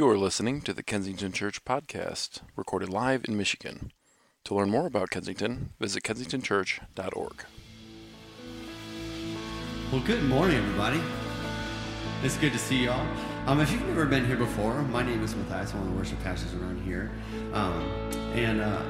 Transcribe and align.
You're 0.00 0.16
listening 0.16 0.62
to 0.62 0.72
the 0.72 0.82
Kensington 0.82 1.30
Church 1.30 1.62
Podcast, 1.62 2.40
recorded 2.56 2.88
live 2.88 3.26
in 3.28 3.36
Michigan. 3.36 3.92
To 4.44 4.54
learn 4.54 4.70
more 4.70 4.86
about 4.86 5.10
Kensington, 5.10 5.74
visit 5.78 6.02
kensingtonchurch.org. 6.04 7.44
Well, 9.92 10.00
good 10.00 10.24
morning, 10.24 10.56
everybody. 10.56 11.02
It's 12.22 12.38
good 12.38 12.54
to 12.54 12.58
see 12.58 12.84
y'all. 12.84 13.06
Um, 13.44 13.60
if 13.60 13.70
you've 13.70 13.86
never 13.88 14.06
been 14.06 14.24
here 14.24 14.38
before, 14.38 14.80
my 14.84 15.02
name 15.02 15.22
is 15.22 15.36
Matthias, 15.36 15.74
one 15.74 15.82
of 15.82 15.90
the 15.90 15.98
worship 15.98 16.18
pastors 16.22 16.54
around 16.54 16.82
here. 16.82 17.10
Um, 17.52 17.82
and 18.32 18.62
uh, 18.62 18.82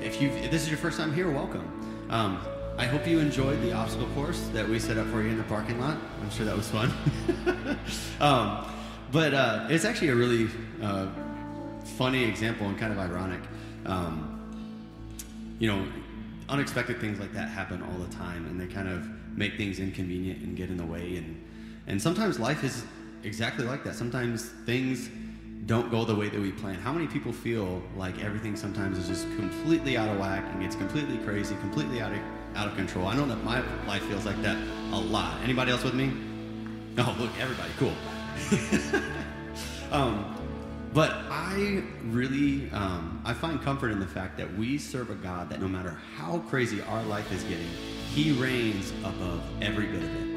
if 0.00 0.22
you 0.22 0.30
this 0.48 0.62
is 0.62 0.70
your 0.70 0.78
first 0.78 0.96
time 0.96 1.12
here, 1.12 1.30
welcome. 1.30 2.06
Um, 2.08 2.40
I 2.78 2.86
hope 2.86 3.06
you 3.06 3.18
enjoyed 3.18 3.60
the 3.60 3.74
obstacle 3.74 4.08
course 4.14 4.48
that 4.54 4.66
we 4.66 4.78
set 4.78 4.96
up 4.96 5.08
for 5.08 5.22
you 5.22 5.28
in 5.28 5.36
the 5.36 5.42
parking 5.42 5.78
lot. 5.78 5.98
I'm 6.22 6.30
sure 6.30 6.46
that 6.46 6.56
was 6.56 6.70
fun. 6.70 6.90
but 9.12 9.34
uh, 9.34 9.66
it's 9.68 9.84
actually 9.84 10.08
a 10.08 10.14
really 10.14 10.48
uh, 10.82 11.06
funny 11.96 12.24
example 12.24 12.66
and 12.66 12.78
kind 12.78 12.92
of 12.92 12.98
ironic. 12.98 13.40
Um, 13.84 14.28
you 15.58 15.68
know, 15.68 15.86
unexpected 16.48 17.00
things 17.00 17.20
like 17.20 17.32
that 17.34 17.48
happen 17.48 17.82
all 17.82 17.98
the 17.98 18.12
time, 18.14 18.46
and 18.46 18.58
they 18.58 18.66
kind 18.66 18.88
of 18.88 19.06
make 19.36 19.56
things 19.56 19.78
inconvenient 19.78 20.42
and 20.42 20.56
get 20.56 20.70
in 20.70 20.76
the 20.76 20.86
way. 20.86 21.16
And 21.16 21.44
and 21.86 22.00
sometimes 22.00 22.40
life 22.40 22.64
is 22.64 22.84
exactly 23.22 23.66
like 23.66 23.84
that. 23.84 23.94
Sometimes 23.94 24.48
things 24.64 25.10
don't 25.66 25.90
go 25.90 26.04
the 26.04 26.14
way 26.14 26.28
that 26.28 26.40
we 26.40 26.50
plan. 26.50 26.74
How 26.74 26.92
many 26.92 27.06
people 27.06 27.32
feel 27.32 27.82
like 27.96 28.22
everything 28.24 28.56
sometimes 28.56 28.98
is 28.98 29.08
just 29.08 29.24
completely 29.36 29.96
out 29.96 30.08
of 30.08 30.18
whack 30.18 30.44
and 30.52 30.60
gets 30.60 30.74
completely 30.74 31.18
crazy, 31.18 31.54
completely 31.56 32.00
out 32.00 32.12
of 32.12 32.18
out 32.54 32.66
of 32.66 32.76
control? 32.76 33.06
I 33.06 33.14
know 33.14 33.26
that 33.26 33.44
my 33.44 33.62
life 33.86 34.02
feels 34.04 34.24
like 34.24 34.40
that 34.42 34.56
a 34.92 34.98
lot. 34.98 35.38
Anybody 35.42 35.70
else 35.70 35.84
with 35.84 35.94
me? 35.94 36.12
Oh, 36.98 37.16
look, 37.18 37.30
everybody, 37.40 37.70
cool. 37.78 37.92
um, 39.90 40.36
but 40.92 41.10
I 41.30 41.82
really, 42.04 42.70
um, 42.70 43.22
I 43.24 43.32
find 43.32 43.60
comfort 43.62 43.90
in 43.90 44.00
the 44.00 44.06
fact 44.06 44.36
that 44.36 44.54
we 44.56 44.76
serve 44.76 45.10
a 45.10 45.14
God 45.14 45.48
that 45.50 45.60
no 45.60 45.68
matter 45.68 45.98
how 46.16 46.38
crazy 46.48 46.82
our 46.82 47.02
life 47.04 47.32
is 47.32 47.42
getting, 47.44 47.68
He 48.14 48.32
reigns 48.32 48.92
above 49.00 49.42
every 49.62 49.86
bit 49.86 50.02
of 50.02 50.14
it. 50.14 50.36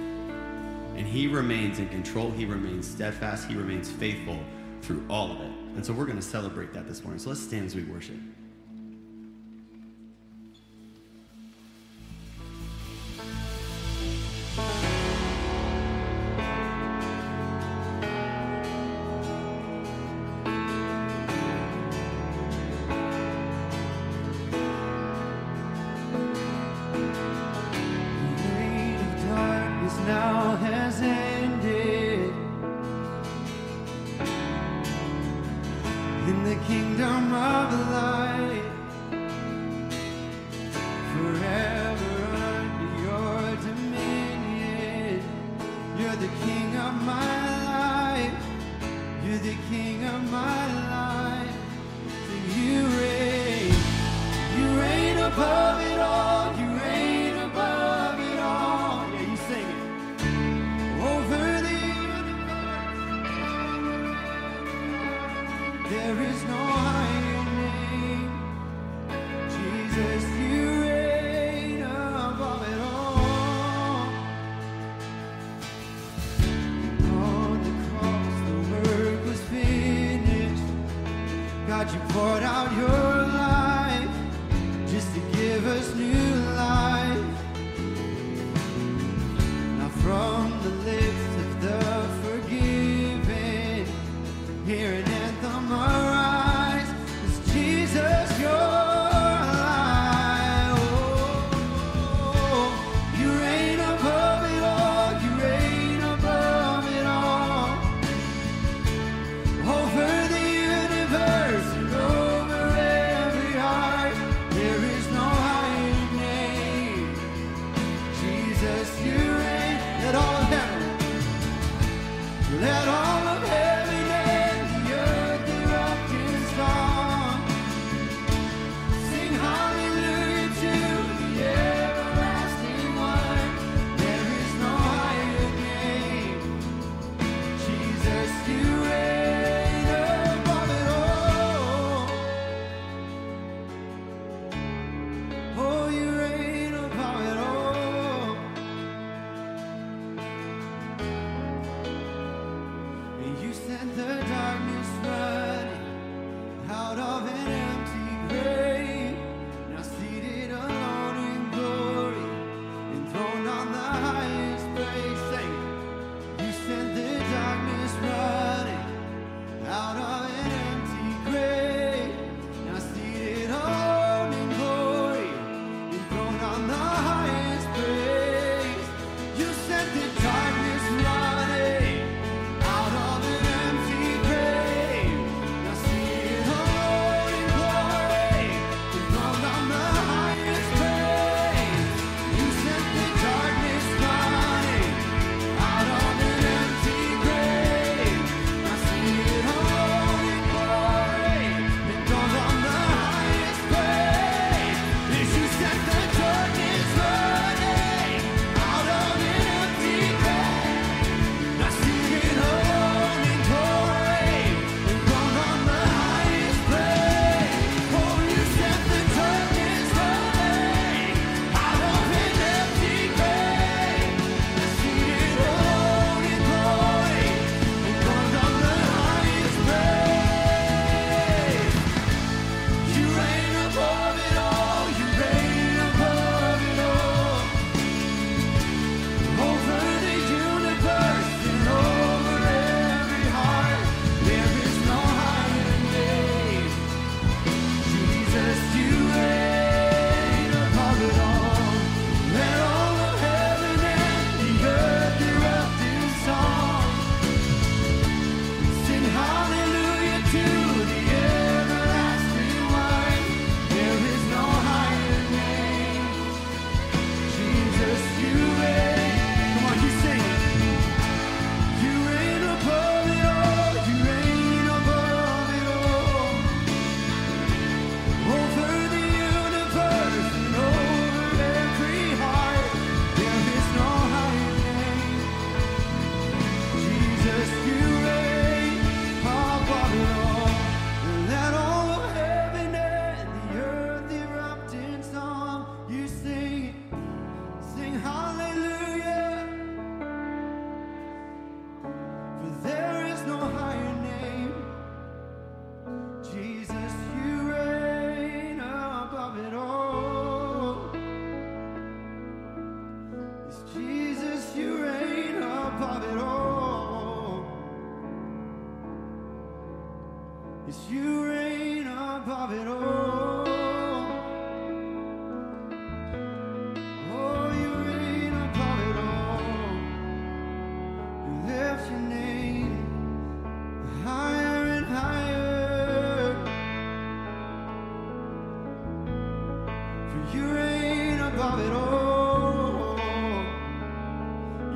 And 0.97 1.05
He 1.05 1.27
remains 1.27 1.79
in 1.79 1.89
control, 1.89 2.31
He 2.31 2.45
remains 2.45 2.87
steadfast, 2.87 3.49
He 3.49 3.55
remains 3.55 3.91
faithful 3.91 4.39
through 4.81 5.05
all 5.09 5.31
of 5.31 5.41
it. 5.41 5.51
And 5.75 5.85
so 5.85 5.91
we're 5.91 6.05
going 6.05 6.17
to 6.17 6.21
celebrate 6.21 6.73
that 6.73 6.87
this 6.87 7.03
morning. 7.03 7.19
So 7.19 7.29
let's 7.29 7.41
stand 7.41 7.65
as 7.65 7.75
we 7.75 7.83
worship. 7.83 8.15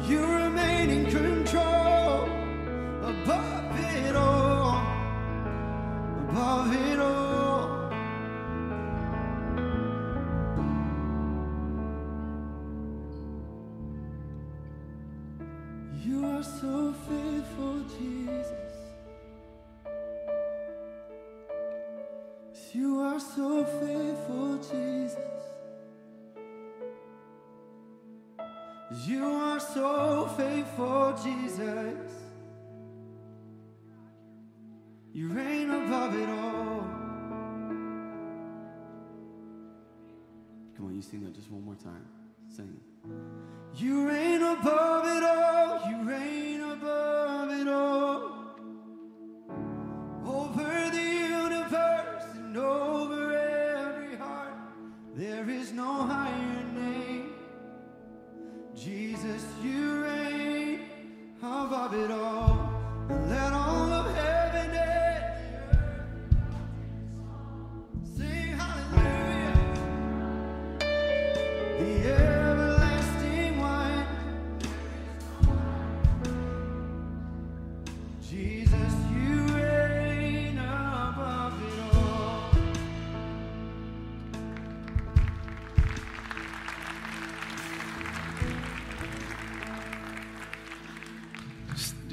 You 0.08 0.26
remain 0.26 0.90
in 0.90 1.06
control 1.06 2.24
above 3.04 3.80
it 3.80 4.16
all. 4.16 4.82
Above 6.30 6.74
it 6.74 7.00
all. 7.00 7.19
Sing 41.10 41.24
that 41.24 41.34
just 41.34 41.50
one 41.52 41.66
more 41.66 41.76
time. 41.76 42.06
Sing. 42.56 42.80
You 43.76 44.08
reign 44.08 44.44
above 44.44 44.89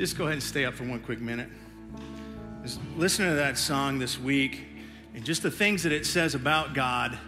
just 0.06 0.16
go 0.16 0.22
ahead 0.26 0.34
and 0.34 0.42
stay 0.42 0.64
up 0.64 0.72
for 0.72 0.84
one 0.84 1.00
quick 1.00 1.20
minute. 1.20 1.48
Just 2.62 2.78
listening 2.96 3.30
to 3.30 3.34
that 3.34 3.58
song 3.58 3.98
this 3.98 4.20
week 4.20 4.64
and 5.16 5.24
just 5.24 5.42
the 5.42 5.50
things 5.50 5.82
that 5.82 5.90
it 5.90 6.06
says 6.06 6.36
about 6.36 6.74
God. 6.74 7.18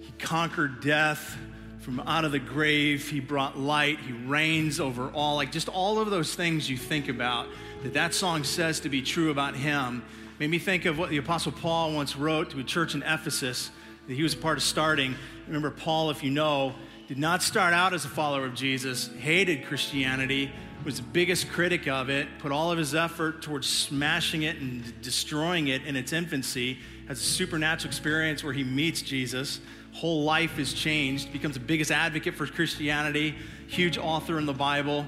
He 0.00 0.10
conquered 0.18 0.80
death 0.80 1.38
from 1.78 2.00
out 2.00 2.24
of 2.24 2.32
the 2.32 2.40
grave. 2.40 3.08
He 3.08 3.20
brought 3.20 3.56
light. 3.56 4.00
He 4.00 4.12
reigns 4.12 4.80
over 4.80 5.08
all. 5.10 5.36
Like 5.36 5.52
just 5.52 5.68
all 5.68 6.00
of 6.00 6.10
those 6.10 6.34
things 6.34 6.68
you 6.68 6.76
think 6.76 7.08
about 7.08 7.46
that 7.84 7.94
that 7.94 8.12
song 8.12 8.42
says 8.42 8.80
to 8.80 8.88
be 8.88 9.02
true 9.02 9.30
about 9.30 9.54
him 9.54 10.02
made 10.40 10.50
me 10.50 10.58
think 10.58 10.86
of 10.86 10.98
what 10.98 11.10
the 11.10 11.18
Apostle 11.18 11.52
Paul 11.52 11.92
once 11.94 12.16
wrote 12.16 12.50
to 12.50 12.58
a 12.58 12.64
church 12.64 12.96
in 12.96 13.04
Ephesus 13.04 13.70
that 14.08 14.14
he 14.14 14.24
was 14.24 14.34
a 14.34 14.38
part 14.38 14.58
of 14.58 14.64
starting. 14.64 15.14
Remember, 15.46 15.70
Paul, 15.70 16.10
if 16.10 16.24
you 16.24 16.32
know, 16.32 16.74
did 17.06 17.18
not 17.18 17.40
start 17.40 17.72
out 17.72 17.94
as 17.94 18.04
a 18.04 18.08
follower 18.08 18.46
of 18.46 18.56
Jesus, 18.56 19.10
hated 19.20 19.64
Christianity, 19.66 20.50
was 20.84 20.96
the 20.96 21.02
biggest 21.02 21.50
critic 21.50 21.86
of 21.88 22.08
it, 22.08 22.26
put 22.38 22.52
all 22.52 22.70
of 22.70 22.78
his 22.78 22.94
effort 22.94 23.42
towards 23.42 23.68
smashing 23.68 24.42
it 24.42 24.56
and 24.58 25.00
destroying 25.02 25.68
it 25.68 25.84
in 25.84 25.96
its 25.96 26.12
infancy, 26.12 26.78
has 27.06 27.20
a 27.20 27.24
supernatural 27.24 27.88
experience 27.88 28.42
where 28.42 28.52
he 28.52 28.64
meets 28.64 29.02
Jesus, 29.02 29.60
whole 29.92 30.22
life 30.22 30.58
is 30.58 30.72
changed, 30.72 31.32
becomes 31.32 31.54
the 31.54 31.60
biggest 31.60 31.90
advocate 31.90 32.34
for 32.34 32.46
Christianity, 32.46 33.34
huge 33.66 33.98
author 33.98 34.38
in 34.38 34.46
the 34.46 34.52
Bible. 34.52 35.04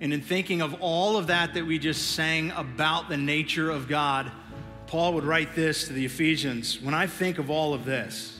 And 0.00 0.12
in 0.12 0.20
thinking 0.20 0.62
of 0.62 0.74
all 0.80 1.16
of 1.16 1.26
that 1.26 1.54
that 1.54 1.66
we 1.66 1.78
just 1.78 2.12
sang 2.12 2.52
about 2.52 3.08
the 3.08 3.16
nature 3.16 3.70
of 3.70 3.88
God, 3.88 4.30
Paul 4.86 5.14
would 5.14 5.24
write 5.24 5.54
this 5.54 5.86
to 5.88 5.92
the 5.92 6.04
Ephesians 6.04 6.80
When 6.80 6.94
I 6.94 7.06
think 7.06 7.38
of 7.38 7.50
all 7.50 7.74
of 7.74 7.84
this, 7.84 8.38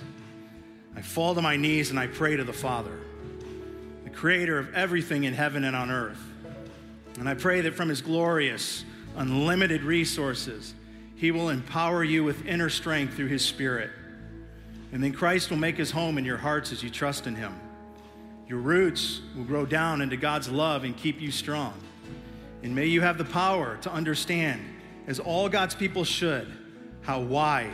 I 0.96 1.02
fall 1.02 1.34
to 1.34 1.42
my 1.42 1.56
knees 1.56 1.90
and 1.90 1.98
I 1.98 2.06
pray 2.06 2.36
to 2.36 2.44
the 2.44 2.52
Father, 2.52 2.98
the 4.04 4.10
creator 4.10 4.58
of 4.58 4.74
everything 4.74 5.24
in 5.24 5.34
heaven 5.34 5.64
and 5.64 5.74
on 5.74 5.90
earth. 5.90 6.29
And 7.20 7.28
I 7.28 7.34
pray 7.34 7.60
that 7.60 7.74
from 7.74 7.90
his 7.90 8.00
glorious, 8.00 8.82
unlimited 9.14 9.82
resources, 9.82 10.72
he 11.16 11.30
will 11.30 11.50
empower 11.50 12.02
you 12.02 12.24
with 12.24 12.46
inner 12.46 12.70
strength 12.70 13.14
through 13.14 13.26
his 13.26 13.44
Spirit. 13.44 13.90
And 14.90 15.04
then 15.04 15.12
Christ 15.12 15.50
will 15.50 15.58
make 15.58 15.76
his 15.76 15.90
home 15.90 16.16
in 16.16 16.24
your 16.24 16.38
hearts 16.38 16.72
as 16.72 16.82
you 16.82 16.88
trust 16.88 17.26
in 17.26 17.34
him. 17.34 17.52
Your 18.48 18.58
roots 18.58 19.20
will 19.36 19.44
grow 19.44 19.66
down 19.66 20.00
into 20.00 20.16
God's 20.16 20.48
love 20.48 20.82
and 20.82 20.96
keep 20.96 21.20
you 21.20 21.30
strong. 21.30 21.74
And 22.62 22.74
may 22.74 22.86
you 22.86 23.02
have 23.02 23.18
the 23.18 23.26
power 23.26 23.76
to 23.82 23.92
understand, 23.92 24.62
as 25.06 25.20
all 25.20 25.50
God's 25.50 25.74
people 25.74 26.04
should, 26.04 26.50
how 27.02 27.20
wide, 27.20 27.70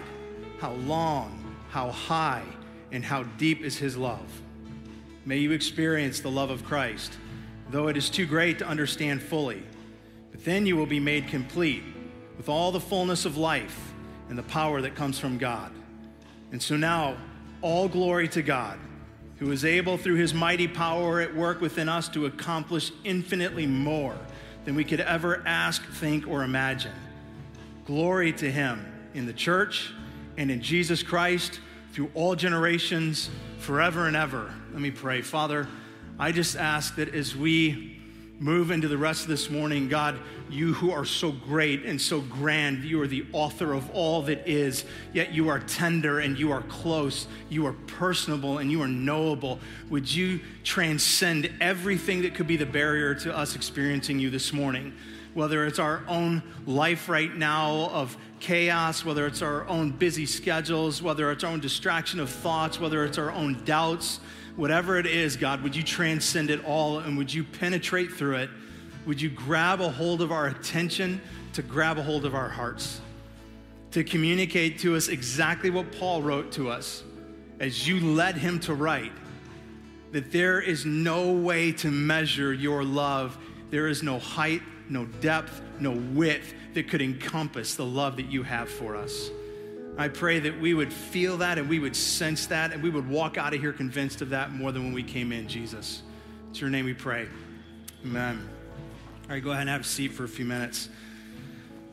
how 0.59 0.73
long, 0.73 1.57
how 1.71 1.93
high, 1.93 2.43
and 2.91 3.05
how 3.05 3.23
deep 3.23 3.63
is 3.63 3.79
his 3.79 3.97
love. 3.97 4.27
May 5.25 5.39
you 5.39 5.53
experience 5.53 6.19
the 6.19 6.33
love 6.33 6.51
of 6.51 6.65
Christ, 6.65 7.17
though 7.77 7.89
it 7.89 7.97
is 7.99 8.09
too 8.09 8.25
great 8.25 8.59
to 8.59 8.67
understand 8.67 9.21
fully. 9.21 9.63
But 10.31 10.43
then 10.47 10.65
you 10.65 10.77
will 10.77 10.87
be 10.87 10.99
made 10.99 11.29
complete 11.29 11.83
with 12.39 12.49
all 12.49 12.73
the 12.73 12.81
fullness 12.81 13.27
of 13.27 13.37
life 13.37 13.93
and 14.31 14.39
the 14.39 14.45
power 14.45 14.81
that 14.81 14.95
comes 14.95 15.19
from 15.19 15.37
God. 15.37 15.71
And 16.53 16.63
so 16.63 16.75
now, 16.75 17.19
all 17.61 17.87
glory 17.87 18.29
to 18.29 18.41
God, 18.41 18.79
who 19.37 19.53
is 19.53 19.63
able 19.63 19.99
through 19.99 20.15
his 20.15 20.33
mighty 20.33 20.67
power 20.67 21.21
at 21.21 21.37
work 21.37 21.61
within 21.61 21.87
us 21.87 22.09
to 22.09 22.25
accomplish 22.25 22.93
infinitely 23.05 23.67
more 23.67 24.17
than 24.65 24.75
we 24.75 24.83
could 24.83 25.03
ever 25.03 25.43
ask, 25.45 25.85
think, 25.85 26.27
or 26.27 26.45
imagine. 26.45 26.95
Glory 27.85 28.33
to 28.33 28.51
him 28.51 28.87
in 29.13 29.27
the 29.27 29.35
church 29.35 29.93
and 30.39 30.51
in 30.51 30.63
Jesus 30.63 31.03
Christ 31.03 31.61
through 31.93 32.11
all 32.15 32.37
generations, 32.37 33.29
forever 33.59 34.07
and 34.07 34.17
ever. 34.17 34.51
Let 34.73 34.81
me 34.81 34.91
pray. 34.91 35.21
Father, 35.21 35.69
I 36.19 36.33
just 36.33 36.57
ask 36.57 36.97
that 36.97 37.15
as 37.15 37.37
we 37.37 38.01
move 38.39 38.71
into 38.71 38.89
the 38.89 38.97
rest 38.97 39.23
of 39.23 39.29
this 39.29 39.51
morning, 39.51 39.87
God, 39.87 40.19
you 40.49 40.73
who 40.73 40.91
are 40.91 41.05
so 41.05 41.31
great 41.31 41.85
and 41.85 42.01
so 42.01 42.23
grand, 42.23 42.85
you 42.85 43.03
are 43.03 43.07
the 43.07 43.27
author 43.33 43.75
of 43.75 43.91
all 43.91 44.23
that 44.23 44.49
is, 44.49 44.87
yet 45.13 45.35
you 45.35 45.49
are 45.49 45.59
tender 45.59 46.21
and 46.21 46.39
you 46.39 46.53
are 46.53 46.63
close, 46.63 47.27
you 47.51 47.67
are 47.67 47.75
personable 47.87 48.59
and 48.59 48.71
you 48.71 48.81
are 48.81 48.89
knowable. 48.89 49.59
Would 49.91 50.13
you 50.13 50.41
transcend 50.65 51.51
everything 51.61 52.23
that 52.23 52.35
could 52.35 52.47
be 52.47 52.57
the 52.57 52.67
barrier 52.67 53.15
to 53.17 53.37
us 53.37 53.55
experiencing 53.55 54.19
you 54.19 54.31
this 54.31 54.55
morning? 54.55 54.95
Whether 55.35 55.67
it's 55.67 55.79
our 55.79 56.03
own 56.09 56.43
life 56.65 57.11
right 57.11 57.35
now 57.35 57.91
of 57.91 58.17
chaos, 58.41 59.05
whether 59.05 59.27
it's 59.27 59.43
our 59.43 59.67
own 59.67 59.91
busy 59.91 60.25
schedules, 60.25 61.03
whether 61.03 61.31
it's 61.31 61.45
our 61.45 61.53
own 61.53 61.61
distraction 61.61 62.21
of 62.21 62.31
thoughts, 62.31 62.81
whether 62.81 63.05
it's 63.05 63.19
our 63.19 63.33
own 63.33 63.63
doubts, 63.65 64.21
whatever 64.57 64.99
it 64.99 65.07
is, 65.07 65.37
God, 65.37 65.63
would 65.63 65.77
you 65.77 65.83
transcend 65.83 66.51
it 66.51 66.65
all 66.65 66.99
and 66.99 67.17
would 67.17 67.33
you 67.33 67.45
penetrate 67.45 68.13
through 68.13 68.37
it? 68.37 68.51
Would 69.07 69.21
you 69.21 69.31
grab 69.31 69.81
a 69.81 69.91
hold 69.91 70.21
of 70.21 70.33
our 70.33 70.49
attention 70.49 71.21
to 71.53 71.63
grab 71.63 71.99
a 71.99 72.03
hold 72.03 72.25
of 72.25 72.35
our 72.35 72.49
hearts? 72.49 73.01
To 73.93 74.03
communicate 74.03 74.81
to 74.81 74.97
us 74.97 75.09
exactly 75.09 75.71
what 75.71 75.93
Paul 75.93 76.23
wrote 76.23 76.53
to 76.53 76.71
us 76.71 77.05
as 77.61 77.87
you 77.87 78.01
led 78.01 78.37
him 78.37 78.59
to 78.61 78.75
write 78.75 79.13
that 80.13 80.33
there 80.33 80.61
is 80.61 80.85
no 80.85 81.33
way 81.33 81.73
to 81.73 81.91
measure 81.91 82.53
your 82.53 82.85
love. 82.85 83.37
There 83.71 83.89
is 83.89 84.03
no 84.03 84.19
height, 84.19 84.63
no 84.89 85.05
depth, 85.05 85.61
no 85.79 85.93
width 85.93 86.55
that 86.75 86.89
could 86.89 87.03
encompass 87.03 87.75
the 87.75 87.85
love 87.85 88.17
that 88.17 88.31
you 88.31 88.43
have 88.43 88.69
for 88.69 88.97
us. 88.97 89.31
I 89.99 90.09
pray 90.09 90.39
that 90.41 90.61
we 90.61 90.75
would 90.75 90.93
feel 90.93 91.39
that 91.39 91.59
and 91.59 91.69
we 91.69 91.79
would 91.79 91.97
sense 91.97 92.47
that 92.49 92.73
and 92.73 92.83
we 92.83 92.91
would 92.91 93.09
walk 93.09 93.39
out 93.39 93.55
of 93.55 93.61
here 93.61 93.73
convinced 93.73 94.21
of 94.21 94.31
that 94.31 94.53
more 94.53 94.71
than 94.71 94.85
when 94.85 94.93
we 94.93 95.03
came 95.03 95.33
in, 95.33 95.49
Jesus. 95.49 96.03
It's 96.51 96.61
your 96.61 96.69
name 96.69 96.85
we 96.85 96.93
pray. 96.93 97.29
Amen. 98.05 98.47
All 99.25 99.31
right, 99.31 99.43
go 99.43 99.51
ahead 99.51 99.63
and 99.63 99.71
have 99.71 99.81
a 99.81 99.85
seat 99.85 100.13
for 100.13 100.25
a 100.25 100.29
few 100.29 100.45
minutes. 100.45 100.91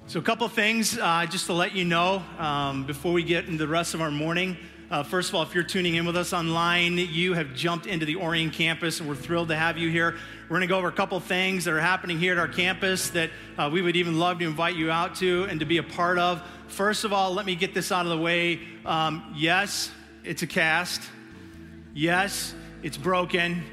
So, 0.07 0.19
a 0.19 0.21
couple 0.21 0.47
things 0.49 0.97
uh, 0.97 1.25
just 1.29 1.45
to 1.45 1.53
let 1.53 1.73
you 1.73 1.85
know 1.85 2.21
um, 2.37 2.85
before 2.85 3.13
we 3.13 3.23
get 3.23 3.45
into 3.45 3.57
the 3.57 3.67
rest 3.69 3.93
of 3.93 4.01
our 4.01 4.11
morning. 4.11 4.57
Uh, 4.93 5.01
first 5.01 5.29
of 5.29 5.33
all, 5.33 5.41
if 5.41 5.55
you're 5.55 5.63
tuning 5.63 5.95
in 5.95 6.05
with 6.05 6.15
us 6.15 6.33
online, 6.33 6.99
you 6.99 7.33
have 7.33 7.55
jumped 7.55 7.87
into 7.87 8.05
the 8.05 8.15
Orion 8.15 8.51
campus, 8.51 8.99
and 8.99 9.09
we're 9.09 9.15
thrilled 9.15 9.47
to 9.47 9.55
have 9.55 9.75
you 9.75 9.89
here. 9.89 10.15
We're 10.43 10.57
going 10.57 10.61
to 10.61 10.67
go 10.67 10.77
over 10.77 10.87
a 10.87 10.91
couple 10.91 11.19
things 11.19 11.65
that 11.65 11.73
are 11.73 11.81
happening 11.81 12.19
here 12.19 12.33
at 12.33 12.37
our 12.37 12.47
campus 12.47 13.09
that 13.09 13.31
uh, 13.57 13.71
we 13.73 13.81
would 13.81 13.95
even 13.95 14.19
love 14.19 14.37
to 14.37 14.45
invite 14.45 14.75
you 14.75 14.91
out 14.91 15.15
to 15.15 15.45
and 15.45 15.59
to 15.61 15.65
be 15.65 15.79
a 15.79 15.83
part 15.83 16.19
of. 16.19 16.47
First 16.67 17.05
of 17.05 17.11
all, 17.11 17.33
let 17.33 17.47
me 17.47 17.55
get 17.55 17.73
this 17.73 17.91
out 17.91 18.05
of 18.05 18.11
the 18.11 18.19
way. 18.19 18.59
Um, 18.85 19.33
yes, 19.35 19.89
it's 20.23 20.43
a 20.43 20.47
cast. 20.47 21.01
Yes, 21.95 22.53
it's 22.83 22.95
broken. 22.95 23.63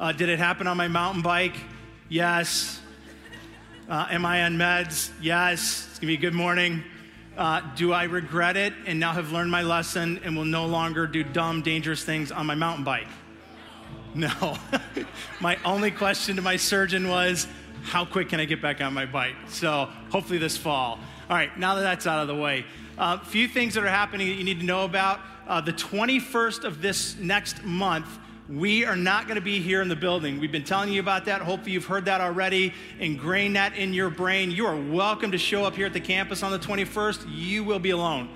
Uh, 0.00 0.12
did 0.12 0.30
it 0.30 0.38
happen 0.38 0.66
on 0.66 0.78
my 0.78 0.88
mountain 0.88 1.20
bike? 1.20 1.56
Yes. 2.08 2.80
Uh, 3.86 4.06
am 4.10 4.24
I 4.24 4.44
on 4.44 4.56
meds? 4.56 5.10
Yes. 5.20 5.86
It's 5.90 5.98
going 5.98 6.10
to 6.10 6.18
be 6.18 6.26
a 6.26 6.30
good 6.30 6.32
morning. 6.32 6.84
Uh, 7.38 7.60
do 7.76 7.92
I 7.92 8.02
regret 8.02 8.56
it 8.56 8.74
and 8.84 8.98
now 8.98 9.12
have 9.12 9.30
learned 9.30 9.52
my 9.52 9.62
lesson 9.62 10.20
and 10.24 10.36
will 10.36 10.44
no 10.44 10.66
longer 10.66 11.06
do 11.06 11.22
dumb, 11.22 11.62
dangerous 11.62 12.02
things 12.02 12.32
on 12.32 12.46
my 12.46 12.56
mountain 12.56 12.82
bike? 12.82 13.06
No. 14.12 14.58
my 15.40 15.56
only 15.64 15.92
question 15.92 16.34
to 16.34 16.42
my 16.42 16.56
surgeon 16.56 17.08
was, 17.08 17.46
how 17.84 18.04
quick 18.04 18.28
can 18.28 18.40
I 18.40 18.44
get 18.44 18.60
back 18.60 18.80
on 18.80 18.92
my 18.92 19.06
bike? 19.06 19.36
So 19.46 19.88
hopefully 20.10 20.40
this 20.40 20.56
fall. 20.56 20.98
All 21.30 21.36
right, 21.36 21.56
now 21.56 21.76
that 21.76 21.82
that's 21.82 22.08
out 22.08 22.20
of 22.20 22.26
the 22.26 22.34
way, 22.34 22.64
a 22.98 23.02
uh, 23.02 23.18
few 23.20 23.46
things 23.46 23.74
that 23.74 23.84
are 23.84 23.88
happening 23.88 24.26
that 24.26 24.34
you 24.34 24.42
need 24.42 24.58
to 24.58 24.66
know 24.66 24.84
about. 24.84 25.20
Uh, 25.46 25.60
the 25.60 25.72
21st 25.72 26.64
of 26.64 26.82
this 26.82 27.16
next 27.18 27.62
month, 27.62 28.18
we 28.48 28.86
are 28.86 28.96
not 28.96 29.26
going 29.26 29.34
to 29.34 29.42
be 29.42 29.60
here 29.60 29.82
in 29.82 29.88
the 29.88 29.96
building. 29.96 30.40
We've 30.40 30.50
been 30.50 30.64
telling 30.64 30.90
you 30.90 31.00
about 31.00 31.26
that. 31.26 31.42
Hopefully, 31.42 31.72
you've 31.72 31.84
heard 31.84 32.06
that 32.06 32.22
already. 32.22 32.72
Ingrain 32.98 33.52
that 33.52 33.76
in 33.76 33.92
your 33.92 34.08
brain. 34.08 34.50
You 34.50 34.64
are 34.66 34.76
welcome 34.76 35.32
to 35.32 35.38
show 35.38 35.64
up 35.64 35.76
here 35.76 35.84
at 35.84 35.92
the 35.92 36.00
campus 36.00 36.42
on 36.42 36.50
the 36.50 36.58
21st. 36.58 37.26
You 37.28 37.62
will 37.62 37.78
be 37.78 37.90
alone. 37.90 38.30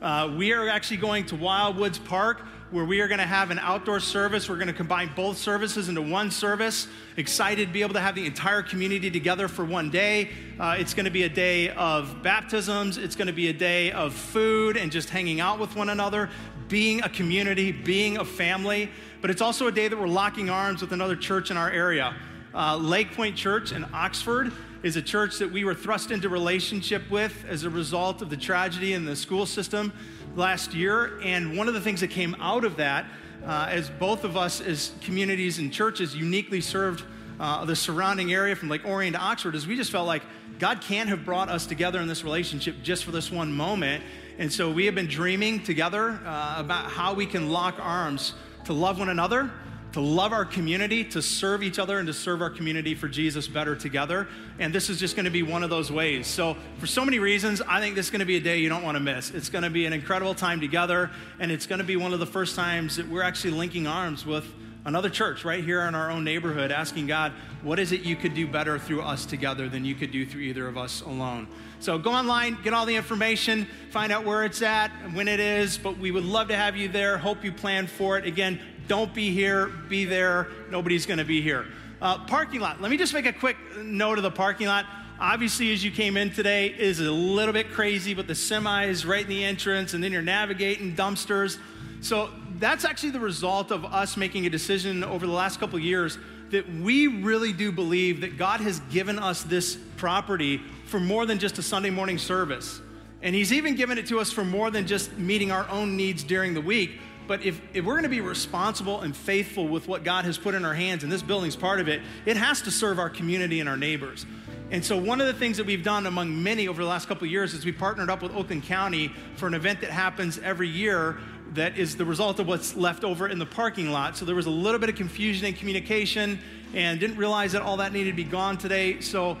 Uh, 0.00 0.34
we 0.36 0.52
are 0.52 0.68
actually 0.68 0.96
going 0.96 1.26
to 1.26 1.36
Wildwoods 1.36 2.04
Park 2.04 2.42
where 2.72 2.86
we 2.86 3.02
are 3.02 3.06
going 3.06 3.20
to 3.20 3.26
have 3.26 3.50
an 3.50 3.58
outdoor 3.58 4.00
service. 4.00 4.48
We're 4.48 4.56
going 4.56 4.66
to 4.66 4.72
combine 4.72 5.10
both 5.14 5.36
services 5.36 5.90
into 5.90 6.00
one 6.00 6.30
service. 6.30 6.88
Excited 7.18 7.68
to 7.68 7.72
be 7.72 7.82
able 7.82 7.92
to 7.94 8.00
have 8.00 8.14
the 8.14 8.24
entire 8.24 8.62
community 8.62 9.10
together 9.10 9.46
for 9.46 9.62
one 9.64 9.90
day. 9.90 10.30
Uh, 10.58 10.76
it's 10.78 10.94
going 10.94 11.04
to 11.04 11.10
be 11.10 11.24
a 11.24 11.28
day 11.28 11.68
of 11.68 12.22
baptisms, 12.22 12.96
it's 12.96 13.14
going 13.14 13.26
to 13.26 13.32
be 13.32 13.48
a 13.48 13.52
day 13.52 13.92
of 13.92 14.14
food 14.14 14.78
and 14.78 14.90
just 14.90 15.10
hanging 15.10 15.38
out 15.38 15.58
with 15.58 15.76
one 15.76 15.90
another, 15.90 16.30
being 16.72 17.02
a 17.02 17.08
community, 17.08 17.70
being 17.70 18.16
a 18.16 18.24
family 18.24 18.90
but 19.22 19.30
it's 19.30 19.40
also 19.40 19.68
a 19.68 19.72
day 19.72 19.86
that 19.86 19.96
we're 19.96 20.08
locking 20.08 20.50
arms 20.50 20.80
with 20.82 20.92
another 20.92 21.14
church 21.14 21.52
in 21.52 21.56
our 21.56 21.70
area. 21.70 22.14
Uh, 22.52 22.76
Lake 22.76 23.14
Point 23.14 23.36
Church 23.36 23.70
in 23.70 23.86
Oxford 23.94 24.52
is 24.82 24.96
a 24.96 25.02
church 25.02 25.38
that 25.38 25.50
we 25.50 25.64
were 25.64 25.74
thrust 25.74 26.10
into 26.10 26.28
relationship 26.28 27.08
with 27.08 27.44
as 27.48 27.62
a 27.62 27.70
result 27.70 28.20
of 28.20 28.30
the 28.30 28.36
tragedy 28.36 28.94
in 28.94 29.04
the 29.04 29.14
school 29.14 29.46
system 29.46 29.92
last 30.34 30.74
year. 30.74 31.20
And 31.22 31.56
one 31.56 31.68
of 31.68 31.74
the 31.74 31.80
things 31.80 32.00
that 32.00 32.08
came 32.08 32.34
out 32.40 32.64
of 32.64 32.76
that, 32.78 33.06
uh, 33.46 33.68
as 33.70 33.90
both 33.90 34.24
of 34.24 34.36
us 34.36 34.60
as 34.60 34.90
communities 35.02 35.60
and 35.60 35.72
churches 35.72 36.16
uniquely 36.16 36.60
served 36.60 37.04
uh, 37.38 37.64
the 37.64 37.76
surrounding 37.76 38.32
area 38.32 38.56
from 38.56 38.68
Lake 38.68 38.84
Orion 38.84 39.12
to 39.12 39.20
Oxford, 39.20 39.54
is 39.54 39.68
we 39.68 39.76
just 39.76 39.92
felt 39.92 40.08
like 40.08 40.22
God 40.58 40.80
can't 40.80 41.08
have 41.08 41.24
brought 41.24 41.48
us 41.48 41.64
together 41.64 42.00
in 42.00 42.08
this 42.08 42.24
relationship 42.24 42.74
just 42.82 43.04
for 43.04 43.12
this 43.12 43.30
one 43.30 43.52
moment. 43.52 44.02
And 44.38 44.52
so 44.52 44.70
we 44.70 44.86
have 44.86 44.94
been 44.94 45.08
dreaming 45.08 45.62
together 45.62 46.18
uh, 46.24 46.56
about 46.58 46.90
how 46.90 47.14
we 47.14 47.26
can 47.26 47.50
lock 47.50 47.76
arms 47.78 48.34
to 48.64 48.72
love 48.72 48.98
one 48.98 49.08
another, 49.08 49.50
to 49.92 50.00
love 50.00 50.32
our 50.32 50.44
community, 50.44 51.04
to 51.04 51.20
serve 51.20 51.62
each 51.62 51.78
other, 51.78 51.98
and 51.98 52.06
to 52.06 52.14
serve 52.14 52.40
our 52.40 52.48
community 52.48 52.94
for 52.94 53.08
Jesus 53.08 53.46
better 53.46 53.76
together. 53.76 54.26
And 54.58 54.74
this 54.74 54.88
is 54.88 54.98
just 54.98 55.16
going 55.16 55.26
to 55.26 55.30
be 55.30 55.42
one 55.42 55.62
of 55.62 55.70
those 55.70 55.92
ways. 55.92 56.26
So, 56.26 56.56
for 56.78 56.86
so 56.86 57.04
many 57.04 57.18
reasons, 57.18 57.60
I 57.68 57.80
think 57.80 57.94
this 57.94 58.06
is 58.06 58.10
going 58.10 58.20
to 58.20 58.26
be 58.26 58.36
a 58.36 58.40
day 58.40 58.58
you 58.58 58.70
don't 58.70 58.82
want 58.82 58.96
to 58.96 59.02
miss. 59.02 59.30
It's 59.30 59.50
going 59.50 59.64
to 59.64 59.70
be 59.70 59.84
an 59.84 59.92
incredible 59.92 60.34
time 60.34 60.60
together, 60.60 61.10
and 61.38 61.52
it's 61.52 61.66
going 61.66 61.80
to 61.80 61.84
be 61.84 61.96
one 61.96 62.14
of 62.14 62.20
the 62.20 62.26
first 62.26 62.56
times 62.56 62.96
that 62.96 63.08
we're 63.08 63.22
actually 63.22 63.52
linking 63.52 63.86
arms 63.86 64.24
with 64.24 64.46
another 64.84 65.08
church 65.08 65.44
right 65.44 65.62
here 65.62 65.82
in 65.82 65.94
our 65.94 66.10
own 66.10 66.24
neighborhood, 66.24 66.70
asking 66.70 67.06
God, 67.06 67.32
what 67.62 67.78
is 67.78 67.92
it 67.92 68.02
you 68.02 68.16
could 68.16 68.34
do 68.34 68.46
better 68.46 68.78
through 68.78 69.02
us 69.02 69.24
together 69.24 69.68
than 69.68 69.84
you 69.84 69.94
could 69.94 70.10
do 70.10 70.26
through 70.26 70.42
either 70.42 70.66
of 70.66 70.76
us 70.76 71.02
alone? 71.02 71.46
So 71.80 71.98
go 71.98 72.12
online, 72.12 72.58
get 72.62 72.74
all 72.74 72.86
the 72.86 72.96
information, 72.96 73.66
find 73.90 74.12
out 74.12 74.24
where 74.24 74.44
it's 74.44 74.62
at, 74.62 74.90
when 75.12 75.28
it 75.28 75.40
is. 75.40 75.78
But 75.78 75.98
we 75.98 76.10
would 76.10 76.24
love 76.24 76.48
to 76.48 76.56
have 76.56 76.76
you 76.76 76.88
there. 76.88 77.18
Hope 77.18 77.44
you 77.44 77.52
plan 77.52 77.86
for 77.86 78.18
it. 78.18 78.26
Again, 78.26 78.60
don't 78.88 79.14
be 79.14 79.30
here, 79.30 79.68
be 79.88 80.04
there. 80.04 80.48
Nobody's 80.70 81.06
going 81.06 81.18
to 81.18 81.24
be 81.24 81.40
here. 81.40 81.66
Uh, 82.00 82.18
parking 82.26 82.60
lot. 82.60 82.80
Let 82.80 82.90
me 82.90 82.96
just 82.96 83.14
make 83.14 83.26
a 83.26 83.32
quick 83.32 83.56
note 83.78 84.18
of 84.18 84.24
the 84.24 84.30
parking 84.30 84.66
lot. 84.66 84.86
Obviously, 85.20 85.72
as 85.72 85.84
you 85.84 85.92
came 85.92 86.16
in 86.16 86.32
today, 86.32 86.66
is 86.66 86.98
a 86.98 87.04
little 87.04 87.52
bit 87.52 87.70
crazy, 87.70 88.12
but 88.12 88.26
the 88.26 88.34
semi 88.34 88.86
is 88.86 89.06
right 89.06 89.22
in 89.22 89.28
the 89.28 89.44
entrance, 89.44 89.94
and 89.94 90.02
then 90.02 90.10
you're 90.10 90.20
navigating 90.20 90.96
dumpsters. 90.96 91.58
So 92.00 92.30
that's 92.62 92.84
actually 92.84 93.10
the 93.10 93.20
result 93.20 93.72
of 93.72 93.84
us 93.84 94.16
making 94.16 94.46
a 94.46 94.50
decision 94.50 95.02
over 95.02 95.26
the 95.26 95.32
last 95.32 95.58
couple 95.58 95.78
years 95.78 96.16
that 96.50 96.70
we 96.70 97.08
really 97.08 97.52
do 97.52 97.72
believe 97.72 98.20
that 98.20 98.38
God 98.38 98.60
has 98.60 98.78
given 98.90 99.18
us 99.18 99.42
this 99.42 99.76
property 99.96 100.60
for 100.86 101.00
more 101.00 101.26
than 101.26 101.38
just 101.38 101.58
a 101.58 101.62
Sunday 101.62 101.90
morning 101.90 102.18
service. 102.18 102.80
And 103.20 103.34
He's 103.34 103.52
even 103.52 103.74
given 103.74 103.98
it 103.98 104.06
to 104.08 104.20
us 104.20 104.30
for 104.30 104.44
more 104.44 104.70
than 104.70 104.86
just 104.86 105.16
meeting 105.18 105.50
our 105.50 105.68
own 105.70 105.96
needs 105.96 106.22
during 106.22 106.54
the 106.54 106.60
week. 106.60 107.00
But 107.26 107.44
if, 107.44 107.60
if 107.72 107.84
we're 107.84 107.94
going 107.94 108.02
to 108.04 108.08
be 108.08 108.20
responsible 108.20 109.00
and 109.00 109.16
faithful 109.16 109.66
with 109.66 109.88
what 109.88 110.04
God 110.04 110.24
has 110.24 110.38
put 110.38 110.54
in 110.54 110.64
our 110.64 110.74
hands, 110.74 111.02
and 111.02 111.10
this 111.10 111.22
building's 111.22 111.56
part 111.56 111.80
of 111.80 111.88
it, 111.88 112.02
it 112.26 112.36
has 112.36 112.62
to 112.62 112.70
serve 112.70 112.98
our 112.98 113.08
community 113.10 113.60
and 113.60 113.68
our 113.68 113.76
neighbors. 113.76 114.26
And 114.70 114.84
so, 114.84 114.96
one 114.96 115.20
of 115.20 115.26
the 115.26 115.34
things 115.34 115.58
that 115.58 115.66
we've 115.66 115.84
done 115.84 116.06
among 116.06 116.42
many 116.42 116.66
over 116.66 116.82
the 116.82 116.88
last 116.88 117.06
couple 117.06 117.26
years 117.26 117.54
is 117.54 117.64
we 117.64 117.72
partnered 117.72 118.08
up 118.08 118.22
with 118.22 118.34
Oakland 118.34 118.64
County 118.64 119.08
for 119.36 119.46
an 119.46 119.54
event 119.54 119.80
that 119.82 119.90
happens 119.90 120.38
every 120.38 120.68
year 120.68 121.18
that 121.54 121.78
is 121.78 121.96
the 121.96 122.04
result 122.04 122.38
of 122.40 122.46
what's 122.46 122.76
left 122.76 123.04
over 123.04 123.28
in 123.28 123.38
the 123.38 123.46
parking 123.46 123.90
lot. 123.90 124.16
So, 124.16 124.24
there 124.24 124.34
was 124.34 124.46
a 124.46 124.50
little 124.50 124.78
bit 124.78 124.88
of 124.88 124.96
confusion 124.96 125.46
in 125.46 125.54
communication 125.54 126.38
and 126.74 126.98
didn't 126.98 127.16
realize 127.16 127.52
that 127.52 127.62
all 127.62 127.76
that 127.78 127.92
needed 127.92 128.10
to 128.10 128.16
be 128.16 128.24
gone 128.24 128.56
today. 128.56 129.00
So, 129.00 129.36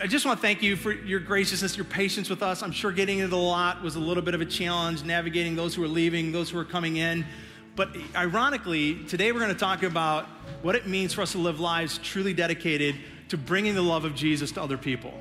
I 0.00 0.06
just 0.06 0.24
want 0.24 0.38
to 0.38 0.42
thank 0.42 0.62
you 0.62 0.76
for 0.76 0.92
your 0.92 1.20
graciousness, 1.20 1.76
your 1.76 1.84
patience 1.84 2.30
with 2.30 2.42
us. 2.42 2.62
I'm 2.62 2.72
sure 2.72 2.90
getting 2.90 3.18
into 3.18 3.28
the 3.28 3.36
lot 3.36 3.82
was 3.82 3.96
a 3.96 4.00
little 4.00 4.22
bit 4.22 4.34
of 4.34 4.40
a 4.40 4.46
challenge, 4.46 5.04
navigating 5.04 5.56
those 5.56 5.74
who 5.74 5.84
are 5.84 5.88
leaving, 5.88 6.32
those 6.32 6.48
who 6.48 6.58
are 6.58 6.64
coming 6.64 6.96
in. 6.96 7.26
But 7.76 7.94
ironically, 8.16 9.04
today 9.04 9.30
we're 9.30 9.40
going 9.40 9.52
to 9.52 9.58
talk 9.58 9.82
about 9.82 10.26
what 10.62 10.74
it 10.74 10.86
means 10.86 11.12
for 11.12 11.20
us 11.20 11.32
to 11.32 11.38
live 11.38 11.60
lives 11.60 11.98
truly 11.98 12.32
dedicated 12.32 12.96
to 13.28 13.36
bringing 13.36 13.74
the 13.74 13.82
love 13.82 14.04
of 14.04 14.14
Jesus 14.14 14.52
to 14.52 14.62
other 14.62 14.78
people. 14.78 15.12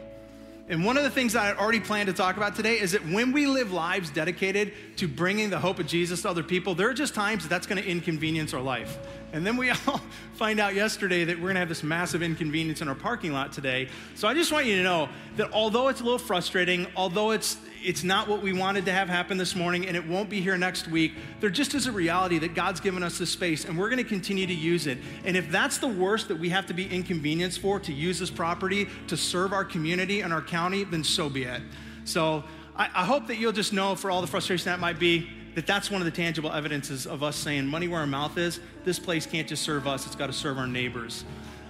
And 0.69 0.85
one 0.85 0.95
of 0.95 1.03
the 1.03 1.09
things 1.09 1.33
that 1.33 1.57
I 1.57 1.59
already 1.59 1.81
planned 1.81 2.07
to 2.07 2.13
talk 2.13 2.37
about 2.37 2.55
today 2.55 2.79
is 2.79 2.93
that 2.93 3.05
when 3.05 3.33
we 3.33 3.47
live 3.47 3.73
lives 3.73 4.09
dedicated 4.09 4.71
to 4.95 5.09
bringing 5.09 5.49
the 5.49 5.59
hope 5.59 5.77
of 5.77 5.87
Jesus 5.87 6.21
to 6.21 6.29
other 6.29 6.41
people, 6.41 6.73
there 6.73 6.89
are 6.89 6.93
just 6.93 7.13
times 7.13 7.43
that 7.43 7.49
that's 7.49 7.67
going 7.67 7.81
to 7.81 7.87
inconvenience 7.87 8.53
our 8.53 8.61
life. 8.61 8.97
And 9.33 9.45
then 9.45 9.57
we 9.57 9.69
all 9.87 9.99
find 10.35 10.61
out 10.61 10.73
yesterday 10.73 11.25
that 11.25 11.35
we're 11.35 11.43
going 11.43 11.55
to 11.55 11.59
have 11.59 11.69
this 11.69 11.83
massive 11.83 12.23
inconvenience 12.23 12.81
in 12.81 12.87
our 12.87 12.95
parking 12.95 13.33
lot 13.33 13.51
today. 13.51 13.89
So 14.15 14.25
I 14.25 14.33
just 14.33 14.53
want 14.53 14.65
you 14.65 14.77
to 14.77 14.83
know 14.83 15.09
that 15.35 15.51
although 15.51 15.89
it's 15.89 15.99
a 15.99 16.03
little 16.03 16.17
frustrating, 16.17 16.87
although 16.95 17.31
it's 17.31 17.57
it's 17.83 18.03
not 18.03 18.27
what 18.27 18.41
we 18.41 18.53
wanted 18.53 18.85
to 18.85 18.91
have 18.91 19.09
happen 19.09 19.37
this 19.37 19.55
morning 19.55 19.87
and 19.87 19.97
it 19.97 20.07
won't 20.07 20.29
be 20.29 20.41
here 20.41 20.57
next 20.57 20.87
week, 20.87 21.13
there 21.39 21.49
just 21.49 21.73
is 21.75 21.85
a 21.85 21.91
reality 21.91 22.39
that 22.39 22.55
God's 22.55 22.79
given 22.79 23.03
us 23.03 23.17
this 23.17 23.29
space 23.29 23.65
and 23.65 23.77
we're 23.77 23.89
going 23.89 24.03
to 24.03 24.09
continue 24.09 24.47
to 24.47 24.53
use 24.53 24.87
it. 24.87 24.97
And 25.25 25.35
if 25.35 25.51
that's 25.51 25.77
the 25.77 25.87
worst 25.87 26.29
that 26.29 26.39
we 26.39 26.49
have 26.49 26.65
to 26.67 26.73
be 26.73 26.87
inconvenienced 26.87 27.59
for 27.59 27.79
to 27.81 27.93
use 27.93 28.19
this 28.19 28.29
property 28.29 28.87
to 29.07 29.17
serve 29.17 29.53
our 29.53 29.65
community 29.65 30.21
and 30.21 30.31
our 30.31 30.41
county, 30.41 30.83
then 30.83 31.03
so 31.03 31.29
be 31.29 31.43
it. 31.43 31.61
So 32.05 32.43
I, 32.75 32.89
I 32.93 33.05
hope 33.05 33.27
that 33.27 33.37
you'll 33.37 33.51
just 33.51 33.73
know 33.73 33.95
for 33.95 34.09
all 34.09 34.21
the 34.21 34.27
frustration 34.27 34.65
that 34.65 34.79
might 34.79 34.99
be, 34.99 35.29
that 35.55 35.67
that's 35.67 35.91
one 35.91 36.01
of 36.01 36.05
the 36.05 36.11
tangible 36.11 36.51
evidences 36.51 37.05
of 37.05 37.23
us 37.23 37.35
saying 37.35 37.67
money 37.67 37.87
where 37.87 37.99
our 37.99 38.07
mouth 38.07 38.37
is 38.37 38.59
this 38.85 38.97
place 38.97 39.25
can't 39.25 39.47
just 39.47 39.61
serve 39.61 39.87
us 39.87 40.05
it's 40.07 40.15
got 40.15 40.27
to 40.27 40.33
serve 40.33 40.57
our 40.57 40.65
neighbors 40.65 41.25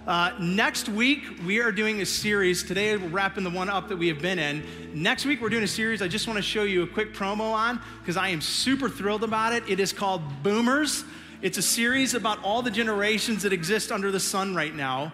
uh, 0.07 0.31
next 0.39 0.89
week 0.89 1.23
we 1.45 1.61
are 1.61 1.71
doing 1.71 2.01
a 2.01 2.05
series. 2.05 2.63
Today 2.63 2.97
we're 2.97 3.07
wrapping 3.07 3.43
the 3.43 3.49
one 3.49 3.69
up 3.69 3.87
that 3.87 3.97
we 3.97 4.09
have 4.09 4.21
been 4.21 4.37
in. 4.37 4.63
Next 4.93 5.25
week 5.25 5.41
we're 5.41 5.49
doing 5.49 5.63
a 5.63 5.67
series 5.67 6.01
i 6.01 6.07
just 6.09 6.27
want 6.27 6.37
to 6.37 6.43
show 6.43 6.63
you 6.63 6.83
a 6.83 6.87
quick 6.87 7.13
promo 7.13 7.53
on 7.53 7.81
because 7.99 8.17
i 8.17 8.27
am 8.27 8.41
super 8.41 8.89
thrilled 8.89 9.23
about 9.23 9.53
it. 9.53 9.63
It 9.69 9.79
is 9.79 9.93
called 9.93 10.21
boomers. 10.43 11.05
It's 11.41 11.57
a 11.57 11.61
series 11.61 12.15
about 12.15 12.43
all 12.43 12.61
the 12.61 12.71
generations 12.71 13.43
that 13.43 13.53
exist 13.53 13.91
under 13.91 14.11
the 14.11 14.19
sun 14.19 14.53
right 14.53 14.75
now 14.75 15.13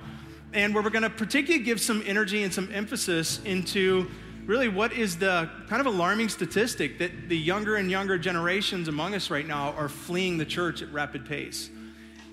and 0.53 0.73
where 0.73 0.81
we're 0.81 0.89
going 0.89 1.03
to 1.03 1.09
particularly 1.09 1.63
give 1.63 1.79
some 1.79 2.01
energy 2.07 2.41
and 2.41 2.51
some 2.51 2.69
emphasis 2.73 3.39
into 3.45 4.09
really 4.47 4.69
what 4.69 4.91
is 4.91 5.19
the 5.19 5.47
kind 5.67 5.79
of 5.79 5.85
alarming 5.85 6.29
statistic 6.29 6.97
that 6.97 7.29
the 7.29 7.37
younger 7.37 7.75
and 7.75 7.91
younger 7.91 8.17
generations 8.17 8.87
among 8.87 9.13
us 9.13 9.29
right 9.29 9.45
now 9.45 9.71
are 9.73 9.87
fleeing 9.87 10.39
the 10.39 10.45
church 10.45 10.81
at 10.81 10.91
rapid 10.91 11.25
pace. 11.25 11.69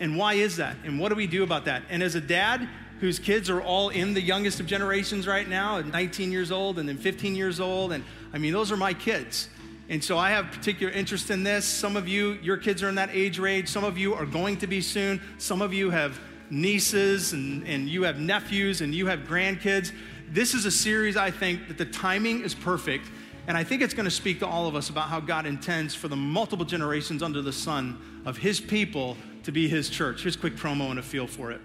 And 0.00 0.16
why 0.16 0.34
is 0.34 0.56
that? 0.56 0.76
And 0.84 1.00
what 1.00 1.08
do 1.08 1.14
we 1.14 1.26
do 1.26 1.42
about 1.42 1.64
that? 1.64 1.82
And 1.88 2.02
as 2.02 2.14
a 2.14 2.20
dad 2.20 2.68
whose 3.00 3.18
kids 3.18 3.50
are 3.50 3.60
all 3.60 3.90
in 3.90 4.14
the 4.14 4.20
youngest 4.20 4.60
of 4.60 4.66
generations 4.66 5.26
right 5.26 5.48
now, 5.48 5.78
at 5.78 5.86
19 5.86 6.32
years 6.32 6.50
old 6.50 6.78
and 6.78 6.88
then 6.88 6.96
15 6.96 7.34
years 7.34 7.60
old, 7.60 7.92
and 7.92 8.04
I 8.32 8.38
mean, 8.38 8.52
those 8.52 8.72
are 8.72 8.76
my 8.76 8.94
kids. 8.94 9.48
And 9.88 10.02
so 10.02 10.18
I 10.18 10.30
have 10.30 10.46
particular 10.46 10.92
interest 10.92 11.30
in 11.30 11.42
this. 11.42 11.64
Some 11.64 11.96
of 11.96 12.08
you, 12.08 12.32
your 12.42 12.56
kids 12.56 12.82
are 12.82 12.88
in 12.88 12.96
that 12.96 13.10
age 13.12 13.38
range. 13.38 13.68
Some 13.68 13.84
of 13.84 13.96
you 13.96 14.14
are 14.14 14.26
going 14.26 14.56
to 14.58 14.66
be 14.66 14.80
soon. 14.80 15.20
Some 15.38 15.62
of 15.62 15.72
you 15.72 15.90
have 15.90 16.18
nieces 16.50 17.32
and, 17.32 17.66
and 17.66 17.88
you 17.88 18.02
have 18.04 18.18
nephews 18.18 18.80
and 18.80 18.94
you 18.94 19.06
have 19.06 19.20
grandkids 19.20 19.92
This 20.28 20.54
is 20.54 20.64
a 20.64 20.70
series 20.70 21.16
I 21.16 21.30
think 21.30 21.68
that 21.68 21.78
the 21.78 21.84
timing 21.84 22.42
is 22.42 22.54
perfect. 22.54 23.06
And 23.46 23.56
I 23.56 23.62
think 23.62 23.80
it's 23.80 23.94
going 23.94 24.06
to 24.06 24.10
speak 24.10 24.40
to 24.40 24.46
all 24.46 24.66
of 24.66 24.74
us 24.74 24.90
about 24.90 25.08
how 25.08 25.20
God 25.20 25.46
intends 25.46 25.94
for 25.94 26.08
the 26.08 26.16
multiple 26.16 26.64
generations 26.64 27.22
under 27.22 27.40
the 27.42 27.52
sun 27.52 28.22
of 28.24 28.36
his 28.36 28.60
people 28.60 29.16
to 29.46 29.52
be 29.52 29.68
his 29.68 29.88
church. 29.88 30.22
Here's 30.22 30.34
a 30.34 30.38
quick 30.40 30.56
promo 30.56 30.90
and 30.90 30.98
a 30.98 31.02
feel 31.02 31.28
for 31.28 31.52
it. 31.52 31.60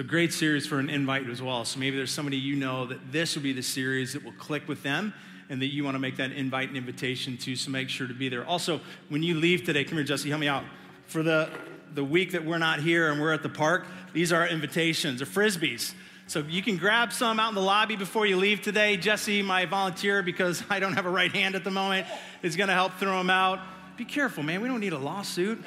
A 0.00 0.02
great 0.02 0.32
series 0.32 0.66
for 0.66 0.78
an 0.78 0.88
invite 0.88 1.28
as 1.28 1.42
well. 1.42 1.62
So 1.66 1.78
maybe 1.78 1.94
there's 1.94 2.10
somebody 2.10 2.38
you 2.38 2.56
know 2.56 2.86
that 2.86 3.12
this 3.12 3.36
will 3.36 3.42
be 3.42 3.52
the 3.52 3.62
series 3.62 4.14
that 4.14 4.24
will 4.24 4.32
click 4.32 4.66
with 4.66 4.82
them 4.82 5.12
and 5.50 5.60
that 5.60 5.66
you 5.66 5.84
want 5.84 5.94
to 5.94 5.98
make 5.98 6.16
that 6.16 6.32
invite 6.32 6.68
and 6.68 6.76
invitation 6.78 7.36
to. 7.36 7.54
So 7.54 7.70
make 7.70 7.90
sure 7.90 8.08
to 8.08 8.14
be 8.14 8.30
there. 8.30 8.46
Also, 8.46 8.80
when 9.10 9.22
you 9.22 9.34
leave 9.34 9.62
today, 9.62 9.84
come 9.84 9.98
here, 9.98 10.04
Jesse, 10.04 10.30
help 10.30 10.40
me 10.40 10.48
out. 10.48 10.64
For 11.04 11.22
the, 11.22 11.50
the 11.92 12.02
week 12.02 12.32
that 12.32 12.46
we're 12.46 12.56
not 12.56 12.80
here 12.80 13.12
and 13.12 13.20
we're 13.20 13.34
at 13.34 13.42
the 13.42 13.50
park, 13.50 13.84
these 14.14 14.32
are 14.32 14.48
invitations 14.48 15.20
or 15.20 15.26
frisbees. 15.26 15.92
So 16.28 16.40
you 16.48 16.62
can 16.62 16.78
grab 16.78 17.12
some 17.12 17.38
out 17.38 17.50
in 17.50 17.54
the 17.54 17.60
lobby 17.60 17.96
before 17.96 18.24
you 18.24 18.38
leave 18.38 18.62
today. 18.62 18.96
Jesse, 18.96 19.42
my 19.42 19.66
volunteer, 19.66 20.22
because 20.22 20.64
I 20.70 20.80
don't 20.80 20.94
have 20.94 21.04
a 21.04 21.10
right 21.10 21.30
hand 21.30 21.56
at 21.56 21.62
the 21.62 21.70
moment, 21.70 22.06
is 22.42 22.56
going 22.56 22.68
to 22.68 22.74
help 22.74 22.94
throw 22.94 23.18
them 23.18 23.28
out. 23.28 23.60
Be 23.98 24.06
careful, 24.06 24.42
man. 24.42 24.62
We 24.62 24.68
don't 24.68 24.80
need 24.80 24.94
a 24.94 24.98
lawsuit. 24.98 25.62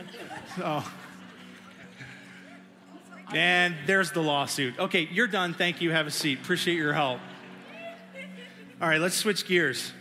So. 0.58 0.84
And 3.36 3.76
there's 3.88 4.12
the 4.12 4.22
lawsuit. 4.22 4.78
Okay, 4.78 5.08
you're 5.12 5.28
done. 5.28 5.54
Thank 5.54 5.82
you. 5.82 5.92
Have 5.92 6.08
a 6.08 6.12
seat. 6.12 6.40
Appreciate 6.40 6.76
your 6.76 6.94
help. 6.94 7.20
All 8.82 8.88
right, 8.88 9.00
let's 9.00 9.16
switch 9.16 9.48
gears. 9.48 9.92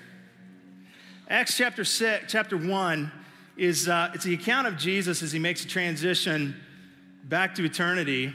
Acts 1.29 1.57
chapter 1.57 1.85
six, 1.85 2.31
chapter 2.31 2.57
one 2.57 3.11
is 3.57 3.89
uh, 3.89 4.11
it's 4.13 4.25
the 4.25 4.35
account 4.35 4.67
of 4.67 4.77
Jesus 4.77 5.23
as 5.23 5.33
he 5.33 5.39
makes 5.39 5.65
a 5.65 5.69
transition 5.69 6.55
back 7.25 7.55
to 7.55 7.65
eternity, 7.65 8.35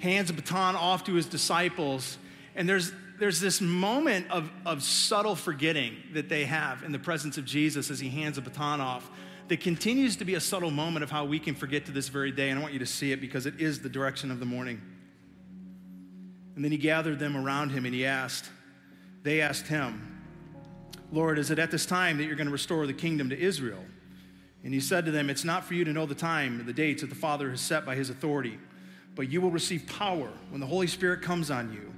hands 0.00 0.30
a 0.30 0.32
baton 0.32 0.76
off 0.76 1.04
to 1.04 1.14
his 1.14 1.26
disciples, 1.26 2.18
and 2.54 2.68
there's 2.68 2.92
there's 3.18 3.40
this 3.40 3.60
moment 3.60 4.30
of, 4.30 4.50
of 4.66 4.82
subtle 4.82 5.34
forgetting 5.34 5.96
that 6.12 6.28
they 6.28 6.44
have 6.44 6.82
in 6.82 6.92
the 6.92 6.98
presence 6.98 7.38
of 7.38 7.44
Jesus 7.46 7.90
as 7.90 7.98
he 7.98 8.10
hands 8.10 8.36
a 8.36 8.42
baton 8.42 8.80
off 8.80 9.10
that 9.48 9.60
continues 9.60 10.16
to 10.16 10.24
be 10.24 10.34
a 10.34 10.40
subtle 10.40 10.70
moment 10.70 11.04
of 11.04 11.10
how 11.10 11.24
we 11.24 11.38
can 11.38 11.54
forget 11.54 11.86
to 11.86 11.92
this 11.92 12.08
very 12.08 12.32
day. 12.32 12.50
And 12.50 12.58
I 12.58 12.62
want 12.62 12.72
you 12.72 12.80
to 12.80 12.86
see 12.86 13.12
it 13.12 13.20
because 13.20 13.46
it 13.46 13.60
is 13.60 13.80
the 13.80 13.88
direction 13.88 14.30
of 14.30 14.40
the 14.40 14.46
morning. 14.46 14.80
And 16.54 16.64
then 16.64 16.72
he 16.72 16.78
gathered 16.78 17.18
them 17.18 17.36
around 17.36 17.70
him 17.70 17.84
and 17.84 17.94
he 17.94 18.06
asked, 18.06 18.50
they 19.22 19.40
asked 19.40 19.66
him, 19.66 20.12
Lord, 21.12 21.38
is 21.38 21.50
it 21.50 21.58
at 21.58 21.70
this 21.70 21.86
time 21.86 22.18
that 22.18 22.24
you're 22.24 22.36
going 22.36 22.48
to 22.48 22.52
restore 22.52 22.86
the 22.86 22.92
kingdom 22.92 23.30
to 23.30 23.38
Israel? 23.38 23.84
And 24.64 24.74
he 24.74 24.80
said 24.80 25.04
to 25.04 25.10
them, 25.12 25.30
It's 25.30 25.44
not 25.44 25.64
for 25.64 25.74
you 25.74 25.84
to 25.84 25.92
know 25.92 26.06
the 26.06 26.14
time 26.14 26.60
or 26.60 26.64
the 26.64 26.72
dates 26.72 27.02
that 27.02 27.08
the 27.08 27.14
Father 27.16 27.50
has 27.50 27.60
set 27.60 27.86
by 27.86 27.94
his 27.94 28.10
authority, 28.10 28.58
but 29.14 29.30
you 29.30 29.40
will 29.40 29.50
receive 29.50 29.86
power 29.86 30.28
when 30.50 30.60
the 30.60 30.66
Holy 30.66 30.88
Spirit 30.88 31.22
comes 31.22 31.50
on 31.50 31.72
you 31.72 31.92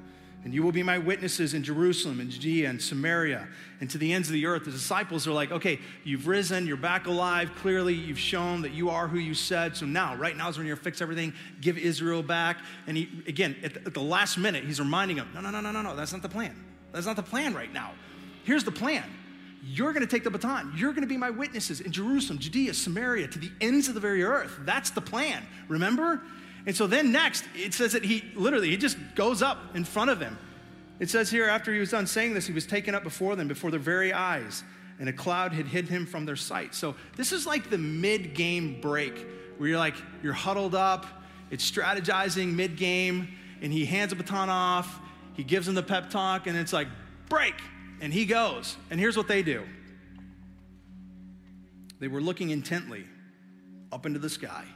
and 0.44 0.55
you 0.55 0.62
will 0.62 0.72
be 0.72 0.83
my 0.83 0.98
witnesses 0.98 1.53
in 1.53 1.62
Jerusalem 1.62 2.20
and 2.20 2.31
Judea 2.31 2.70
and 2.70 2.81
Samaria 2.81 3.48
and 3.81 3.90
to 3.90 3.98
the 3.98 4.12
ends 4.12 4.29
of 4.29 4.35
the 4.35 4.46
earth. 4.46 4.64
The 4.64 4.70
disciples 4.70 5.27
are 5.27 5.33
like, 5.33 5.51
okay, 5.51 5.81
you've 6.05 6.27
risen, 6.27 6.66
you're 6.66 6.77
back 6.77 7.07
alive. 7.07 7.51
Clearly, 7.57 7.94
you've 7.94 8.18
shown 8.18 8.62
that 8.62 8.72
you 8.72 8.88
are 8.88 9.09
who 9.09 9.18
you 9.18 9.35
said. 9.35 9.77
So 9.77 9.85
now, 9.85 10.14
right 10.14 10.37
now 10.37 10.48
is 10.48 10.57
when 10.57 10.66
you're 10.66 10.77
going 10.77 10.85
to 10.85 10.90
fix 10.90 11.03
everything, 11.03 11.33
give 11.61 11.77
Israel 11.77 12.22
back. 12.22 12.59
And 12.87 12.96
he, 12.96 13.09
again, 13.27 13.57
at 13.62 13.74
the, 13.74 13.81
at 13.87 13.94
the 13.94 14.01
last 14.01 14.38
minute, 14.38 14.64
he's 14.64 14.79
reminding 14.79 15.16
them, 15.16 15.29
no, 15.35 15.40
no, 15.40 15.51
no, 15.51 15.61
no, 15.61 15.72
no, 15.72 15.83
no, 15.83 15.96
that's 15.96 16.12
not 16.12 16.22
the 16.22 16.29
plan. 16.29 16.57
That's 16.92 17.07
not 17.07 17.16
the 17.16 17.22
plan 17.22 17.53
right 17.53 17.72
now. 17.72 17.92
Here's 18.44 18.64
the 18.64 18.72
plan. 18.72 19.05
You're 19.62 19.92
going 19.92 20.07
to 20.07 20.11
take 20.11 20.24
the 20.24 20.31
baton. 20.31 20.72
You're 20.77 20.92
going 20.92 21.03
to 21.03 21.09
be 21.09 21.16
my 21.16 21.31
witnesses 21.31 21.81
in 21.81 21.90
Jerusalem, 21.90 22.38
Judea, 22.38 22.74
Samaria, 22.74 23.27
to 23.29 23.38
the 23.38 23.51
ends 23.61 23.88
of 23.88 23.94
the 23.94 24.01
very 24.01 24.22
earth. 24.22 24.61
That's 24.61 24.90
the 24.90 25.01
plan. 25.01 25.44
Remember? 25.66 26.22
And 26.68 26.76
so 26.76 26.87
then 26.87 27.12
next, 27.12 27.46
it 27.54 27.72
says 27.72 27.92
that 27.92 28.04
he 28.04 28.22
literally, 28.35 28.68
he 28.68 28.76
just 28.76 28.98
goes 29.14 29.40
up 29.40 29.74
in 29.74 29.85
front 29.85 30.11
of 30.11 30.18
them. 30.18 30.38
It 31.00 31.09
says 31.09 31.31
here, 31.31 31.46
after 31.46 31.72
he 31.72 31.81
was 31.81 31.90
done 31.90 32.07
saying 32.07 32.35
this, 32.35 32.46
he 32.46 32.52
was 32.52 32.66
taken 32.66 32.94
up 32.94 33.02
before 33.02 33.37
them, 33.37 33.48
before 33.48 33.70
their 33.70 33.81
very 33.81 34.12
eyes, 34.12 34.62
and 35.00 35.09
a 35.09 35.12
cloud 35.12 35.54
had 35.54 35.66
hid 35.66 35.88
him 35.88 36.04
from 36.04 36.26
their 36.26 36.37
sight. 36.37 36.74
So 36.74 36.94
this 37.16 37.33
is 37.33 37.46
like 37.46 37.70
the 37.70 37.78
mid 37.78 38.35
game 38.35 38.83
break 38.83 39.26
where 39.57 39.70
you're 39.70 39.78
like, 39.78 39.94
you're 40.22 40.35
huddled 40.35 40.74
up, 40.74 41.07
it's 41.50 41.68
strategizing 41.68 42.52
mid 42.52 42.76
game, 42.76 43.28
and 43.62 43.72
he 43.72 43.87
hands 43.87 44.12
a 44.12 44.16
baton 44.16 44.50
off, 44.50 45.00
he 45.33 45.44
gives 45.44 45.64
them 45.64 45.74
the 45.74 45.83
pep 45.83 46.11
talk, 46.11 46.46
and 46.46 46.54
it's 46.54 46.74
like, 46.74 46.88
break, 47.31 47.54
and 48.02 48.12
he 48.12 48.26
goes. 48.26 48.76
And 48.90 49.00
here's 49.00 49.16
what 49.16 49.26
they 49.26 49.42
do 49.42 49.64
they 51.98 52.09
were 52.09 52.20
looking 52.20 52.50
intently 52.50 53.07
up 53.90 54.04
into 54.04 54.18
the 54.18 54.28
sky 54.28 54.66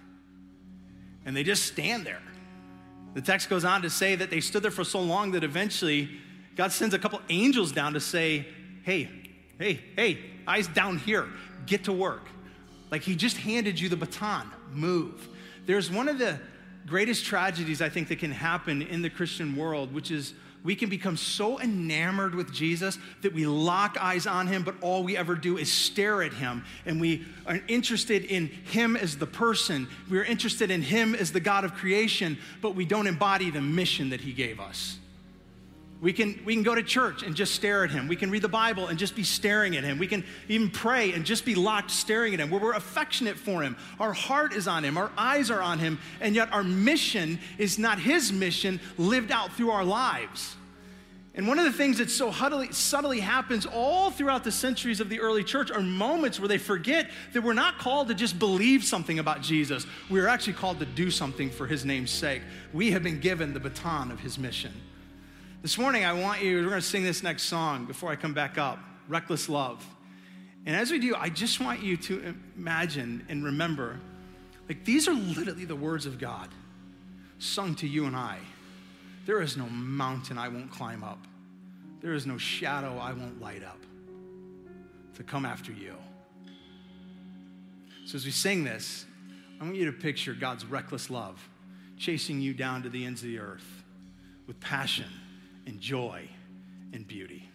and 1.24 1.36
they 1.36 1.42
just 1.42 1.66
stand 1.66 2.04
there. 2.04 2.22
The 3.14 3.20
text 3.20 3.48
goes 3.48 3.64
on 3.64 3.82
to 3.82 3.90
say 3.90 4.14
that 4.16 4.30
they 4.30 4.40
stood 4.40 4.62
there 4.62 4.70
for 4.70 4.84
so 4.84 5.00
long 5.00 5.32
that 5.32 5.44
eventually 5.44 6.08
God 6.56 6.72
sends 6.72 6.94
a 6.94 6.98
couple 6.98 7.20
angels 7.28 7.72
down 7.72 7.92
to 7.94 8.00
say, 8.00 8.46
Hey, 8.82 9.08
hey, 9.58 9.80
hey, 9.96 10.18
eyes 10.46 10.66
down 10.66 10.98
here, 10.98 11.28
get 11.66 11.84
to 11.84 11.92
work. 11.92 12.26
Like 12.90 13.02
he 13.02 13.14
just 13.14 13.36
handed 13.36 13.78
you 13.78 13.88
the 13.88 13.96
baton, 13.96 14.50
move. 14.72 15.28
There's 15.66 15.90
one 15.90 16.08
of 16.08 16.18
the 16.18 16.38
greatest 16.86 17.24
tragedies 17.24 17.80
I 17.80 17.88
think 17.88 18.08
that 18.08 18.18
can 18.18 18.32
happen 18.32 18.82
in 18.82 19.02
the 19.02 19.10
Christian 19.10 19.56
world, 19.56 19.94
which 19.94 20.10
is 20.10 20.34
we 20.64 20.76
can 20.76 20.88
become 20.88 21.16
so 21.16 21.60
enamored 21.60 22.34
with 22.34 22.52
Jesus 22.52 22.98
that 23.22 23.34
we 23.34 23.46
lock 23.46 23.96
eyes 24.00 24.26
on 24.26 24.46
him, 24.46 24.62
but 24.62 24.76
all 24.80 25.02
we 25.02 25.16
ever 25.16 25.34
do 25.34 25.58
is 25.58 25.70
stare 25.70 26.22
at 26.22 26.32
him. 26.32 26.64
And 26.86 27.00
we 27.00 27.26
are 27.46 27.60
interested 27.66 28.24
in 28.24 28.46
him 28.46 28.96
as 28.96 29.16
the 29.16 29.26
person. 29.26 29.88
We're 30.08 30.24
interested 30.24 30.70
in 30.70 30.82
him 30.82 31.14
as 31.14 31.32
the 31.32 31.40
God 31.40 31.64
of 31.64 31.74
creation, 31.74 32.38
but 32.60 32.74
we 32.74 32.84
don't 32.84 33.08
embody 33.08 33.50
the 33.50 33.60
mission 33.60 34.10
that 34.10 34.20
he 34.20 34.32
gave 34.32 34.60
us. 34.60 34.98
We 36.02 36.12
can, 36.12 36.42
we 36.44 36.54
can 36.54 36.64
go 36.64 36.74
to 36.74 36.82
church 36.82 37.22
and 37.22 37.32
just 37.32 37.54
stare 37.54 37.84
at 37.84 37.92
him. 37.92 38.08
We 38.08 38.16
can 38.16 38.28
read 38.28 38.42
the 38.42 38.48
Bible 38.48 38.88
and 38.88 38.98
just 38.98 39.14
be 39.14 39.22
staring 39.22 39.76
at 39.76 39.84
him. 39.84 39.98
We 39.98 40.08
can 40.08 40.24
even 40.48 40.68
pray 40.68 41.12
and 41.12 41.24
just 41.24 41.44
be 41.44 41.54
locked 41.54 41.92
staring 41.92 42.34
at 42.34 42.40
him, 42.40 42.50
where 42.50 42.60
we're 42.60 42.72
affectionate 42.72 43.36
for 43.36 43.62
him. 43.62 43.76
Our 44.00 44.12
heart 44.12 44.52
is 44.52 44.66
on 44.66 44.82
him, 44.82 44.98
our 44.98 45.12
eyes 45.16 45.48
are 45.48 45.62
on 45.62 45.78
him, 45.78 46.00
and 46.20 46.34
yet 46.34 46.52
our 46.52 46.64
mission 46.64 47.38
is 47.56 47.78
not 47.78 48.00
his 48.00 48.32
mission 48.32 48.80
lived 48.98 49.30
out 49.30 49.52
through 49.52 49.70
our 49.70 49.84
lives. 49.84 50.56
And 51.36 51.46
one 51.46 51.60
of 51.60 51.66
the 51.66 51.72
things 51.72 51.98
that 51.98 52.10
so 52.10 52.32
subtly, 52.72 53.20
happens 53.20 53.64
all 53.64 54.10
throughout 54.10 54.42
the 54.42 54.50
centuries 54.50 54.98
of 54.98 55.08
the 55.08 55.20
early 55.20 55.44
church 55.44 55.70
are 55.70 55.80
moments 55.80 56.40
where 56.40 56.48
they 56.48 56.58
forget 56.58 57.10
that 57.32 57.42
we're 57.42 57.52
not 57.52 57.78
called 57.78 58.08
to 58.08 58.14
just 58.14 58.40
believe 58.40 58.82
something 58.82 59.20
about 59.20 59.40
Jesus. 59.40 59.86
We're 60.10 60.26
actually 60.26 60.54
called 60.54 60.80
to 60.80 60.84
do 60.84 61.12
something 61.12 61.48
for 61.48 61.68
his 61.68 61.84
name's 61.84 62.10
sake. 62.10 62.42
We 62.72 62.90
have 62.90 63.04
been 63.04 63.20
given 63.20 63.54
the 63.54 63.60
baton 63.60 64.10
of 64.10 64.18
his 64.18 64.36
mission. 64.36 64.72
This 65.62 65.78
morning, 65.78 66.04
I 66.04 66.12
want 66.12 66.42
you, 66.42 66.56
we're 66.56 66.70
going 66.70 66.80
to 66.80 66.82
sing 66.82 67.04
this 67.04 67.22
next 67.22 67.44
song 67.44 67.84
before 67.84 68.10
I 68.10 68.16
come 68.16 68.34
back 68.34 68.58
up 68.58 68.80
Reckless 69.06 69.48
Love. 69.48 69.86
And 70.66 70.74
as 70.74 70.90
we 70.90 70.98
do, 70.98 71.14
I 71.14 71.28
just 71.28 71.60
want 71.60 71.80
you 71.80 71.96
to 71.98 72.34
imagine 72.56 73.24
and 73.28 73.44
remember 73.44 74.00
like 74.68 74.84
these 74.84 75.06
are 75.06 75.14
literally 75.14 75.64
the 75.64 75.76
words 75.76 76.04
of 76.04 76.18
God 76.18 76.48
sung 77.38 77.76
to 77.76 77.86
you 77.86 78.06
and 78.06 78.16
I. 78.16 78.38
There 79.24 79.40
is 79.40 79.56
no 79.56 79.66
mountain 79.66 80.36
I 80.36 80.48
won't 80.48 80.68
climb 80.68 81.04
up, 81.04 81.24
there 82.00 82.14
is 82.14 82.26
no 82.26 82.38
shadow 82.38 82.98
I 82.98 83.12
won't 83.12 83.40
light 83.40 83.62
up 83.62 83.78
to 85.14 85.22
come 85.22 85.46
after 85.46 85.70
you. 85.70 85.94
So 88.04 88.16
as 88.16 88.24
we 88.24 88.32
sing 88.32 88.64
this, 88.64 89.06
I 89.60 89.64
want 89.64 89.76
you 89.76 89.84
to 89.84 89.92
picture 89.92 90.34
God's 90.34 90.64
reckless 90.64 91.08
love 91.08 91.48
chasing 91.98 92.40
you 92.40 92.52
down 92.52 92.82
to 92.82 92.88
the 92.88 93.04
ends 93.04 93.22
of 93.22 93.28
the 93.28 93.38
earth 93.38 93.84
with 94.48 94.58
passion 94.58 95.06
and 95.66 95.80
joy 95.80 96.28
and 96.92 97.06
beauty. 97.06 97.51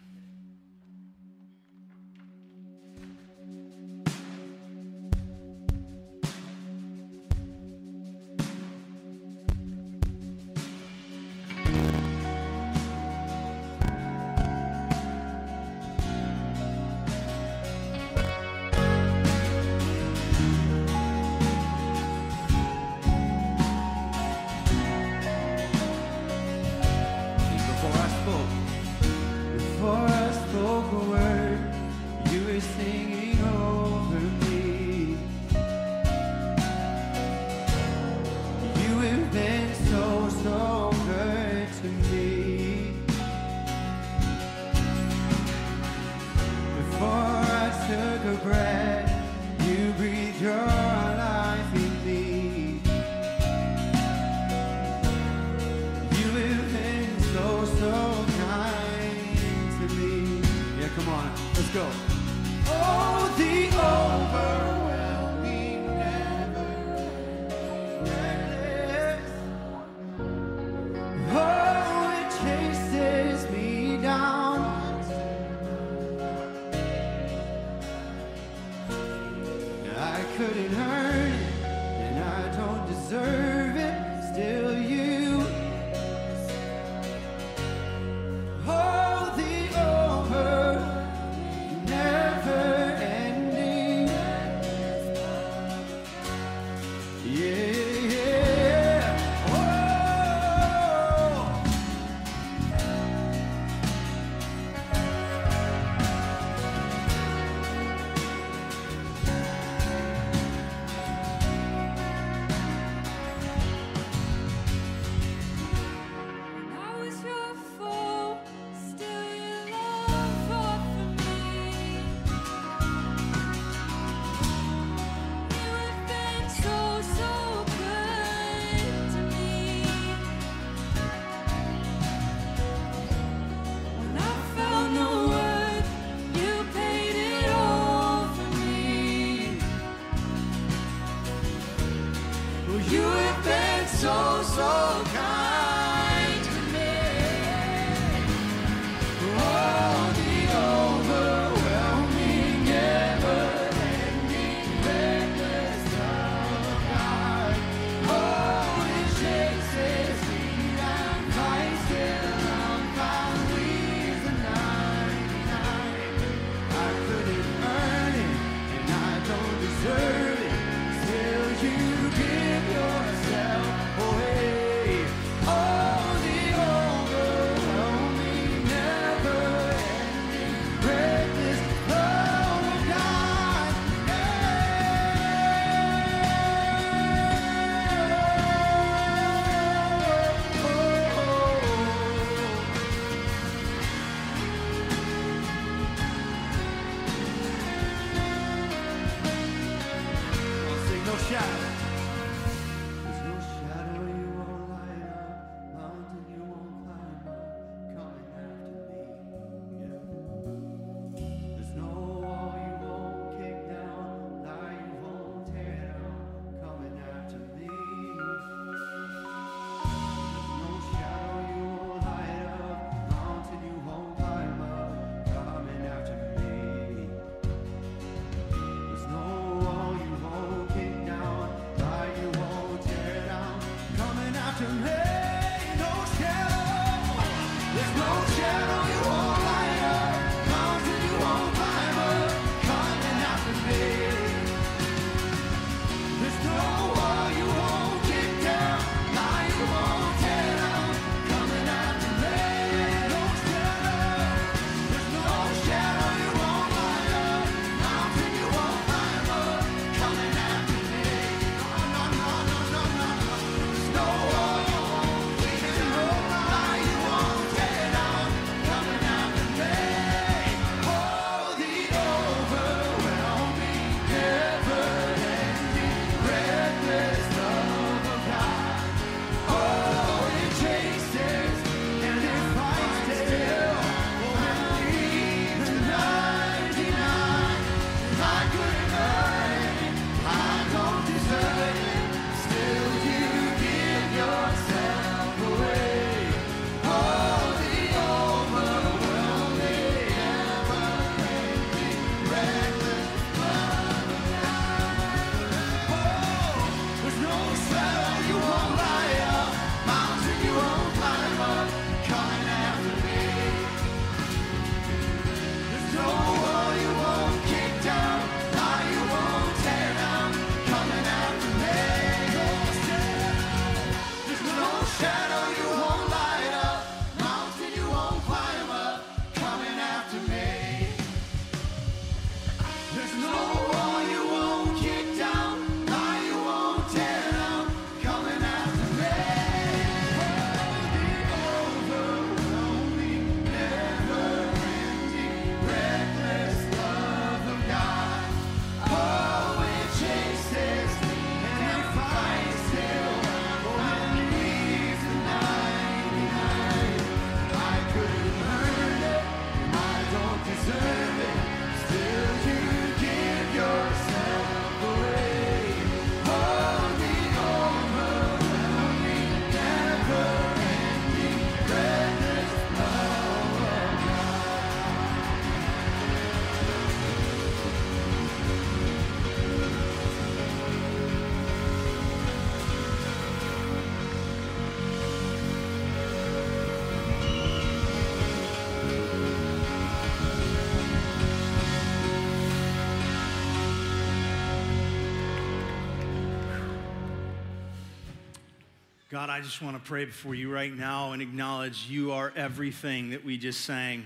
God, 399.18 399.32
I 399.32 399.42
just 399.42 399.64
want 399.64 399.76
to 399.76 399.82
pray 399.82 400.06
before 400.06 400.36
you 400.36 400.54
right 400.54 400.72
now 400.72 401.14
and 401.14 401.24
acknowledge 401.24 401.88
you 401.90 402.12
are 402.12 402.32
everything 402.36 403.10
that 403.10 403.26
we 403.26 403.36
just 403.36 403.62
sang. 403.62 404.06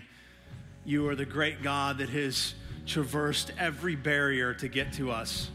You 0.85 1.09
are 1.09 1.15
the 1.15 1.25
great 1.25 1.61
God 1.61 1.97
that 1.97 2.07
has 2.07 2.53
traversed 2.85 3.51
every 3.59 3.97
barrier 3.97 4.53
to 4.53 4.69
get 4.69 4.93
to 4.93 5.11
us, 5.11 5.49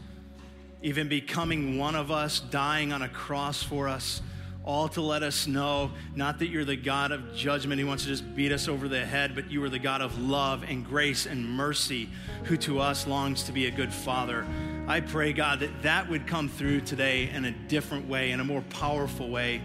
even 0.83 1.09
becoming 1.09 1.79
one 1.79 1.95
of 1.95 2.11
us, 2.11 2.39
dying 2.39 2.93
on 2.93 3.01
a 3.01 3.09
cross 3.09 3.63
for 3.63 3.87
us 3.87 4.21
all 4.63 4.89
to 4.89 5.01
let 5.01 5.23
us 5.23 5.47
know 5.47 5.89
not 6.13 6.37
that 6.37 6.49
you're 6.49 6.63
the 6.63 6.75
God 6.75 7.11
of 7.11 7.33
judgment 7.33 7.81
who 7.81 7.87
wants 7.87 8.03
to 8.03 8.09
just 8.09 8.35
beat 8.35 8.51
us 8.51 8.67
over 8.67 8.87
the 8.87 9.03
head, 9.03 9.33
but 9.33 9.49
you 9.49 9.63
are 9.63 9.69
the 9.69 9.79
God 9.79 10.01
of 10.01 10.19
love 10.19 10.65
and 10.67 10.85
grace 10.85 11.25
and 11.25 11.43
mercy 11.43 12.09
who 12.43 12.57
to 12.57 12.79
us 12.79 13.07
longs 13.07 13.41
to 13.41 13.51
be 13.51 13.65
a 13.65 13.71
good 13.71 13.91
father. 13.91 14.45
I 14.87 15.01
pray, 15.01 15.33
God, 15.33 15.59
that 15.59 15.81
that 15.81 16.09
would 16.09 16.27
come 16.27 16.47
through 16.47 16.81
today 16.81 17.29
in 17.29 17.43
a 17.43 17.51
different 17.51 18.07
way, 18.07 18.31
in 18.31 18.39
a 18.39 18.45
more 18.45 18.61
powerful 18.69 19.29
way, 19.29 19.61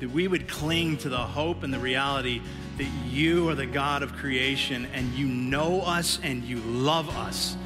that 0.00 0.10
we 0.10 0.28
would 0.28 0.46
cling 0.46 0.98
to 0.98 1.08
the 1.08 1.16
hope 1.16 1.62
and 1.62 1.72
the 1.72 1.78
reality 1.78 2.42
that 2.76 2.88
you 3.08 3.48
are 3.48 3.54
the 3.54 3.64
God 3.64 4.02
of 4.02 4.12
creation 4.12 4.86
and 4.92 5.10
you 5.14 5.26
know 5.26 5.80
us 5.80 6.20
and 6.22 6.44
you 6.44 6.58
love 6.58 7.08
us. 7.16 7.56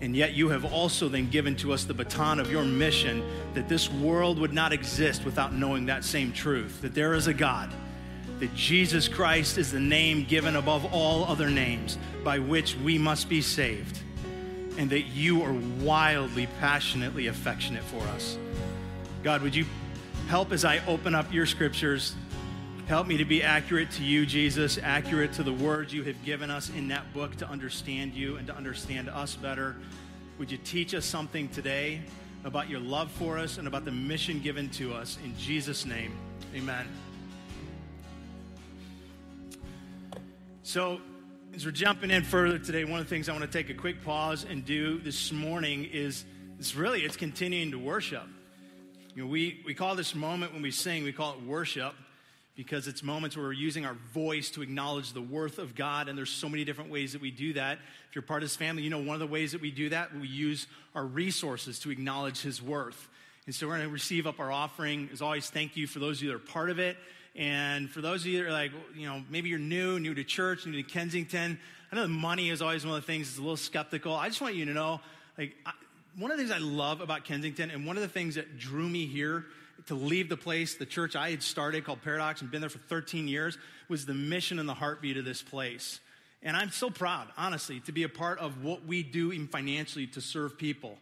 And 0.00 0.16
yet 0.16 0.34
you 0.34 0.48
have 0.48 0.64
also 0.64 1.08
then 1.08 1.30
given 1.30 1.54
to 1.56 1.72
us 1.72 1.84
the 1.84 1.94
baton 1.94 2.40
of 2.40 2.50
your 2.50 2.64
mission 2.64 3.22
that 3.54 3.68
this 3.68 3.88
world 3.88 4.40
would 4.40 4.52
not 4.52 4.72
exist 4.72 5.24
without 5.24 5.54
knowing 5.54 5.86
that 5.86 6.04
same 6.04 6.32
truth 6.32 6.82
that 6.82 6.94
there 6.94 7.14
is 7.14 7.28
a 7.28 7.34
God, 7.34 7.72
that 8.40 8.52
Jesus 8.56 9.06
Christ 9.06 9.56
is 9.56 9.70
the 9.70 9.80
name 9.80 10.24
given 10.24 10.56
above 10.56 10.92
all 10.92 11.24
other 11.26 11.48
names 11.48 11.96
by 12.24 12.40
which 12.40 12.76
we 12.76 12.98
must 12.98 13.28
be 13.28 13.40
saved, 13.40 14.00
and 14.78 14.90
that 14.90 15.02
you 15.02 15.42
are 15.42 15.54
wildly, 15.80 16.48
passionately 16.60 17.28
affectionate 17.28 17.84
for 17.84 18.02
us. 18.08 18.38
God, 19.22 19.42
would 19.42 19.54
you 19.54 19.64
help 20.28 20.52
as 20.52 20.64
I 20.64 20.84
open 20.86 21.14
up 21.14 21.32
your 21.32 21.46
scriptures 21.46 22.14
Help 22.86 23.08
me 23.08 23.16
to 23.16 23.24
be 23.24 23.42
accurate 23.42 23.90
to 23.90 24.04
you, 24.04 24.24
Jesus, 24.24 24.78
accurate 24.80 25.32
to 25.32 25.42
the 25.42 25.52
words 25.52 25.92
you 25.92 26.04
have 26.04 26.24
given 26.24 26.52
us 26.52 26.70
in 26.70 26.86
that 26.86 27.12
book 27.12 27.34
to 27.38 27.48
understand 27.48 28.14
you 28.14 28.36
and 28.36 28.46
to 28.46 28.54
understand 28.54 29.08
us 29.08 29.34
better. 29.34 29.74
Would 30.38 30.52
you 30.52 30.58
teach 30.58 30.94
us 30.94 31.04
something 31.04 31.48
today 31.48 32.00
about 32.44 32.70
your 32.70 32.78
love 32.78 33.10
for 33.10 33.38
us 33.38 33.58
and 33.58 33.66
about 33.66 33.84
the 33.84 33.90
mission 33.90 34.40
given 34.40 34.70
to 34.70 34.94
us? 34.94 35.18
In 35.24 35.36
Jesus' 35.36 35.84
name, 35.84 36.12
amen. 36.54 36.86
So, 40.62 41.00
as 41.56 41.64
we're 41.64 41.70
jumping 41.70 42.10
in 42.10 42.22
further 42.22 42.58
today, 42.58 42.84
one 42.84 43.00
of 43.00 43.06
the 43.06 43.08
things 43.08 43.30
I 43.30 43.32
want 43.32 43.50
to 43.50 43.50
take 43.50 43.70
a 43.70 43.74
quick 43.74 44.04
pause 44.04 44.44
and 44.44 44.62
do 44.62 44.98
this 44.98 45.32
morning 45.32 45.88
is 45.90 46.26
it's 46.58 46.74
really 46.74 47.00
it's 47.00 47.16
continuing 47.16 47.70
to 47.70 47.78
worship. 47.78 48.24
You 49.14 49.24
know, 49.24 49.30
we, 49.30 49.62
we 49.64 49.72
call 49.72 49.94
this 49.94 50.14
moment 50.14 50.52
when 50.52 50.60
we 50.60 50.70
sing, 50.70 51.02
we 51.02 51.14
call 51.14 51.32
it 51.32 51.42
worship 51.46 51.94
because 52.56 52.86
it's 52.88 53.02
moments 53.02 53.38
where 53.38 53.46
we're 53.46 53.52
using 53.54 53.86
our 53.86 53.96
voice 54.12 54.50
to 54.50 54.60
acknowledge 54.60 55.14
the 55.14 55.22
worth 55.22 55.58
of 55.58 55.74
God, 55.74 56.10
and 56.10 56.18
there's 56.18 56.28
so 56.28 56.46
many 56.46 56.62
different 56.62 56.90
ways 56.90 57.12
that 57.12 57.22
we 57.22 57.30
do 57.30 57.54
that. 57.54 57.78
If 58.10 58.14
you're 58.14 58.20
part 58.20 58.42
of 58.42 58.50
this 58.50 58.56
family, 58.56 58.82
you 58.82 58.90
know 58.90 58.98
one 58.98 59.14
of 59.14 59.20
the 59.20 59.26
ways 59.26 59.52
that 59.52 59.62
we 59.62 59.70
do 59.70 59.88
that, 59.88 60.14
we 60.14 60.28
use 60.28 60.66
our 60.94 61.06
resources 61.06 61.78
to 61.80 61.90
acknowledge 61.90 62.42
His 62.42 62.60
worth. 62.60 63.08
And 63.46 63.54
so 63.54 63.66
we're 63.66 63.76
going 63.76 63.88
to 63.88 63.92
receive 63.94 64.26
up 64.26 64.40
our 64.40 64.52
offering. 64.52 65.08
As 65.10 65.22
always, 65.22 65.48
thank 65.48 65.74
you 65.74 65.86
for 65.86 66.00
those 66.00 66.18
of 66.18 66.24
you 66.24 66.28
that 66.30 66.36
are 66.36 66.38
part 66.38 66.68
of 66.68 66.78
it. 66.78 66.98
And 67.36 67.90
for 67.90 68.00
those 68.00 68.22
of 68.22 68.28
you 68.28 68.38
that 68.38 68.48
are 68.48 68.52
like, 68.52 68.72
you 68.94 69.06
know, 69.06 69.22
maybe 69.28 69.50
you're 69.50 69.58
new, 69.58 70.00
new 70.00 70.14
to 70.14 70.24
church, 70.24 70.64
new 70.64 70.72
to 70.72 70.82
Kensington. 70.82 71.58
I 71.92 71.96
know 71.96 72.02
the 72.02 72.08
money 72.08 72.50
is 72.50 72.62
always 72.62 72.84
one 72.84 72.96
of 72.96 73.02
the 73.02 73.06
things 73.06 73.28
that's 73.28 73.38
a 73.38 73.42
little 73.42 73.56
skeptical. 73.56 74.14
I 74.14 74.28
just 74.28 74.40
want 74.40 74.54
you 74.54 74.64
to 74.64 74.72
know, 74.72 75.00
like, 75.36 75.54
I, 75.66 75.72
one 76.18 76.30
of 76.30 76.38
the 76.38 76.44
things 76.44 76.50
I 76.50 76.64
love 76.64 77.02
about 77.02 77.24
Kensington, 77.24 77.70
and 77.70 77.86
one 77.86 77.96
of 77.96 78.02
the 78.02 78.08
things 78.08 78.36
that 78.36 78.58
drew 78.58 78.88
me 78.88 79.06
here 79.06 79.44
to 79.88 79.94
leave 79.94 80.30
the 80.30 80.36
place, 80.36 80.74
the 80.74 80.86
church 80.86 81.14
I 81.14 81.30
had 81.30 81.42
started 81.42 81.84
called 81.84 82.02
Paradox 82.02 82.40
and 82.40 82.50
been 82.50 82.62
there 82.62 82.70
for 82.70 82.78
13 82.78 83.28
years, 83.28 83.58
was 83.88 84.06
the 84.06 84.14
mission 84.14 84.58
and 84.58 84.66
the 84.66 84.74
heartbeat 84.74 85.18
of 85.18 85.26
this 85.26 85.42
place. 85.42 86.00
And 86.42 86.56
I'm 86.56 86.70
so 86.70 86.88
proud, 86.88 87.28
honestly, 87.36 87.80
to 87.80 87.92
be 87.92 88.04
a 88.04 88.08
part 88.08 88.38
of 88.38 88.64
what 88.64 88.86
we 88.86 89.02
do 89.02 89.32
even 89.32 89.46
financially 89.46 90.06
to 90.08 90.22
serve 90.22 90.56
people. 90.56 90.96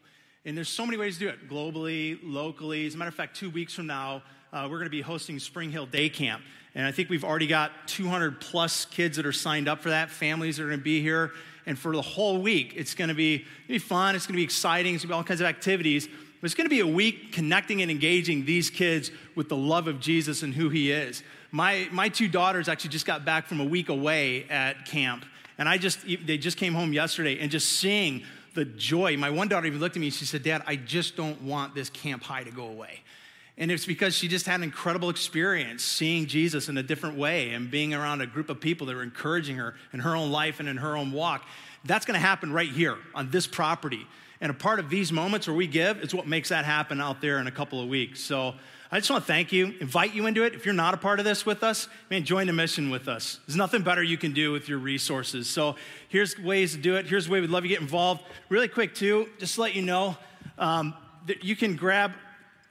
And 0.44 0.56
there's 0.56 0.68
so 0.68 0.84
many 0.84 0.98
ways 0.98 1.14
to 1.14 1.20
do 1.20 1.28
it 1.28 1.48
globally, 1.48 2.18
locally. 2.22 2.86
As 2.86 2.94
a 2.94 2.98
matter 2.98 3.08
of 3.08 3.14
fact, 3.14 3.36
two 3.36 3.50
weeks 3.50 3.74
from 3.74 3.86
now, 3.86 4.22
uh, 4.54 4.68
we're 4.70 4.78
going 4.78 4.84
to 4.84 4.90
be 4.90 5.00
hosting 5.00 5.40
Spring 5.40 5.70
Hill 5.70 5.86
Day 5.86 6.08
Camp. 6.08 6.40
And 6.76 6.86
I 6.86 6.92
think 6.92 7.10
we've 7.10 7.24
already 7.24 7.48
got 7.48 7.72
200 7.88 8.40
plus 8.40 8.84
kids 8.84 9.16
that 9.16 9.26
are 9.26 9.32
signed 9.32 9.68
up 9.68 9.80
for 9.80 9.90
that. 9.90 10.10
Families 10.10 10.60
are 10.60 10.66
going 10.66 10.78
to 10.78 10.84
be 10.84 11.02
here. 11.02 11.32
And 11.66 11.76
for 11.76 11.92
the 11.92 12.02
whole 12.02 12.40
week, 12.40 12.74
it's 12.76 12.94
going 12.94 13.08
to 13.08 13.14
be, 13.14 13.44
be 13.66 13.78
fun. 13.78 14.14
It's 14.14 14.26
going 14.26 14.34
to 14.34 14.38
be 14.38 14.44
exciting. 14.44 14.94
It's 14.94 15.02
going 15.02 15.08
to 15.08 15.14
be 15.14 15.16
all 15.16 15.24
kinds 15.24 15.40
of 15.40 15.46
activities. 15.46 16.06
But 16.06 16.46
it's 16.46 16.54
going 16.54 16.66
to 16.66 16.70
be 16.70 16.80
a 16.80 16.86
week 16.86 17.32
connecting 17.32 17.82
and 17.82 17.90
engaging 17.90 18.44
these 18.44 18.70
kids 18.70 19.10
with 19.34 19.48
the 19.48 19.56
love 19.56 19.88
of 19.88 19.98
Jesus 19.98 20.42
and 20.42 20.54
who 20.54 20.68
he 20.68 20.92
is. 20.92 21.24
My, 21.50 21.88
my 21.90 22.08
two 22.08 22.28
daughters 22.28 22.68
actually 22.68 22.90
just 22.90 23.06
got 23.06 23.24
back 23.24 23.46
from 23.46 23.60
a 23.60 23.64
week 23.64 23.88
away 23.88 24.48
at 24.50 24.86
camp. 24.86 25.24
And 25.58 25.68
I 25.68 25.78
just, 25.78 26.00
they 26.04 26.38
just 26.38 26.58
came 26.58 26.74
home 26.74 26.92
yesterday 26.92 27.40
and 27.40 27.50
just 27.50 27.80
seeing 27.80 28.22
the 28.54 28.64
joy. 28.64 29.16
My 29.16 29.30
one 29.30 29.48
daughter 29.48 29.66
even 29.66 29.80
looked 29.80 29.96
at 29.96 30.00
me 30.00 30.06
and 30.06 30.14
she 30.14 30.24
said, 30.24 30.44
Dad, 30.44 30.62
I 30.66 30.76
just 30.76 31.16
don't 31.16 31.42
want 31.42 31.74
this 31.74 31.90
camp 31.90 32.22
high 32.22 32.44
to 32.44 32.50
go 32.50 32.66
away. 32.66 33.00
And 33.56 33.70
it's 33.70 33.86
because 33.86 34.16
she 34.16 34.26
just 34.26 34.46
had 34.46 34.56
an 34.56 34.64
incredible 34.64 35.10
experience 35.10 35.84
seeing 35.84 36.26
Jesus 36.26 36.68
in 36.68 36.76
a 36.76 36.82
different 36.82 37.16
way 37.16 37.50
and 37.50 37.70
being 37.70 37.94
around 37.94 38.20
a 38.20 38.26
group 38.26 38.50
of 38.50 38.60
people 38.60 38.88
that 38.88 38.96
were 38.96 39.02
encouraging 39.02 39.56
her 39.56 39.74
in 39.92 40.00
her 40.00 40.16
own 40.16 40.32
life 40.32 40.58
and 40.58 40.68
in 40.68 40.76
her 40.78 40.96
own 40.96 41.12
walk. 41.12 41.44
That's 41.84 42.04
going 42.04 42.14
to 42.14 42.26
happen 42.26 42.52
right 42.52 42.70
here 42.70 42.96
on 43.14 43.30
this 43.30 43.46
property. 43.46 44.06
And 44.40 44.50
a 44.50 44.54
part 44.54 44.80
of 44.80 44.90
these 44.90 45.12
moments 45.12 45.46
where 45.46 45.56
we 45.56 45.68
give 45.68 46.02
is 46.02 46.12
what 46.12 46.26
makes 46.26 46.48
that 46.48 46.64
happen 46.64 47.00
out 47.00 47.20
there 47.20 47.38
in 47.38 47.46
a 47.46 47.52
couple 47.52 47.80
of 47.80 47.88
weeks. 47.88 48.20
So 48.20 48.54
I 48.90 48.98
just 48.98 49.10
want 49.10 49.22
to 49.22 49.26
thank 49.26 49.52
you, 49.52 49.74
invite 49.80 50.14
you 50.14 50.26
into 50.26 50.42
it. 50.42 50.54
If 50.54 50.64
you're 50.64 50.74
not 50.74 50.92
a 50.92 50.96
part 50.96 51.18
of 51.18 51.24
this 51.24 51.46
with 51.46 51.62
us, 51.62 51.88
man, 52.10 52.24
join 52.24 52.48
the 52.48 52.52
mission 52.52 52.90
with 52.90 53.06
us. 53.06 53.38
There's 53.46 53.56
nothing 53.56 53.82
better 53.82 54.02
you 54.02 54.18
can 54.18 54.32
do 54.32 54.50
with 54.50 54.68
your 54.68 54.78
resources. 54.78 55.48
So 55.48 55.76
here's 56.08 56.38
ways 56.38 56.72
to 56.72 56.78
do 56.78 56.96
it. 56.96 57.06
Here's 57.06 57.26
the 57.26 57.32
way 57.32 57.40
we'd 57.40 57.50
love 57.50 57.64
you 57.64 57.70
to 57.70 57.74
get 57.76 57.82
involved. 57.82 58.22
Really 58.48 58.68
quick, 58.68 58.94
too, 58.94 59.28
just 59.38 59.54
to 59.54 59.62
let 59.62 59.74
you 59.74 59.82
know 59.82 60.16
um, 60.58 60.94
that 61.26 61.44
you 61.44 61.56
can 61.56 61.76
grab 61.76 62.12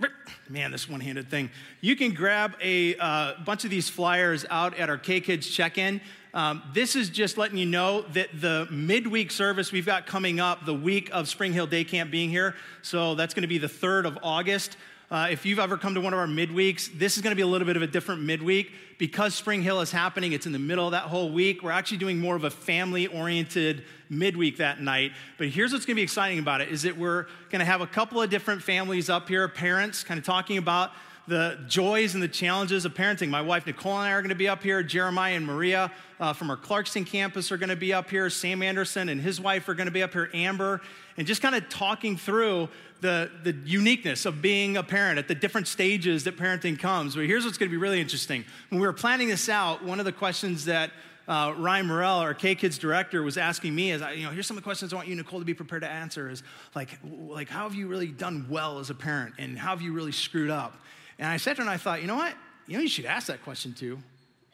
man, 0.50 0.72
this 0.72 0.90
one 0.90 1.00
handed 1.00 1.30
thing. 1.30 1.50
You 1.82 1.96
can 1.96 2.14
grab 2.14 2.56
a 2.62 2.96
uh, 2.98 3.34
bunch 3.46 3.64
of 3.64 3.70
these 3.70 3.90
flyers 3.90 4.46
out 4.50 4.78
at 4.78 4.90
our 4.90 4.98
K 4.98 5.22
Kids 5.22 5.48
check 5.48 5.78
in. 5.78 6.02
Um, 6.34 6.64
this 6.74 6.96
is 6.96 7.10
just 7.10 7.38
letting 7.38 7.58
you 7.58 7.68
know 7.68 8.02
that 8.14 8.30
the 8.34 8.68
midweek 8.72 9.30
service 9.30 9.72
we've 9.72 9.86
got 9.86 10.08
coming 10.08 10.40
up, 10.40 10.66
the 10.66 10.74
week 10.74 11.10
of 11.14 11.28
Spring 11.28 11.54
Hill 11.54 11.68
Day 11.68 11.84
Camp 11.84 12.10
being 12.10 12.30
here, 12.30 12.56
so 12.82 13.14
that's 13.14 13.36
going 13.36 13.44
to 13.44 13.48
be 13.48 13.60
the 13.60 13.68
3rd 13.68 14.06
of 14.06 14.18
August. 14.24 14.76
Uh, 15.14 15.28
if 15.30 15.46
you've 15.46 15.60
ever 15.60 15.78
come 15.78 15.94
to 15.94 16.02
one 16.02 16.12
of 16.12 16.18
our 16.18 16.26
midweeks, 16.26 16.90
this 16.98 17.18
is 17.18 17.22
going 17.22 17.30
to 17.30 17.36
be 17.36 17.44
a 17.44 17.48
little 17.48 17.68
bit 17.68 17.76
of 17.76 17.84
a 17.84 17.88
different 17.88 18.24
midweek. 18.24 18.72
Because 18.98 19.36
Spring 19.36 19.62
Hill 19.62 19.80
is 19.82 19.92
happening, 19.92 20.34
it's 20.34 20.48
in 20.48 20.54
the 20.54 20.58
middle 20.58 20.86
of 20.88 20.94
that 20.94 21.04
whole 21.04 21.32
week. 21.32 21.62
We're 21.62 21.70
actually 21.70 21.98
doing 21.98 22.20
more 22.20 22.36
of 22.36 22.46
a 22.46 22.50
family 22.50 23.06
oriented 23.06 23.84
midweek 24.10 24.58
that 24.58 24.82
night. 24.82 25.12
But 25.38 25.50
here's 25.50 25.72
what's 25.72 25.86
going 25.86 25.98
to 25.98 26.00
be 26.00 26.04
exciting 26.04 26.40
about 26.40 26.62
it 26.62 26.70
is 26.70 26.82
that 26.82 26.98
we're 26.98 27.28
going 27.52 27.60
to 27.60 27.66
have 27.66 27.82
a 27.82 27.86
couple 27.86 28.24
of 28.24 28.32
different 28.32 28.64
families 28.64 29.08
up 29.08 29.28
here, 29.28 29.48
parents 29.48 30.04
kind 30.04 30.18
of 30.18 30.26
talking 30.26 30.58
about 30.58 30.90
the 31.28 31.60
joys 31.68 32.16
and 32.16 32.24
the 32.24 32.28
challenges 32.28 32.84
of 32.84 32.96
parenting. 32.96 33.30
My 33.30 33.42
wife 33.42 33.68
Nicole 33.68 33.94
and 33.94 34.08
I 34.08 34.12
are 34.12 34.22
going 34.22 34.30
to 34.30 34.36
be 34.36 34.48
up 34.48 34.64
here. 34.64 34.82
Jeremiah 34.82 35.36
and 35.36 35.46
Maria 35.46 35.92
uh, 36.20 36.34
from 36.34 36.50
our 36.50 36.58
Clarkston 36.58 37.06
campus 37.06 37.52
are 37.52 37.58
going 37.58 37.70
to 37.70 37.76
be 37.76 37.94
up 37.94 38.10
here. 38.10 38.30
Sam 38.30 38.64
Anderson 38.64 39.10
and 39.10 39.22
his 39.22 39.40
wife 39.40 39.70
are 39.70 39.74
going 39.74 39.86
to 39.86 39.92
be 39.92 40.04
up 40.04 40.12
here. 40.12 40.30
Amber, 40.34 40.82
and 41.18 41.28
just 41.28 41.42
kind 41.42 41.56
of 41.56 41.70
talking 41.70 42.18
through 42.18 42.68
the, 43.04 43.30
the 43.44 43.52
uniqueness 43.52 44.26
of 44.26 44.42
being 44.42 44.78
a 44.78 44.82
parent 44.82 45.20
at 45.20 45.28
the 45.28 45.36
different 45.36 45.68
stages 45.68 46.24
that 46.24 46.38
parenting 46.38 46.80
comes. 46.80 47.16
But 47.16 47.28
here's 47.28 47.46
what's 47.46 47.60
going 47.60 47.70
to 47.70 47.72
be 47.72 47.78
really 47.78 48.02
interesting. 48.02 48.46
When 48.70 48.82
we 48.82 48.88
were 48.88 48.94
planning 48.94 49.28
this 49.28 49.48
out, 49.48 49.84
one 49.84 50.00
of 50.00 50.06
the 50.06 50.12
questions 50.12 50.66
that 50.66 50.90
uh, 51.28 51.54
Ryan 51.58 51.86
Morell, 51.86 52.18
our 52.18 52.34
K 52.34 52.56
Kids 52.56 52.78
director, 52.78 53.22
was 53.22 53.38
asking 53.38 53.76
me, 53.76 53.92
"Is 53.92 54.02
you 54.16 54.24
know, 54.24 54.32
here's 54.32 54.48
some 54.48 54.58
of 54.58 54.64
the 54.64 54.66
questions 54.66 54.92
I 54.92 54.96
want 54.96 55.08
you, 55.08 55.16
Nicole, 55.16 55.40
to 55.40 55.46
be 55.46 55.54
prepared 55.54 55.84
to 55.84 55.90
answer 55.90 56.30
is 56.30 56.42
like, 56.76 56.98
like, 57.28 57.50
how 57.50 57.64
have 57.64 57.76
you 57.76 57.88
really 57.88 58.08
done 58.08 58.48
well 58.50 58.80
as 58.80 58.90
a 58.90 58.96
parent 58.96 59.36
and 59.38 59.58
how 59.58 59.70
have 59.70 59.82
you 59.82 59.94
really 59.94 60.12
screwed 60.12 60.50
up? 60.50 60.82
And 61.20 61.28
I 61.28 61.38
sat 61.38 61.58
there 61.58 61.64
and 61.64 61.70
I 61.70 61.78
thought, 61.78 62.02
you 62.02 62.08
know 62.08 62.16
what? 62.16 62.34
You 62.68 62.78
know, 62.78 62.82
you 62.82 62.90
should 62.90 63.06
ask 63.06 63.28
that 63.28 63.44
question 63.44 63.74
to 63.76 64.00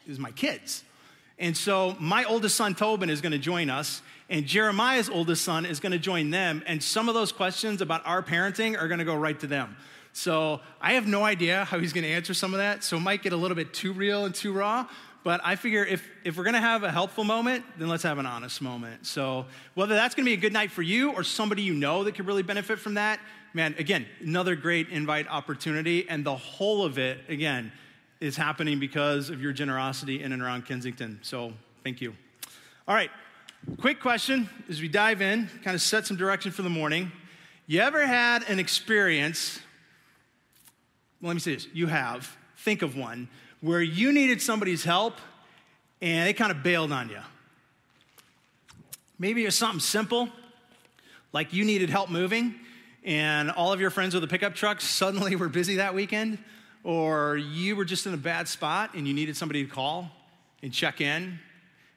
is 0.06 0.20
my 0.20 0.32
kids. 0.32 0.84
And 1.40 1.56
so 1.56 1.96
my 2.00 2.26
oldest 2.26 2.56
son, 2.58 2.76
Tobin, 2.76 3.10
is 3.10 3.22
going 3.22 3.32
to 3.32 3.40
join 3.40 3.70
us, 3.70 4.02
and 4.30 4.46
Jeremiah's 4.46 5.10
oldest 5.10 5.44
son 5.44 5.66
is 5.66 5.80
going 5.80 5.92
to 5.92 6.00
join 6.00 6.30
them. 6.30 6.64
And 6.68 6.82
some 6.82 7.10
of 7.10 7.16
those 7.16 7.32
questions 7.32 7.82
about 7.82 8.06
our 8.06 8.22
parenting 8.22 8.80
are 8.80 8.88
going 8.88 9.00
to 9.00 9.06
go 9.06 9.16
right 9.16 9.40
to 9.40 9.48
them. 9.48 9.76
So 10.14 10.62
I 10.80 10.94
have 10.94 11.08
no 11.08 11.24
idea 11.24 11.66
how 11.66 11.80
he's 11.80 11.94
going 11.94 12.04
to 12.04 12.10
answer 12.10 12.34
some 12.34 12.54
of 12.54 12.60
that. 12.60 12.84
So 12.84 12.98
it 12.98 13.02
might 13.02 13.24
get 13.24 13.34
a 13.34 13.38
little 13.38 13.56
bit 13.56 13.74
too 13.74 13.92
real 13.94 14.26
and 14.26 14.36
too 14.36 14.54
raw. 14.54 14.88
But 15.24 15.42
I 15.44 15.56
figure 15.56 15.84
if, 15.84 16.08
if 16.24 16.38
we're 16.38 16.44
going 16.44 16.54
to 16.54 16.62
have 16.62 16.84
a 16.84 16.92
helpful 16.92 17.24
moment, 17.24 17.66
then 17.78 17.90
let's 17.90 18.04
have 18.04 18.20
an 18.20 18.26
honest 18.26 18.62
moment. 18.62 19.06
So 19.06 19.46
whether 19.74 19.96
that's 19.96 20.16
going 20.16 20.26
to 20.26 20.30
be 20.30 20.34
a 20.34 20.42
good 20.42 20.54
night 20.54 20.72
for 20.72 20.82
you 20.82 21.12
or 21.12 21.24
somebody 21.24 21.62
you 21.62 21.74
know 21.74 22.04
that 22.04 22.16
could 22.16 22.26
really 22.26 22.44
benefit 22.44 22.80
from 22.80 22.94
that, 22.94 23.20
man, 23.54 23.76
again, 23.78 24.06
another 24.22 24.56
great 24.56 24.90
invite 24.90 25.28
opportunity. 25.28 26.08
And 26.08 26.26
the 26.26 26.36
whole 26.36 26.86
of 26.86 26.98
it, 26.98 27.20
again, 27.28 27.72
is 28.20 28.38
happening 28.38 28.80
because 28.80 29.30
of 29.30 29.42
your 29.42 29.54
generosity 29.54 30.22
in 30.24 30.32
and 30.32 30.42
around 30.42 30.66
Kensington. 30.66 31.20
So 31.22 31.54
thank 31.84 32.00
you. 32.00 32.16
All 32.88 32.96
right, 32.96 33.12
quick 33.80 34.00
question 34.00 34.50
as 34.70 34.82
we 34.82 34.88
dive 34.88 35.22
in, 35.22 35.50
kind 35.64 35.76
of 35.76 35.82
set 35.82 36.06
some 36.06 36.18
direction 36.18 36.52
for 36.52 36.62
the 36.62 36.70
morning. 36.70 37.12
You 37.68 37.82
ever 37.82 38.06
had 38.06 38.44
an 38.50 38.60
experience 38.60 39.60
let 41.22 41.34
me 41.34 41.40
say 41.40 41.56
this 41.56 41.68
you 41.74 41.88
have, 41.88 42.36
think 42.58 42.82
of 42.82 42.96
one, 42.96 43.28
where 43.62 43.82
you 43.82 44.12
needed 44.12 44.42
somebody's 44.42 44.84
help 44.84 45.16
and 46.02 46.28
they 46.28 46.34
kind 46.34 46.52
of 46.52 46.64
bailed 46.64 46.92
on 46.92 47.10
you. 47.10 47.20
Maybe 49.18 49.46
it's 49.46 49.58
something 49.58 49.82
simple, 49.82 50.30
like 51.34 51.52
you 51.52 51.66
needed 51.66 51.90
help 51.90 52.10
moving, 52.10 52.56
and 53.04 53.52
all 53.52 53.74
of 53.74 53.82
your 53.82 53.90
friends 53.90 54.14
with 54.14 54.24
a 54.24 54.28
pickup 54.28 54.56
truck 54.56 54.80
suddenly 54.82 55.36
were 55.36 55.50
busy 55.50 55.76
that 55.76 55.94
weekend, 55.94 56.38
or 56.84 57.36
you 57.36 57.76
were 57.76 57.86
just 57.86 58.08
in 58.08 58.14
a 58.14 58.18
bad 58.18 58.48
spot 58.48 58.92
and 58.94 59.06
you 59.06 59.14
needed 59.14 59.36
somebody 59.36 59.66
to 59.66 59.70
call 59.70 60.10
and 60.64 60.72
check 60.72 61.02
in, 61.02 61.38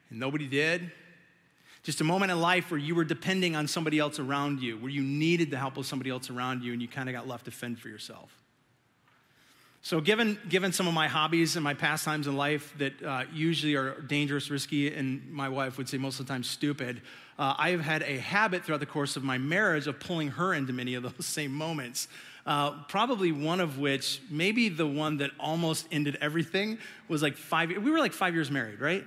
and 0.09 0.19
nobody 0.19 0.47
did. 0.47 0.91
Just 1.83 1.99
a 1.99 2.05
moment 2.05 2.31
in 2.31 2.39
life 2.39 2.71
where 2.71 2.79
you 2.79 2.95
were 2.95 3.03
depending 3.03 3.55
on 3.57 3.67
somebody 3.67 3.99
else 3.99 4.17
around 4.17 4.61
you, 4.61 4.77
where 4.77 4.89
you 4.89 5.01
needed 5.01 5.51
the 5.51 5.57
help 5.57 5.75
of 5.75 5.85
somebody 5.85 6.09
else 6.09 6.29
around 6.29 6.63
you, 6.63 6.71
and 6.71 6.81
you 6.81 6.87
kind 6.87 7.09
of 7.09 7.13
got 7.13 7.27
left 7.27 7.45
to 7.45 7.51
fend 7.51 7.77
for 7.77 7.89
yourself. 7.89 8.43
So, 9.85 9.99
given, 9.99 10.39
given 10.47 10.71
some 10.71 10.87
of 10.87 10.93
my 10.93 11.09
hobbies 11.09 11.57
and 11.57 11.63
my 11.63 11.73
pastimes 11.73 12.25
in 12.25 12.37
life 12.37 12.73
that 12.77 13.03
uh, 13.03 13.23
usually 13.33 13.75
are 13.75 13.99
dangerous, 13.99 14.49
risky, 14.49 14.93
and 14.93 15.29
my 15.29 15.49
wife 15.49 15.77
would 15.77 15.89
say 15.89 15.97
most 15.97 16.21
of 16.21 16.25
the 16.25 16.31
time 16.31 16.41
stupid, 16.41 17.01
uh, 17.37 17.55
I 17.57 17.71
have 17.71 17.81
had 17.81 18.01
a 18.03 18.17
habit 18.17 18.63
throughout 18.63 18.79
the 18.79 18.85
course 18.85 19.17
of 19.17 19.25
my 19.25 19.37
marriage 19.37 19.85
of 19.87 19.99
pulling 19.99 20.29
her 20.29 20.53
into 20.53 20.71
many 20.71 20.93
of 20.93 21.03
those 21.17 21.25
same 21.25 21.51
moments. 21.51 22.07
Uh, 22.45 22.81
probably 22.87 23.33
one 23.33 23.59
of 23.59 23.77
which, 23.77 24.21
maybe 24.29 24.69
the 24.69 24.87
one 24.87 25.17
that 25.17 25.31
almost 25.37 25.85
ended 25.91 26.17
everything, 26.21 26.77
was 27.09 27.21
like 27.21 27.35
five. 27.35 27.67
We 27.67 27.91
were 27.91 27.99
like 27.99 28.13
five 28.13 28.33
years 28.33 28.49
married, 28.49 28.79
right? 28.79 29.03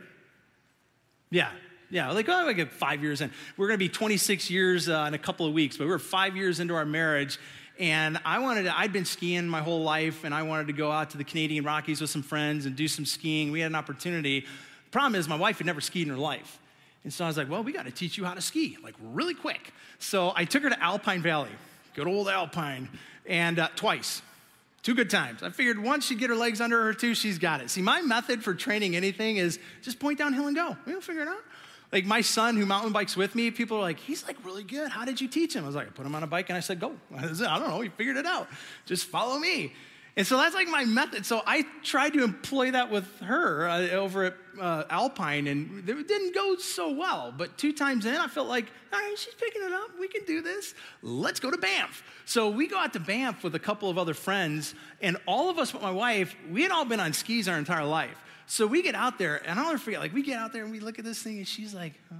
Yeah, 1.31 1.51
yeah, 1.91 2.11
like, 2.11 2.29
oh, 2.29 2.45
like 2.47 2.71
five 2.73 3.03
years 3.03 3.21
in. 3.21 3.31
We're 3.57 3.69
going 3.69 3.79
to 3.79 3.85
be 3.85 3.89
26 3.89 4.51
years 4.51 4.89
uh, 4.89 5.05
in 5.09 5.15
a 5.15 5.19
couple 5.19 5.47
of 5.47 5.53
weeks, 5.53 5.77
but 5.77 5.85
we 5.85 5.91
were 5.91 5.99
five 5.99 6.37
years 6.37 6.61
into 6.61 6.75
our 6.75 6.85
marriage, 6.85 7.39
and 7.79 8.19
I 8.25 8.39
wanted 8.41 8.65
to, 8.65 8.77
I'd 8.77 8.93
been 8.93 9.05
skiing 9.05 9.47
my 9.47 9.61
whole 9.61 9.83
life, 9.83 10.25
and 10.25 10.35
I 10.35 10.43
wanted 10.43 10.67
to 10.69 10.73
go 10.73 10.91
out 10.91 11.11
to 11.11 11.19
the 11.19 11.25
Canadian 11.25 11.65
Rockies 11.65 12.01
with 12.01 12.11
some 12.11 12.23
friends 12.23 12.67
and 12.67 12.75
do 12.75 12.89
some 12.89 13.05
skiing. 13.05 13.53
We 13.53 13.61
had 13.61 13.71
an 13.71 13.77
opportunity. 13.77 14.47
Problem 14.91 15.15
is, 15.15 15.29
my 15.29 15.37
wife 15.37 15.59
had 15.59 15.67
never 15.67 15.81
skied 15.81 16.07
in 16.07 16.13
her 16.13 16.19
life. 16.19 16.59
And 17.05 17.13
so 17.13 17.25
I 17.25 17.29
was 17.29 17.37
like, 17.37 17.49
well, 17.49 17.63
we 17.63 17.73
got 17.73 17.85
to 17.85 17.93
teach 17.93 18.19
you 18.19 18.25
how 18.25 18.35
to 18.35 18.41
ski, 18.41 18.79
like 18.83 18.95
really 19.01 19.35
quick. 19.35 19.73
So 20.01 20.33
I 20.35 20.45
took 20.45 20.65
her 20.65 20.71
to 20.71 20.83
Alpine 20.83 21.23
Valley, 21.23 21.51
good 21.95 22.09
old 22.09 22.29
Alpine, 22.29 22.89
and 23.27 23.61
uh, 23.61 23.69
twice. 23.77 24.23
Two 24.83 24.95
good 24.95 25.11
times. 25.11 25.43
I 25.43 25.51
figured 25.51 25.81
once 25.81 26.07
she'd 26.07 26.19
get 26.19 26.31
her 26.31 26.37
legs 26.37 26.61
under 26.61 26.83
her 26.83 26.95
too, 26.95 27.15
she's 27.15 27.39
got 27.39 27.61
it. 27.61 27.71
See, 27.71 27.83
my 27.83 28.03
method 28.03 28.43
for 28.43 28.55
training 28.55 28.97
anything 28.97 29.37
is 29.37 29.59
just 29.83 29.99
point 29.99 30.19
downhill 30.19 30.47
and 30.47 30.57
go. 30.57 30.77
We'll 30.87 31.01
figure 31.01 31.23
it 31.23 31.29
out. 31.29 31.43
Like 31.97 32.05
my 32.05 32.21
son 32.21 32.59
who 32.59 32.67
mountain 32.67 32.93
bikes 32.93 33.17
with 33.17 33.35
me, 33.35 33.51
people 33.51 33.79
are 33.79 33.81
like, 33.81 33.99
he's 33.99 34.27
like 34.27 34.37
really 34.45 34.65
good. 34.65 34.91
How 34.91 35.07
did 35.07 35.19
you 35.19 35.29
teach 35.29 35.57
him? 35.57 35.65
I 35.65 35.67
was 35.67 35.75
like, 35.75 35.87
I 35.87 35.91
put 35.93 36.05
him 36.05 36.15
on 36.15 36.23
a 36.23 36.27
bike 36.27 36.51
and 36.51 36.57
I 36.59 36.61
said, 36.61 36.79
go. 36.79 36.95
I 37.17 37.23
don't 37.23 37.41
know. 37.41 37.81
He 37.81 37.89
figured 37.89 38.19
it 38.19 38.27
out. 38.27 38.49
Just 38.85 39.07
follow 39.07 39.39
me. 39.39 39.73
And 40.15 40.27
so 40.27 40.37
that's 40.37 40.55
like 40.55 40.69
my 40.69 40.85
method. 40.85 41.25
So 41.25 41.41
I 41.47 41.65
tried 41.83 42.13
to 42.13 42.23
employ 42.23 42.73
that 42.73 42.91
with 42.91 43.07
her 43.21 43.67
uh, 43.67 43.89
over 43.93 44.25
at 44.25 44.35
uh, 44.61 44.85
Alpine, 44.91 45.47
and 45.47 45.89
it 45.89 46.07
didn't 46.07 46.35
go 46.35 46.57
so 46.57 46.93
well. 46.93 47.33
But 47.35 47.57
two 47.57 47.73
times 47.73 48.05
in, 48.05 48.15
I 48.15 48.27
felt 48.27 48.49
like, 48.49 48.67
all 48.93 48.99
right, 48.99 49.15
she's 49.17 49.33
picking 49.33 49.63
it 49.63 49.73
up. 49.73 49.99
We 49.99 50.09
can 50.09 50.25
do 50.27 50.43
this. 50.43 50.75
Let's 51.01 51.41
go 51.41 51.51
to 51.51 51.57
Banff. 51.59 52.03
So 52.27 52.51
we 52.51 52.67
go 52.67 52.79
out 52.79 52.93
to 52.93 53.01
Banff 53.01 53.43
with 53.43 53.55
a 53.55 53.59
couple 53.59 53.89
of 53.89 53.97
other 53.97 54.15
friends, 54.15 54.75
and 55.01 55.17
all 55.25 55.49
of 55.49 55.59
us 55.59 55.73
but 55.73 55.81
my 55.81 55.91
wife, 55.91 56.37
we 56.51 56.63
had 56.63 56.73
all 56.73 56.85
been 56.85 57.01
on 57.01 57.15
skis 57.15 57.49
our 57.49 57.57
entire 57.57 57.87
life. 57.87 58.23
So 58.47 58.67
we 58.67 58.83
get 58.83 58.95
out 58.95 59.19
there, 59.19 59.43
and 59.47 59.59
I'll 59.59 59.67
never 59.67 59.79
forget, 59.79 60.01
like, 60.01 60.15
we 60.15 60.23
get 60.23 60.39
out 60.39 60.53
there 60.53 60.63
and 60.63 60.73
we 60.73 60.81
look 60.81 60.99
at 60.99 61.05
this 61.05 61.21
thing, 61.21 61.39
and 61.39 61.49
she's 61.49 61.75
like, 61.75 61.95
uh, 62.11 62.15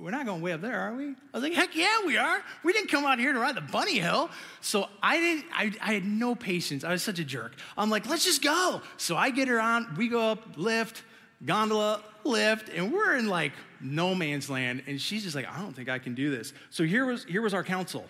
we're 0.00 0.10
not 0.10 0.24
going 0.24 0.40
way 0.40 0.52
up 0.52 0.62
there, 0.62 0.80
are 0.80 0.94
we? 0.94 1.08
I 1.08 1.14
was 1.34 1.42
like, 1.42 1.52
heck 1.52 1.76
yeah, 1.76 2.06
we 2.06 2.16
are. 2.16 2.42
We 2.64 2.72
didn't 2.72 2.90
come 2.90 3.04
out 3.04 3.18
here 3.18 3.32
to 3.32 3.38
ride 3.38 3.54
the 3.54 3.60
bunny 3.60 3.98
hill. 3.98 4.30
So 4.62 4.88
I 5.02 5.18
didn't, 5.18 5.44
I, 5.52 5.72
I 5.82 5.92
had 5.92 6.04
no 6.06 6.34
patience. 6.34 6.84
I 6.84 6.92
was 6.92 7.02
such 7.02 7.18
a 7.18 7.24
jerk. 7.24 7.54
I'm 7.76 7.90
like, 7.90 8.08
let's 8.08 8.24
just 8.24 8.42
go. 8.42 8.80
So 8.96 9.16
I 9.16 9.30
get 9.30 9.48
her 9.48 9.60
on, 9.60 9.94
we 9.96 10.08
go 10.08 10.30
up, 10.30 10.56
lift, 10.56 11.02
gondola, 11.44 12.02
lift, 12.24 12.70
and 12.70 12.92
we're 12.92 13.16
in 13.16 13.28
like 13.28 13.52
no 13.80 14.14
man's 14.14 14.48
land. 14.48 14.84
And 14.86 14.98
she's 14.98 15.22
just 15.22 15.36
like, 15.36 15.46
I 15.46 15.60
don't 15.60 15.74
think 15.74 15.90
I 15.90 15.98
can 15.98 16.14
do 16.14 16.30
this. 16.30 16.54
So 16.70 16.84
here 16.84 17.04
was, 17.04 17.24
here 17.24 17.42
was 17.42 17.52
our 17.52 17.64
counsel 17.64 18.06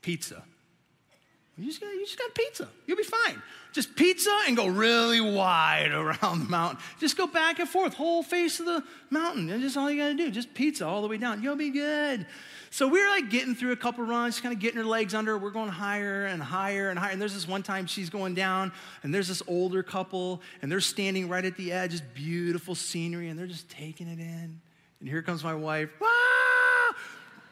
pizza. 0.00 0.42
You 1.60 1.66
just, 1.66 1.80
got, 1.80 1.92
you 1.92 2.06
just 2.06 2.18
got 2.18 2.34
pizza. 2.34 2.68
You'll 2.86 2.96
be 2.96 3.02
fine. 3.02 3.42
Just 3.72 3.94
pizza 3.94 4.34
and 4.48 4.56
go 4.56 4.66
really 4.66 5.20
wide 5.20 5.92
around 5.92 6.40
the 6.40 6.48
mountain. 6.48 6.78
Just 6.98 7.16
go 7.16 7.26
back 7.26 7.58
and 7.58 7.68
forth, 7.68 7.94
whole 7.94 8.22
face 8.22 8.60
of 8.60 8.66
the 8.66 8.82
mountain. 9.10 9.46
That's 9.46 9.60
just 9.60 9.76
all 9.76 9.90
you 9.90 10.00
got 10.00 10.08
to 10.08 10.14
do. 10.14 10.30
Just 10.30 10.54
pizza 10.54 10.86
all 10.86 11.02
the 11.02 11.08
way 11.08 11.18
down. 11.18 11.42
You'll 11.42 11.56
be 11.56 11.70
good. 11.70 12.26
So 12.70 12.88
we 12.88 13.02
are 13.02 13.08
like 13.08 13.30
getting 13.30 13.54
through 13.54 13.72
a 13.72 13.76
couple 13.76 14.04
runs, 14.04 14.40
kind 14.40 14.54
of 14.54 14.60
getting 14.60 14.78
her 14.78 14.84
legs 14.84 15.12
under. 15.12 15.36
We're 15.36 15.50
going 15.50 15.68
higher 15.68 16.26
and 16.26 16.42
higher 16.42 16.88
and 16.88 16.98
higher. 16.98 17.10
And 17.10 17.20
there's 17.20 17.34
this 17.34 17.46
one 17.46 17.62
time 17.62 17.86
she's 17.86 18.08
going 18.08 18.34
down, 18.34 18.72
and 19.02 19.12
there's 19.12 19.28
this 19.28 19.42
older 19.46 19.82
couple, 19.82 20.40
and 20.62 20.72
they're 20.72 20.80
standing 20.80 21.28
right 21.28 21.44
at 21.44 21.56
the 21.56 21.72
edge, 21.72 21.90
just 21.90 22.14
beautiful 22.14 22.74
scenery, 22.74 23.28
and 23.28 23.38
they're 23.38 23.46
just 23.46 23.68
taking 23.68 24.08
it 24.08 24.18
in. 24.18 24.60
And 25.00 25.08
here 25.08 25.20
comes 25.20 25.44
my 25.44 25.54
wife. 25.54 25.90
Ah! 26.00 26.29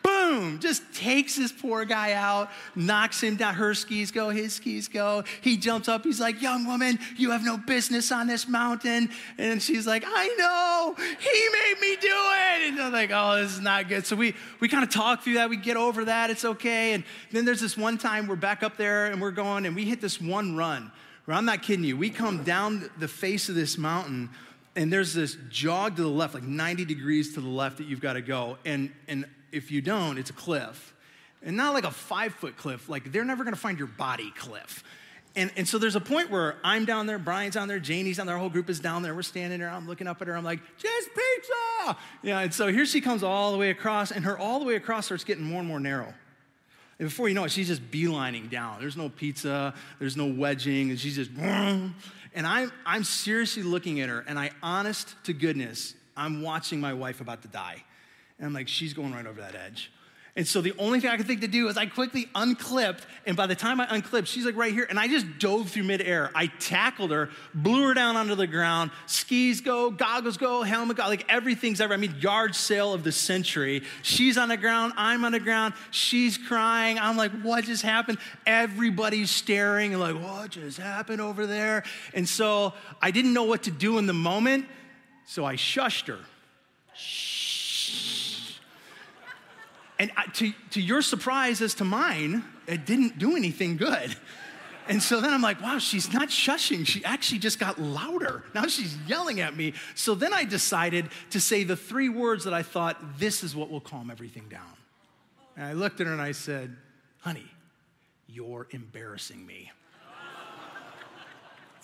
Boom, 0.03 0.59
just 0.59 0.82
takes 0.94 1.36
this 1.36 1.53
poor 1.53 1.84
guy 1.84 2.12
out, 2.12 2.51
knocks 2.74 3.22
him 3.22 3.36
down. 3.36 3.55
Her 3.55 3.74
skis 3.74 4.11
go, 4.11 4.30
his 4.30 4.55
skis 4.55 4.88
go. 4.88 5.24
He 5.40 5.57
jumps 5.57 5.88
up. 5.88 6.05
He's 6.05 6.20
like, 6.20 6.40
Young 6.40 6.66
woman, 6.66 6.99
you 7.16 7.30
have 7.30 7.44
no 7.44 7.57
business 7.57 8.12
on 8.12 8.26
this 8.26 8.49
mountain. 8.49 9.11
And 9.36 9.62
she's 9.62 9.86
like, 9.86 10.05
I 10.07 10.28
know. 10.38 10.94
He 10.99 11.49
made 11.53 11.80
me 11.80 11.96
do 12.01 12.09
it. 12.09 12.68
And 12.68 12.80
I'm 12.80 12.92
like, 12.92 13.11
Oh, 13.12 13.36
this 13.40 13.53
is 13.53 13.61
not 13.61 13.88
good. 13.88 14.07
So 14.07 14.16
we, 14.16 14.34
we 14.61 14.68
kind 14.68 14.84
of 14.84 14.90
talk 14.90 15.22
through 15.22 15.34
that. 15.34 15.51
We 15.51 15.57
get 15.57 15.76
over 15.76 16.05
that. 16.07 16.30
It's 16.30 16.44
okay. 16.44 16.92
And 16.92 17.05
then 17.32 17.44
there's 17.44 17.61
this 17.61 17.76
one 17.76 17.99
time 17.99 18.26
we're 18.26 18.36
back 18.36 18.62
up 18.62 18.76
there 18.76 19.07
and 19.07 19.20
we're 19.20 19.30
going 19.30 19.66
and 19.66 19.74
we 19.74 19.84
hit 19.84 20.01
this 20.01 20.20
one 20.20 20.57
run 20.57 20.90
where 21.24 21.36
I'm 21.36 21.44
not 21.44 21.62
kidding 21.62 21.84
you. 21.84 21.96
We 21.96 22.11
come 22.11 22.42
down 22.44 22.88
the 22.99 23.09
face 23.09 23.49
of 23.49 23.55
this 23.55 23.76
mountain 23.76 24.30
and 24.76 24.92
there's 24.92 25.12
this 25.12 25.36
jog 25.49 25.96
to 25.96 26.03
the 26.03 26.09
left, 26.09 26.34
like 26.34 26.44
90 26.44 26.84
degrees 26.84 27.34
to 27.34 27.40
the 27.40 27.49
left 27.49 27.78
that 27.78 27.86
you've 27.88 28.01
got 28.01 28.12
to 28.12 28.22
go. 28.22 28.59
And, 28.64 28.92
and 29.09 29.24
if 29.53 29.70
you 29.70 29.80
don't, 29.80 30.18
it's 30.18 30.30
a 30.30 30.34
cliff. 30.34 30.94
And 31.42 31.57
not 31.57 31.74
like 31.74 31.84
a 31.84 31.90
five 31.90 32.34
foot 32.34 32.57
cliff, 32.57 32.88
like 32.88 33.12
they're 33.12 33.24
never 33.24 33.44
gonna 33.44 33.57
find 33.57 33.78
your 33.78 33.88
body 33.88 34.32
cliff. 34.36 34.82
And, 35.36 35.53
and 35.57 35.68
so 35.68 35.78
there's 35.78 35.94
a 35.94 36.01
point 36.01 36.30
where 36.30 36.57
I'm 36.64 36.84
down 36.84 37.07
there, 37.07 37.18
Brian's 37.18 37.55
down 37.55 37.68
there, 37.68 37.78
Janie's 37.78 38.16
down 38.16 38.26
there, 38.26 38.34
our 38.34 38.40
whole 38.40 38.51
group 38.51 38.68
is 38.68 38.80
down 38.80 39.03
there. 39.03 39.14
We're 39.14 39.22
standing 39.22 39.61
there, 39.61 39.68
I'm 39.68 39.86
looking 39.86 40.07
up 40.07 40.20
at 40.20 40.28
her, 40.28 40.36
I'm 40.36 40.44
like, 40.44 40.61
just 40.78 41.09
pizza! 41.14 41.96
Yeah, 42.22 42.40
and 42.40 42.53
so 42.53 42.68
here 42.68 42.84
she 42.84 43.01
comes 43.01 43.22
all 43.22 43.53
the 43.53 43.59
way 43.59 43.70
across, 43.70 44.11
and 44.11 44.24
her 44.24 44.36
all 44.36 44.59
the 44.59 44.64
way 44.64 44.74
across 44.74 45.07
starts 45.07 45.24
getting 45.24 45.44
more 45.44 45.61
and 45.61 45.68
more 45.68 45.78
narrow. 45.78 46.12
And 46.99 47.09
before 47.09 47.28
you 47.28 47.36
know 47.36 47.44
it, 47.44 47.53
she's 47.53 47.68
just 47.68 47.88
beelining 47.90 48.51
down. 48.51 48.80
There's 48.80 48.96
no 48.96 49.09
pizza, 49.09 49.74
there's 50.01 50.16
no 50.16 50.26
wedging, 50.26 50.90
and 50.90 50.99
she's 50.99 51.14
just, 51.14 51.30
and 51.38 51.94
I'm, 52.34 52.72
I'm 52.84 53.05
seriously 53.05 53.62
looking 53.62 54.01
at 54.01 54.09
her, 54.09 54.24
and 54.26 54.38
I, 54.38 54.51
honest 54.62 55.14
to 55.24 55.32
goodness, 55.32 55.94
I'm 56.16 56.42
watching 56.42 56.80
my 56.80 56.94
wife 56.94 57.20
about 57.20 57.42
to 57.42 57.49
die. 57.49 57.84
And 58.39 58.47
I'm 58.47 58.53
like, 58.53 58.68
she's 58.68 58.95
going 58.95 59.12
right 59.12 59.26
over 59.26 59.41
that 59.41 59.55
edge. 59.55 59.91
And 60.39 60.47
so 60.47 60.61
the 60.61 60.72
only 60.78 61.01
thing 61.01 61.11
I 61.11 61.16
could 61.16 61.26
think 61.26 61.41
to 61.41 61.49
do 61.49 61.66
is 61.66 61.76
I 61.76 61.86
quickly 61.86 62.28
unclipped. 62.32 63.05
And 63.26 63.36
by 63.36 63.49
the 63.49 63.57
time 63.57 63.80
I 63.80 63.89
unclipped, 63.91 64.28
she's 64.28 64.47
like 64.47 64.55
right 64.55 64.72
here. 64.72 64.86
And 64.89 64.97
I 64.97 65.09
just 65.09 65.26
dove 65.41 65.70
through 65.70 65.82
midair. 65.82 66.30
I 66.32 66.47
tackled 66.47 67.11
her, 67.11 67.30
blew 67.55 67.89
her 67.89 67.93
down 67.93 68.16
onto 68.16 68.36
the 68.36 68.47
ground. 68.47 68.93
Skis 69.07 69.61
go, 69.61 69.91
goggles 69.91 70.36
go, 70.36 70.62
helmet 70.62 70.97
go, 70.97 71.09
like 71.09 71.26
everything's 71.28 71.80
ever. 71.80 71.93
I 71.93 71.97
mean, 71.97 72.14
yard 72.20 72.55
sale 72.55 72.93
of 72.93 73.03
the 73.03 73.11
century. 73.11 73.82
She's 74.03 74.39
on 74.39 74.49
the 74.49 74.57
ground, 74.57 74.93
I'm 74.97 75.24
on 75.24 75.32
the 75.32 75.41
ground. 75.41 75.74
She's 75.91 76.39
crying. 76.39 77.01
I'm 77.01 77.16
like, 77.16 77.32
what 77.43 77.64
just 77.64 77.82
happened? 77.82 78.18
Everybody's 78.47 79.32
staring 79.32 79.93
and 79.93 80.01
like, 80.01 80.22
what 80.22 80.51
just 80.51 80.78
happened 80.78 81.20
over 81.20 81.49
there? 81.49 81.82
And 82.14 82.28
so 82.28 82.74
I 83.03 83.11
didn't 83.11 83.32
know 83.32 83.43
what 83.43 83.64
to 83.64 83.72
do 83.72 83.99
in 83.99 84.07
the 84.07 84.12
moment. 84.12 84.66
So 85.26 85.45
I 85.45 85.57
shushed 85.57 86.07
her. 86.07 86.20
Shh 86.95 87.49
and 89.99 90.12
to, 90.34 90.53
to 90.70 90.80
your 90.80 91.03
surprise, 91.03 91.61
as 91.61 91.74
to 91.74 91.84
mine, 91.84 92.44
it 92.66 92.86
didn't 92.86 93.18
do 93.18 93.36
anything 93.36 93.76
good. 93.76 94.14
And 94.88 95.03
so 95.03 95.20
then 95.20 95.34
I'm 95.34 95.42
like, 95.42 95.61
wow, 95.61 95.78
she's 95.78 96.12
not 96.12 96.28
shushing. 96.28 96.86
She 96.86 97.05
actually 97.05 97.40
just 97.40 97.59
got 97.59 97.78
louder. 97.78 98.44
Now 98.55 98.66
she's 98.66 98.96
yelling 99.07 99.40
at 99.40 99.55
me. 99.55 99.74
So 99.94 100.14
then 100.14 100.32
I 100.32 100.44
decided 100.44 101.11
to 101.30 101.40
say 101.40 101.62
the 101.62 101.76
three 101.76 102.09
words 102.09 102.44
that 102.44 102.55
I 102.55 102.62
thought, 102.62 103.18
this 103.18 103.44
is 103.44 103.55
what 103.55 103.70
will 103.70 103.82
calm 103.82 104.11
everything 104.11 104.49
down. 104.49 104.62
And 105.57 105.66
I 105.66 105.74
looked 105.74 106.01
at 106.01 106.07
her 106.07 106.12
and 106.12 106.22
I 106.22 106.32
said, 106.32 106.74
honey, 107.18 107.44
you're 108.28 108.66
embarrassing 108.70 109.44
me. 109.44 109.70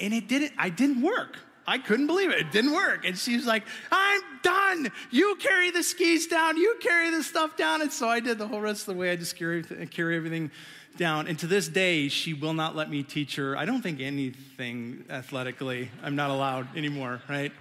and 0.01 0.15
it 0.15 0.27
didn't, 0.27 0.53
I 0.57 0.71
didn't 0.71 1.03
work. 1.03 1.37
I 1.67 1.79
couldn't 1.79 2.07
believe 2.07 2.31
it. 2.31 2.39
It 2.39 2.53
didn't 2.53 2.73
work. 2.73 3.05
And 3.05 3.17
she 3.17 3.37
was 3.37 3.47
like, 3.47 3.65
I'm 3.91 4.21
done. 4.43 4.93
You 5.11 5.37
carry 5.37 5.71
the 5.71 5.83
skis 5.83 6.27
down. 6.27 6.57
You 6.57 6.77
carry 6.81 7.11
the 7.11 7.23
stuff 7.23 7.57
down. 7.57 7.81
And 7.83 7.93
so 7.93 8.09
I 8.09 8.21
did 8.21 8.39
the 8.39 8.47
whole 8.47 8.61
rest 8.61 8.83
of 8.83 8.95
the 8.95 9.01
way. 9.01 9.11
I 9.11 9.17
just 9.17 9.37
carry, 9.37 9.63
carry 9.63 10.17
everything 10.17 10.51
down. 10.97 11.27
And 11.27 11.39
to 11.41 11.47
this 11.47 11.69
day, 11.69 12.09
she 12.09 12.35
will 12.35 12.55
not 12.55 12.77
let 12.77 12.91
me 12.91 13.03
teach 13.03 13.37
her, 13.37 13.57
I 13.57 13.65
don't 13.65 13.83
think 13.83 14.01
anything 14.01 15.05
athletically. 15.11 15.91
I'm 16.03 16.17
not 16.17 16.31
allowed 16.31 16.77
anymore, 16.77 17.21
right? 17.29 17.53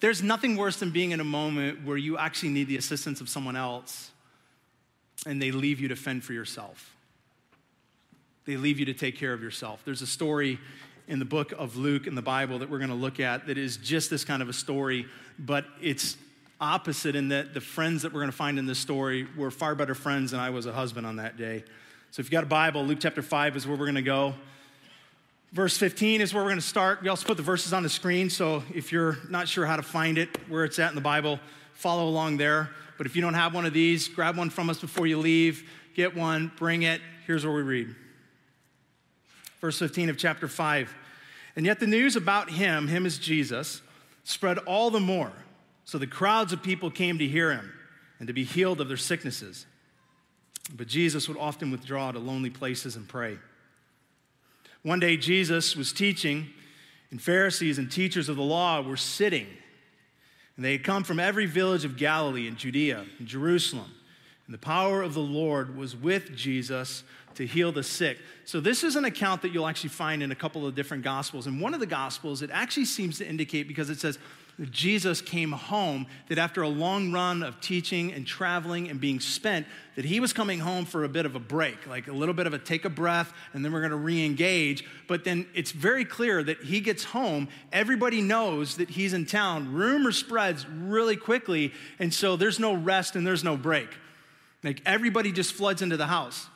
There's 0.00 0.22
nothing 0.22 0.56
worse 0.56 0.76
than 0.76 0.90
being 0.90 1.12
in 1.12 1.20
a 1.20 1.24
moment 1.24 1.84
where 1.84 1.96
you 1.96 2.18
actually 2.18 2.50
need 2.50 2.68
the 2.68 2.76
assistance 2.76 3.20
of 3.20 3.28
someone 3.28 3.56
else 3.56 4.10
and 5.26 5.40
they 5.40 5.50
leave 5.50 5.80
you 5.80 5.88
to 5.88 5.96
fend 5.96 6.24
for 6.24 6.32
yourself. 6.32 6.90
they 8.44 8.58
leave 8.58 8.78
you 8.78 8.84
to 8.84 8.92
take 8.92 9.16
care 9.16 9.32
of 9.32 9.42
yourself. 9.42 9.80
There's 9.86 10.02
a 10.02 10.06
story 10.06 10.58
in 11.06 11.18
the 11.18 11.24
book 11.24 11.52
of 11.52 11.76
Luke 11.76 12.06
in 12.06 12.14
the 12.14 12.22
Bible 12.22 12.58
that 12.60 12.70
we're 12.70 12.78
going 12.78 12.90
to 12.90 12.96
look 12.96 13.20
at 13.20 13.46
that 13.46 13.58
is 13.58 13.76
just 13.76 14.10
this 14.10 14.24
kind 14.24 14.42
of 14.42 14.48
a 14.48 14.52
story, 14.52 15.06
but 15.38 15.64
it's 15.80 16.16
opposite 16.60 17.14
in 17.14 17.28
that 17.28 17.52
the 17.52 17.60
friends 17.60 18.02
that 18.02 18.12
we're 18.12 18.20
going 18.20 18.30
to 18.30 18.36
find 18.36 18.58
in 18.58 18.66
this 18.66 18.78
story 18.78 19.26
were 19.36 19.50
far 19.50 19.74
better 19.74 19.94
friends 19.94 20.30
than 20.30 20.40
I 20.40 20.50
was 20.50 20.66
a 20.66 20.72
husband 20.72 21.06
on 21.06 21.16
that 21.16 21.36
day. 21.36 21.64
So 22.10 22.20
if 22.20 22.26
you've 22.26 22.30
got 22.30 22.44
a 22.44 22.46
Bible, 22.46 22.84
Luke 22.84 22.98
chapter 23.00 23.22
5 23.22 23.56
is 23.56 23.66
where 23.66 23.76
we're 23.76 23.86
going 23.86 23.96
to 23.96 24.02
go. 24.02 24.34
Verse 25.52 25.76
15 25.76 26.20
is 26.20 26.32
where 26.32 26.42
we're 26.42 26.50
going 26.50 26.60
to 26.60 26.66
start. 26.66 27.02
We 27.02 27.08
also 27.08 27.26
put 27.26 27.36
the 27.36 27.42
verses 27.42 27.72
on 27.72 27.82
the 27.82 27.88
screen, 27.88 28.30
so 28.30 28.62
if 28.74 28.90
you're 28.90 29.18
not 29.28 29.46
sure 29.46 29.66
how 29.66 29.76
to 29.76 29.82
find 29.82 30.18
it, 30.18 30.28
where 30.48 30.64
it's 30.64 30.78
at 30.78 30.88
in 30.88 30.94
the 30.94 31.00
Bible, 31.00 31.38
follow 31.74 32.08
along 32.08 32.38
there. 32.38 32.70
But 32.96 33.06
if 33.06 33.14
you 33.14 33.22
don't 33.22 33.34
have 33.34 33.54
one 33.54 33.66
of 33.66 33.72
these, 33.72 34.08
grab 34.08 34.36
one 34.36 34.50
from 34.50 34.70
us 34.70 34.80
before 34.80 35.06
you 35.06 35.18
leave. 35.18 35.68
Get 35.94 36.16
one, 36.16 36.50
bring 36.56 36.82
it. 36.82 37.00
Here's 37.26 37.44
where 37.44 37.54
we 37.54 37.62
read. 37.62 37.94
Verse 39.64 39.78
15 39.78 40.10
of 40.10 40.18
chapter 40.18 40.46
5. 40.46 40.94
And 41.56 41.64
yet 41.64 41.80
the 41.80 41.86
news 41.86 42.16
about 42.16 42.50
him, 42.50 42.86
him 42.86 43.06
is 43.06 43.16
Jesus, 43.16 43.80
spread 44.22 44.58
all 44.58 44.90
the 44.90 45.00
more. 45.00 45.32
So 45.86 45.96
the 45.96 46.06
crowds 46.06 46.52
of 46.52 46.62
people 46.62 46.90
came 46.90 47.16
to 47.16 47.26
hear 47.26 47.50
him 47.50 47.72
and 48.18 48.26
to 48.26 48.34
be 48.34 48.44
healed 48.44 48.82
of 48.82 48.88
their 48.88 48.98
sicknesses. 48.98 49.64
But 50.76 50.86
Jesus 50.86 51.28
would 51.28 51.38
often 51.38 51.70
withdraw 51.70 52.12
to 52.12 52.18
lonely 52.18 52.50
places 52.50 52.94
and 52.94 53.08
pray. 53.08 53.38
One 54.82 55.00
day, 55.00 55.16
Jesus 55.16 55.74
was 55.74 55.94
teaching, 55.94 56.48
and 57.10 57.18
Pharisees 57.18 57.78
and 57.78 57.90
teachers 57.90 58.28
of 58.28 58.36
the 58.36 58.42
law 58.42 58.82
were 58.82 58.98
sitting. 58.98 59.46
And 60.56 60.64
they 60.66 60.72
had 60.72 60.84
come 60.84 61.04
from 61.04 61.18
every 61.18 61.46
village 61.46 61.86
of 61.86 61.96
Galilee 61.96 62.48
and 62.48 62.58
Judea 62.58 63.06
and 63.18 63.26
Jerusalem. 63.26 63.90
And 64.46 64.52
the 64.52 64.58
power 64.58 65.00
of 65.00 65.14
the 65.14 65.20
Lord 65.20 65.74
was 65.74 65.96
with 65.96 66.36
Jesus 66.36 67.02
to 67.36 67.46
heal 67.46 67.72
the 67.72 67.82
sick. 67.82 68.18
So, 68.44 68.60
this 68.60 68.84
is 68.84 68.96
an 68.96 69.04
account 69.04 69.42
that 69.42 69.52
you'll 69.52 69.66
actually 69.66 69.90
find 69.90 70.22
in 70.22 70.32
a 70.32 70.34
couple 70.34 70.66
of 70.66 70.74
different 70.74 71.02
gospels. 71.02 71.46
And 71.46 71.60
one 71.60 71.74
of 71.74 71.80
the 71.80 71.86
gospels, 71.86 72.42
it 72.42 72.50
actually 72.52 72.86
seems 72.86 73.18
to 73.18 73.26
indicate 73.26 73.68
because 73.68 73.90
it 73.90 73.98
says, 73.98 74.18
Jesus 74.70 75.20
came 75.20 75.50
home, 75.50 76.06
that 76.28 76.38
after 76.38 76.62
a 76.62 76.68
long 76.68 77.10
run 77.10 77.42
of 77.42 77.60
teaching 77.60 78.12
and 78.12 78.24
traveling 78.24 78.88
and 78.88 79.00
being 79.00 79.18
spent, 79.18 79.66
that 79.96 80.04
he 80.04 80.20
was 80.20 80.32
coming 80.32 80.60
home 80.60 80.84
for 80.84 81.02
a 81.02 81.08
bit 81.08 81.26
of 81.26 81.34
a 81.34 81.40
break, 81.40 81.86
like 81.88 82.06
a 82.06 82.12
little 82.12 82.34
bit 82.34 82.46
of 82.46 82.54
a 82.54 82.58
take 82.58 82.84
a 82.84 82.90
breath, 82.90 83.32
and 83.52 83.64
then 83.64 83.72
we're 83.72 83.88
to 83.88 83.96
re 83.96 84.24
engage. 84.24 84.84
But 85.08 85.24
then 85.24 85.46
it's 85.54 85.72
very 85.72 86.04
clear 86.04 86.42
that 86.42 86.62
he 86.62 86.80
gets 86.80 87.02
home. 87.02 87.48
Everybody 87.72 88.20
knows 88.20 88.76
that 88.76 88.90
he's 88.90 89.12
in 89.12 89.26
town. 89.26 89.72
Rumor 89.72 90.12
spreads 90.12 90.68
really 90.68 91.16
quickly, 91.16 91.72
and 91.98 92.14
so 92.14 92.36
there's 92.36 92.60
no 92.60 92.74
rest 92.74 93.16
and 93.16 93.26
there's 93.26 93.44
no 93.44 93.56
break. 93.56 93.88
Like 94.62 94.80
everybody 94.86 95.32
just 95.32 95.52
floods 95.52 95.82
into 95.82 95.96
the 95.96 96.06
house. 96.06 96.46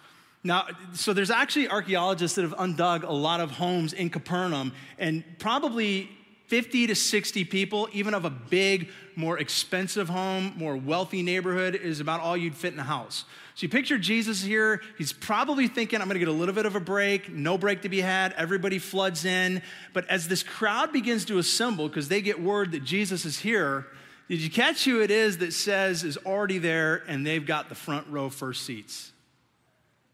Now, 0.45 0.67
so 0.93 1.13
there's 1.13 1.31
actually 1.31 1.69
archaeologists 1.69 2.37
that 2.37 2.43
have 2.43 2.57
undug 2.57 3.03
a 3.03 3.13
lot 3.13 3.41
of 3.41 3.51
homes 3.51 3.93
in 3.93 4.09
Capernaum, 4.09 4.73
and 4.99 5.25
probably 5.39 6.11
50 6.47 6.87
to 6.87 6.95
60 6.95 7.45
people, 7.45 7.89
even 7.93 8.15
of 8.15 8.25
a 8.25 8.31
big, 8.31 8.89
more 9.17 9.39
expensive 9.39 10.09
home, 10.09 10.55
more 10.57 10.77
wealthy 10.77 11.23
neighborhood, 11.23 11.75
is 11.75 12.01
about 12.01 12.21
all 12.21 12.37
you'd 12.37 12.55
fit 12.55 12.73
in 12.73 12.79
a 12.79 12.85
house. 12.85 13.27
So 13.55 13.65
you 13.65 13.69
picture 13.69 13.99
Jesus 13.99 14.43
here. 14.43 14.81
He's 14.97 15.13
probably 15.13 15.69
thinking, 15.69 16.01
I'm 16.01 16.07
going 16.07 16.15
to 16.15 16.21
get 16.21 16.29
a 16.29 16.33
little 16.33 16.55
bit 16.55 16.65
of 16.65 16.75
a 16.75 16.81
break, 16.81 17.29
no 17.29 17.59
break 17.59 17.83
to 17.83 17.91
be 17.91 18.01
had. 18.01 18.33
Everybody 18.35 18.79
floods 18.79 19.27
in. 19.27 19.61
But 19.93 20.09
as 20.09 20.29
this 20.29 20.43
crowd 20.43 20.93
begins 20.93 21.27
to 21.27 21.39
assemble, 21.39 21.89
because 21.89 22.09
they 22.09 22.23
get 22.23 22.41
word 22.41 22.73
that 22.73 22.83
Jesus 22.83 23.27
is 23.27 23.41
here, 23.41 23.87
did 24.29 24.41
you 24.41 24.49
catch 24.49 24.85
who 24.85 25.03
it 25.03 25.11
is 25.11 25.39
that 25.39 25.53
says 25.53 26.05
is 26.05 26.17
already 26.19 26.59
there 26.59 27.03
and 27.09 27.27
they've 27.27 27.45
got 27.45 27.69
the 27.69 27.75
front 27.75 28.07
row 28.09 28.31
first 28.31 28.65
seats? 28.65 29.13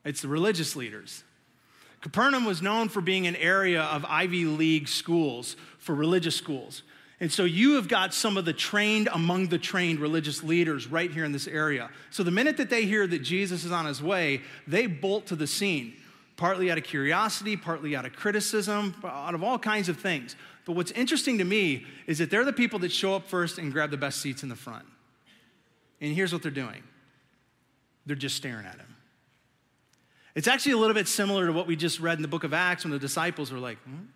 It's 0.05 0.20
the 0.20 0.28
religious 0.28 0.76
leaders. 0.76 1.24
Capernaum 2.00 2.44
was 2.44 2.61
known 2.61 2.90
for 2.90 3.00
being 3.00 3.26
an 3.26 3.36
area 3.36 3.82
of 3.82 4.05
Ivy 4.05 4.44
League 4.44 4.88
schools, 4.88 5.57
for 5.78 5.94
religious 5.94 6.36
schools. 6.36 6.82
And 7.20 7.32
so 7.32 7.44
you 7.44 7.76
have 7.76 7.88
got 7.88 8.12
some 8.12 8.36
of 8.36 8.44
the 8.44 8.52
trained 8.52 9.09
among 9.12 9.46
the 9.46 9.59
trained 9.59 10.00
religious 10.00 10.42
leaders 10.42 10.86
right 10.86 11.11
here 11.11 11.24
in 11.24 11.32
this 11.32 11.46
area. 11.46 11.88
So 12.11 12.22
the 12.22 12.30
minute 12.30 12.59
that 12.59 12.68
they 12.68 12.84
hear 12.84 13.07
that 13.07 13.20
Jesus 13.20 13.64
is 13.64 13.72
on 13.72 13.86
his 13.86 14.02
way, 14.02 14.42
they 14.66 14.86
bolt 14.86 15.26
to 15.28 15.36
the 15.36 15.46
scene, 15.46 15.94
partly 16.36 16.70
out 16.70 16.76
of 16.76 16.84
curiosity, 16.84 17.57
partly 17.57 17.96
out 17.96 18.05
of 18.05 18.12
criticism, 18.12 18.94
out 19.02 19.34
of 19.34 19.42
all 19.42 19.59
kinds 19.59 19.88
of 19.88 19.98
things. 19.98 20.36
But 20.66 20.72
what's 20.72 20.90
interesting 20.90 21.38
to 21.38 21.44
me 21.44 21.86
is 22.07 22.18
that 22.18 22.30
they're 22.30 22.44
the 22.44 22.52
people 22.52 22.78
that 22.80 22.92
show 22.92 23.14
up 23.14 23.28
first 23.28 23.57
and 23.59 23.72
grab 23.72 23.90
the 23.90 23.96
best 23.96 24.20
seats 24.20 24.42
in 24.42 24.50
the 24.50 24.57
front. 24.57 24.84
And 26.00 26.14
here's 26.14 26.32
what 26.32 26.42
they're 26.42 26.50
doing 26.50 26.82
they're 28.05 28.16
just 28.16 28.36
staring 28.36 28.66
at 28.66 28.76
him. 28.76 28.93
It's 30.35 30.49
actually 30.49 30.72
a 30.72 30.78
little 30.78 30.95
bit 30.95 31.09
similar 31.09 31.47
to 31.47 31.53
what 31.53 31.66
we 31.66 31.76
just 31.76 32.01
read 32.01 32.18
in 32.18 32.22
the 32.22 32.28
book 32.28 32.45
of 32.45 32.53
Acts 32.53 32.85
when 32.85 32.93
the 32.93 32.99
disciples 32.99 33.53
were 33.53 33.59
like, 33.59 33.78
hmm? 33.85 34.07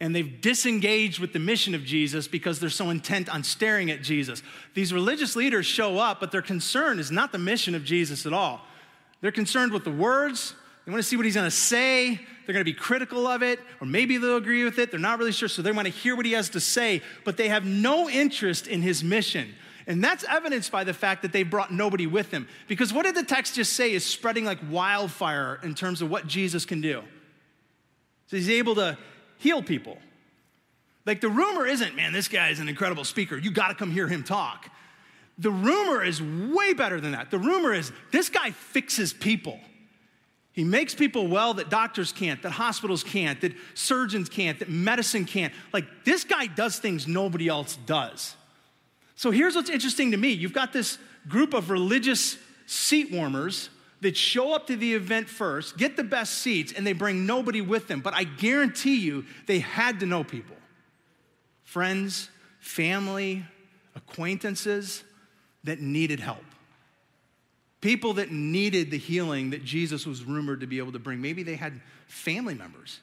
and 0.00 0.14
they've 0.14 0.40
disengaged 0.40 1.18
with 1.18 1.32
the 1.32 1.38
mission 1.38 1.74
of 1.74 1.84
Jesus 1.84 2.28
because 2.28 2.60
they're 2.60 2.70
so 2.70 2.90
intent 2.90 3.28
on 3.28 3.42
staring 3.42 3.90
at 3.90 4.02
Jesus. 4.02 4.42
These 4.74 4.92
religious 4.92 5.34
leaders 5.36 5.66
show 5.66 5.98
up, 5.98 6.20
but 6.20 6.30
their 6.30 6.42
concern 6.42 6.98
is 6.98 7.10
not 7.10 7.32
the 7.32 7.38
mission 7.38 7.74
of 7.74 7.84
Jesus 7.84 8.26
at 8.26 8.32
all. 8.32 8.60
They're 9.20 9.32
concerned 9.32 9.72
with 9.72 9.84
the 9.84 9.90
words, 9.90 10.54
they 10.84 10.92
want 10.92 11.02
to 11.02 11.08
see 11.08 11.16
what 11.16 11.24
he's 11.24 11.34
going 11.34 11.46
to 11.46 11.50
say. 11.50 12.20
They're 12.44 12.52
going 12.52 12.64
to 12.64 12.70
be 12.70 12.74
critical 12.74 13.26
of 13.26 13.42
it, 13.42 13.58
or 13.80 13.86
maybe 13.86 14.18
they'll 14.18 14.36
agree 14.36 14.64
with 14.64 14.78
it. 14.78 14.90
They're 14.90 15.00
not 15.00 15.18
really 15.18 15.32
sure, 15.32 15.48
so 15.48 15.62
they 15.62 15.72
want 15.72 15.86
to 15.86 15.92
hear 15.92 16.14
what 16.14 16.26
he 16.26 16.32
has 16.32 16.50
to 16.50 16.60
say, 16.60 17.00
but 17.24 17.38
they 17.38 17.48
have 17.48 17.64
no 17.64 18.10
interest 18.10 18.66
in 18.66 18.82
his 18.82 19.02
mission. 19.02 19.54
And 19.86 20.02
that's 20.02 20.24
evidenced 20.24 20.72
by 20.72 20.84
the 20.84 20.94
fact 20.94 21.22
that 21.22 21.32
they 21.32 21.42
brought 21.42 21.72
nobody 21.72 22.06
with 22.06 22.30
them. 22.30 22.48
Because 22.68 22.92
what 22.92 23.04
did 23.04 23.14
the 23.14 23.22
text 23.22 23.54
just 23.54 23.74
say 23.74 23.92
is 23.92 24.04
spreading 24.04 24.44
like 24.44 24.58
wildfire 24.70 25.60
in 25.62 25.74
terms 25.74 26.00
of 26.00 26.10
what 26.10 26.26
Jesus 26.26 26.64
can 26.64 26.80
do? 26.80 27.02
So 28.28 28.36
he's 28.36 28.50
able 28.50 28.74
to 28.76 28.96
heal 29.38 29.62
people. 29.62 29.98
Like 31.04 31.20
the 31.20 31.28
rumor 31.28 31.66
isn't, 31.66 31.94
man, 31.94 32.12
this 32.12 32.28
guy 32.28 32.48
is 32.48 32.60
an 32.60 32.68
incredible 32.68 33.04
speaker. 33.04 33.36
You 33.36 33.50
got 33.50 33.68
to 33.68 33.74
come 33.74 33.90
hear 33.90 34.08
him 34.08 34.24
talk. 34.24 34.70
The 35.36 35.50
rumor 35.50 36.02
is 36.02 36.22
way 36.22 36.72
better 36.72 37.00
than 37.00 37.12
that. 37.12 37.30
The 37.30 37.38
rumor 37.38 37.74
is 37.74 37.92
this 38.10 38.28
guy 38.28 38.52
fixes 38.52 39.12
people. 39.12 39.60
He 40.52 40.62
makes 40.62 40.94
people 40.94 41.26
well 41.26 41.54
that 41.54 41.68
doctors 41.68 42.12
can't, 42.12 42.40
that 42.42 42.52
hospitals 42.52 43.02
can't, 43.02 43.40
that 43.40 43.52
surgeons 43.74 44.28
can't, 44.28 44.60
that 44.60 44.68
medicine 44.68 45.24
can't. 45.24 45.52
Like 45.72 45.84
this 46.04 46.22
guy 46.22 46.46
does 46.46 46.78
things 46.78 47.08
nobody 47.08 47.48
else 47.48 47.76
does. 47.84 48.36
So 49.24 49.30
here's 49.30 49.56
what's 49.56 49.70
interesting 49.70 50.10
to 50.10 50.18
me 50.18 50.32
you've 50.32 50.52
got 50.52 50.74
this 50.74 50.98
group 51.28 51.54
of 51.54 51.70
religious 51.70 52.36
seat 52.66 53.10
warmers 53.10 53.70
that 54.02 54.18
show 54.18 54.54
up 54.54 54.66
to 54.66 54.76
the 54.76 54.92
event 54.92 55.30
first, 55.30 55.78
get 55.78 55.96
the 55.96 56.04
best 56.04 56.34
seats, 56.34 56.74
and 56.74 56.86
they 56.86 56.92
bring 56.92 57.24
nobody 57.24 57.62
with 57.62 57.88
them. 57.88 58.02
But 58.02 58.12
I 58.12 58.24
guarantee 58.24 58.96
you, 58.96 59.24
they 59.46 59.60
had 59.60 60.00
to 60.00 60.06
know 60.06 60.24
people 60.24 60.56
friends, 61.62 62.28
family, 62.60 63.42
acquaintances 63.96 65.02
that 65.62 65.80
needed 65.80 66.20
help. 66.20 66.44
People 67.80 68.12
that 68.14 68.30
needed 68.30 68.90
the 68.90 68.98
healing 68.98 69.48
that 69.52 69.64
Jesus 69.64 70.04
was 70.04 70.22
rumored 70.22 70.60
to 70.60 70.66
be 70.66 70.76
able 70.76 70.92
to 70.92 70.98
bring. 70.98 71.22
Maybe 71.22 71.42
they 71.42 71.56
had 71.56 71.80
family 72.08 72.54
members 72.54 73.00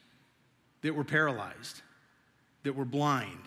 that 0.84 0.94
were 0.94 1.04
paralyzed, 1.04 1.82
that 2.62 2.76
were 2.76 2.86
blind, 2.86 3.42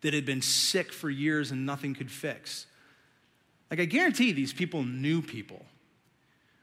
that 0.00 0.14
had 0.14 0.24
been 0.24 0.42
sick 0.42 0.92
for 0.92 1.10
years 1.10 1.50
and 1.50 1.66
nothing 1.66 1.94
could 1.94 2.10
fix. 2.10 2.66
Like, 3.70 3.80
I 3.80 3.84
guarantee 3.84 4.32
these 4.32 4.52
people 4.52 4.82
knew 4.82 5.20
people, 5.20 5.64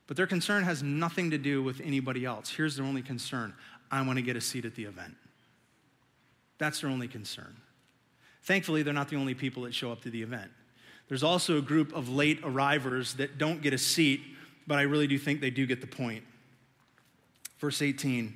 but 0.07 0.17
their 0.17 0.27
concern 0.27 0.63
has 0.63 0.81
nothing 0.81 1.31
to 1.31 1.37
do 1.37 1.61
with 1.61 1.81
anybody 1.81 2.25
else. 2.25 2.49
Here's 2.49 2.75
their 2.75 2.85
only 2.85 3.01
concern 3.01 3.53
I 3.91 4.01
want 4.01 4.17
to 4.17 4.23
get 4.23 4.35
a 4.35 4.41
seat 4.41 4.65
at 4.65 4.75
the 4.75 4.85
event. 4.85 5.15
That's 6.57 6.81
their 6.81 6.89
only 6.89 7.07
concern. 7.07 7.55
Thankfully, 8.43 8.83
they're 8.83 8.93
not 8.93 9.09
the 9.09 9.17
only 9.17 9.33
people 9.33 9.63
that 9.63 9.73
show 9.73 9.91
up 9.91 10.01
to 10.03 10.09
the 10.09 10.21
event. 10.21 10.51
There's 11.07 11.23
also 11.23 11.57
a 11.57 11.61
group 11.61 11.93
of 11.93 12.09
late 12.09 12.39
arrivers 12.43 13.15
that 13.15 13.37
don't 13.37 13.61
get 13.61 13.73
a 13.73 13.77
seat, 13.77 14.21
but 14.65 14.77
I 14.79 14.83
really 14.83 15.07
do 15.07 15.17
think 15.17 15.41
they 15.41 15.49
do 15.49 15.65
get 15.65 15.81
the 15.81 15.87
point. 15.87 16.23
Verse 17.59 17.81
18. 17.81 18.35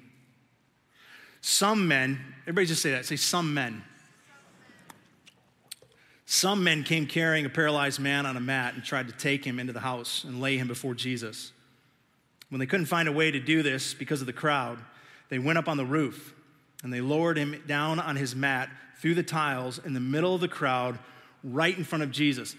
Some 1.42 1.88
men, 1.88 2.20
everybody 2.44 2.68
just 2.68 2.82
say 2.82 2.92
that, 2.92 3.06
say 3.06 3.16
some 3.16 3.54
men. 3.54 3.84
Some 6.32 6.64
men 6.64 6.84
came 6.84 7.08
carrying 7.08 7.48
a 7.48 7.50
paralyzed 7.50 8.00
man 8.00 8.28
on 8.28 8.38
a 8.38 8.40
mat 8.40 8.76
and 8.76 8.84
tried 8.84 9.08
to 9.08 9.14
take 9.14 9.44
him 9.44 9.58
into 9.58 9.74
the 9.74 9.80
house 9.80 10.24
and 10.24 10.40
lay 10.40 10.58
him 10.58 10.68
before 10.68 10.94
Jesus. 10.94 11.54
When 12.50 12.60
they 12.60 12.68
couldn't 12.68 12.86
find 12.86 13.10
a 13.10 13.12
way 13.12 13.32
to 13.32 13.40
do 13.40 13.64
this 13.64 13.96
because 13.96 14.22
of 14.22 14.28
the 14.28 14.34
crowd, 14.34 14.78
they 15.30 15.40
went 15.40 15.58
up 15.58 15.68
on 15.68 15.78
the 15.78 15.86
roof 15.88 16.36
and 16.84 16.94
they 16.94 17.02
lowered 17.02 17.36
him 17.36 17.60
down 17.66 18.00
on 18.00 18.16
his 18.16 18.36
mat 18.36 18.70
through 19.02 19.16
the 19.16 19.24
tiles 19.24 19.80
in 19.84 19.96
the 19.96 20.00
middle 20.00 20.36
of 20.36 20.42
the 20.42 20.48
crowd, 20.48 21.00
right 21.44 21.76
in 21.76 21.84
front 21.84 22.04
of 22.04 22.12
Jesus. 22.12 22.56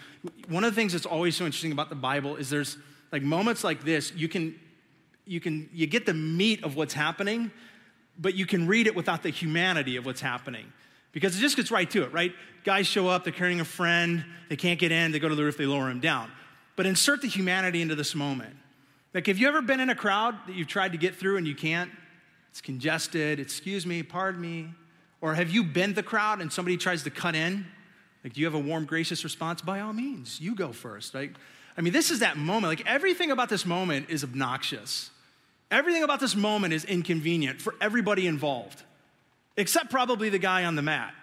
One 0.48 0.64
of 0.64 0.72
the 0.72 0.74
things 0.74 0.92
that's 0.92 1.06
always 1.06 1.36
so 1.36 1.44
interesting 1.44 1.70
about 1.70 1.90
the 1.90 1.94
Bible 1.94 2.34
is 2.34 2.50
there's 2.50 2.76
like 3.12 3.22
moments 3.22 3.62
like 3.62 3.84
this, 3.84 4.12
you 4.16 4.26
can 4.26 4.58
you 5.26 5.38
can 5.38 5.70
you 5.72 5.86
get 5.86 6.06
the 6.06 6.14
meat 6.14 6.64
of 6.64 6.74
what's 6.74 6.94
happening, 6.94 7.52
but 8.18 8.34
you 8.34 8.46
can 8.46 8.66
read 8.66 8.88
it 8.88 8.96
without 8.96 9.22
the 9.22 9.30
humanity 9.30 9.94
of 9.94 10.04
what's 10.04 10.20
happening. 10.20 10.72
Because 11.12 11.36
it 11.36 11.40
just 11.40 11.56
gets 11.56 11.70
right 11.70 11.90
to 11.90 12.02
it, 12.02 12.12
right? 12.12 12.32
Guys 12.64 12.86
show 12.86 13.08
up, 13.08 13.24
they're 13.24 13.32
carrying 13.32 13.60
a 13.60 13.64
friend, 13.64 14.24
they 14.48 14.56
can't 14.56 14.78
get 14.78 14.92
in, 14.92 15.12
they 15.12 15.18
go 15.18 15.28
to 15.28 15.34
the 15.34 15.42
roof, 15.42 15.56
they 15.56 15.66
lower 15.66 15.90
him 15.90 16.00
down. 16.00 16.30
But 16.76 16.86
insert 16.86 17.22
the 17.22 17.28
humanity 17.28 17.82
into 17.82 17.94
this 17.94 18.14
moment. 18.14 18.54
Like, 19.12 19.26
have 19.26 19.38
you 19.38 19.48
ever 19.48 19.60
been 19.60 19.80
in 19.80 19.90
a 19.90 19.94
crowd 19.94 20.36
that 20.46 20.54
you've 20.54 20.68
tried 20.68 20.92
to 20.92 20.98
get 20.98 21.16
through 21.16 21.36
and 21.36 21.46
you 21.46 21.54
can't? 21.54 21.90
It's 22.50 22.60
congested. 22.60 23.40
Excuse 23.40 23.86
me, 23.86 24.02
pardon 24.02 24.40
me. 24.40 24.68
Or 25.20 25.34
have 25.34 25.50
you 25.50 25.64
been 25.64 25.94
the 25.94 26.02
crowd 26.02 26.40
and 26.40 26.52
somebody 26.52 26.76
tries 26.76 27.02
to 27.02 27.10
cut 27.10 27.34
in? 27.34 27.66
Like, 28.22 28.34
do 28.34 28.40
you 28.40 28.46
have 28.46 28.54
a 28.54 28.60
warm, 28.60 28.84
gracious 28.84 29.24
response? 29.24 29.62
By 29.62 29.80
all 29.80 29.92
means, 29.92 30.40
you 30.40 30.54
go 30.54 30.72
first. 30.72 31.14
Right? 31.14 31.32
I 31.76 31.80
mean, 31.80 31.92
this 31.92 32.10
is 32.10 32.20
that 32.20 32.36
moment. 32.36 32.70
Like, 32.70 32.86
everything 32.86 33.30
about 33.30 33.48
this 33.48 33.66
moment 33.66 34.10
is 34.10 34.22
obnoxious. 34.22 35.10
Everything 35.70 36.02
about 36.02 36.20
this 36.20 36.34
moment 36.34 36.74
is 36.74 36.84
inconvenient 36.84 37.62
for 37.62 37.74
everybody 37.80 38.26
involved, 38.26 38.82
except 39.60 39.90
probably 39.90 40.28
the 40.28 40.38
guy 40.38 40.64
on 40.64 40.74
the 40.74 40.82
mat. 40.82 41.14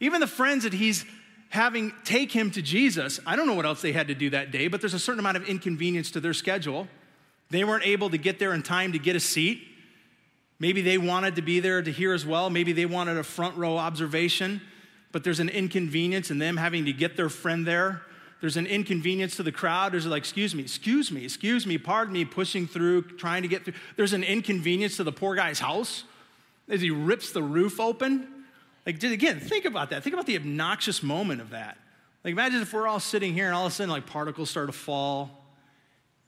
Even 0.00 0.20
the 0.20 0.26
friends 0.26 0.64
that 0.64 0.72
he's 0.72 1.04
having 1.48 1.92
take 2.04 2.32
him 2.32 2.50
to 2.50 2.62
Jesus, 2.62 3.20
I 3.26 3.36
don't 3.36 3.46
know 3.46 3.54
what 3.54 3.66
else 3.66 3.82
they 3.82 3.92
had 3.92 4.08
to 4.08 4.14
do 4.14 4.30
that 4.30 4.50
day, 4.50 4.68
but 4.68 4.80
there's 4.80 4.94
a 4.94 4.98
certain 4.98 5.20
amount 5.20 5.36
of 5.36 5.44
inconvenience 5.44 6.10
to 6.12 6.20
their 6.20 6.34
schedule. 6.34 6.88
They 7.50 7.64
weren't 7.64 7.86
able 7.86 8.10
to 8.10 8.18
get 8.18 8.38
there 8.38 8.54
in 8.54 8.62
time 8.62 8.92
to 8.92 8.98
get 8.98 9.16
a 9.16 9.20
seat. 9.20 9.62
Maybe 10.58 10.80
they 10.80 10.96
wanted 10.96 11.36
to 11.36 11.42
be 11.42 11.60
there 11.60 11.82
to 11.82 11.90
hear 11.90 12.12
as 12.12 12.24
well. 12.24 12.48
Maybe 12.48 12.72
they 12.72 12.86
wanted 12.86 13.18
a 13.18 13.22
front 13.22 13.56
row 13.56 13.76
observation, 13.76 14.60
but 15.10 15.24
there's 15.24 15.40
an 15.40 15.48
inconvenience 15.48 16.30
in 16.30 16.38
them 16.38 16.56
having 16.56 16.84
to 16.86 16.92
get 16.92 17.16
their 17.16 17.28
friend 17.28 17.66
there. 17.66 18.02
There's 18.40 18.56
an 18.56 18.66
inconvenience 18.66 19.36
to 19.36 19.42
the 19.42 19.52
crowd. 19.52 19.92
There's 19.92 20.06
like, 20.06 20.22
excuse 20.22 20.54
me, 20.54 20.62
excuse 20.62 21.12
me, 21.12 21.24
excuse 21.24 21.66
me, 21.66 21.78
pardon 21.78 22.12
me, 22.12 22.24
pushing 22.24 22.66
through, 22.66 23.02
trying 23.18 23.42
to 23.42 23.48
get 23.48 23.64
through. 23.64 23.74
There's 23.96 24.12
an 24.12 24.24
inconvenience 24.24 24.96
to 24.96 25.04
the 25.04 25.12
poor 25.12 25.36
guy's 25.36 25.60
house 25.60 26.04
as 26.68 26.80
he 26.80 26.90
rips 26.90 27.32
the 27.32 27.42
roof 27.42 27.80
open. 27.80 28.28
Like, 28.86 29.02
again, 29.02 29.40
think 29.40 29.64
about 29.64 29.90
that. 29.90 30.02
Think 30.02 30.14
about 30.14 30.26
the 30.26 30.36
obnoxious 30.36 31.02
moment 31.02 31.40
of 31.40 31.50
that. 31.50 31.78
Like, 32.24 32.32
imagine 32.32 32.62
if 32.62 32.72
we're 32.72 32.86
all 32.86 33.00
sitting 33.00 33.34
here 33.34 33.46
and 33.46 33.54
all 33.54 33.66
of 33.66 33.72
a 33.72 33.74
sudden, 33.74 33.90
like, 33.90 34.06
particles 34.06 34.50
start 34.50 34.68
to 34.68 34.72
fall 34.72 35.42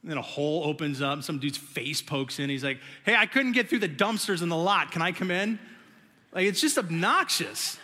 and 0.03 0.11
then 0.11 0.19
a 0.19 0.23
hole 0.23 0.65
opens 0.65 1.01
up, 1.01 1.15
and 1.15 1.25
some 1.25 1.39
dude's 1.39 1.57
face 1.57 2.03
pokes 2.03 2.39
in. 2.39 2.51
He's 2.51 2.63
like, 2.63 2.79
hey, 3.07 3.17
I 3.17 3.25
couldn't 3.25 3.53
get 3.53 3.71
through 3.71 3.79
the 3.79 3.89
dumpsters 3.89 4.43
in 4.43 4.51
the 4.51 4.57
lot. 4.57 4.91
Can 4.91 5.01
I 5.01 5.13
come 5.13 5.31
in? 5.31 5.59
Like, 6.31 6.45
it's 6.45 6.61
just 6.61 6.77
obnoxious. 6.77 7.79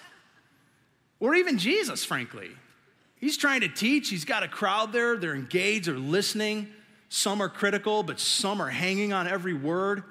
Or 1.19 1.35
even 1.35 1.57
Jesus, 1.57 2.05
frankly. 2.05 2.51
He's 3.17 3.39
trying 3.39 3.63
to 3.63 3.69
teach. 3.69 4.11
He's 4.11 4.27
got 4.27 4.43
a 4.43 4.49
crowd 4.49 4.93
there. 4.93 5.17
They're 5.17 5.35
engaged, 5.35 5.89
they're 5.89 5.95
listening. 5.95 6.69
Some 7.09 7.41
are 7.41 7.49
critical, 7.49 8.03
but 8.03 8.21
some 8.21 8.61
are 8.61 8.69
hanging 8.69 9.15
on 9.15 9.27
every 9.27 9.55
word. 9.55 10.05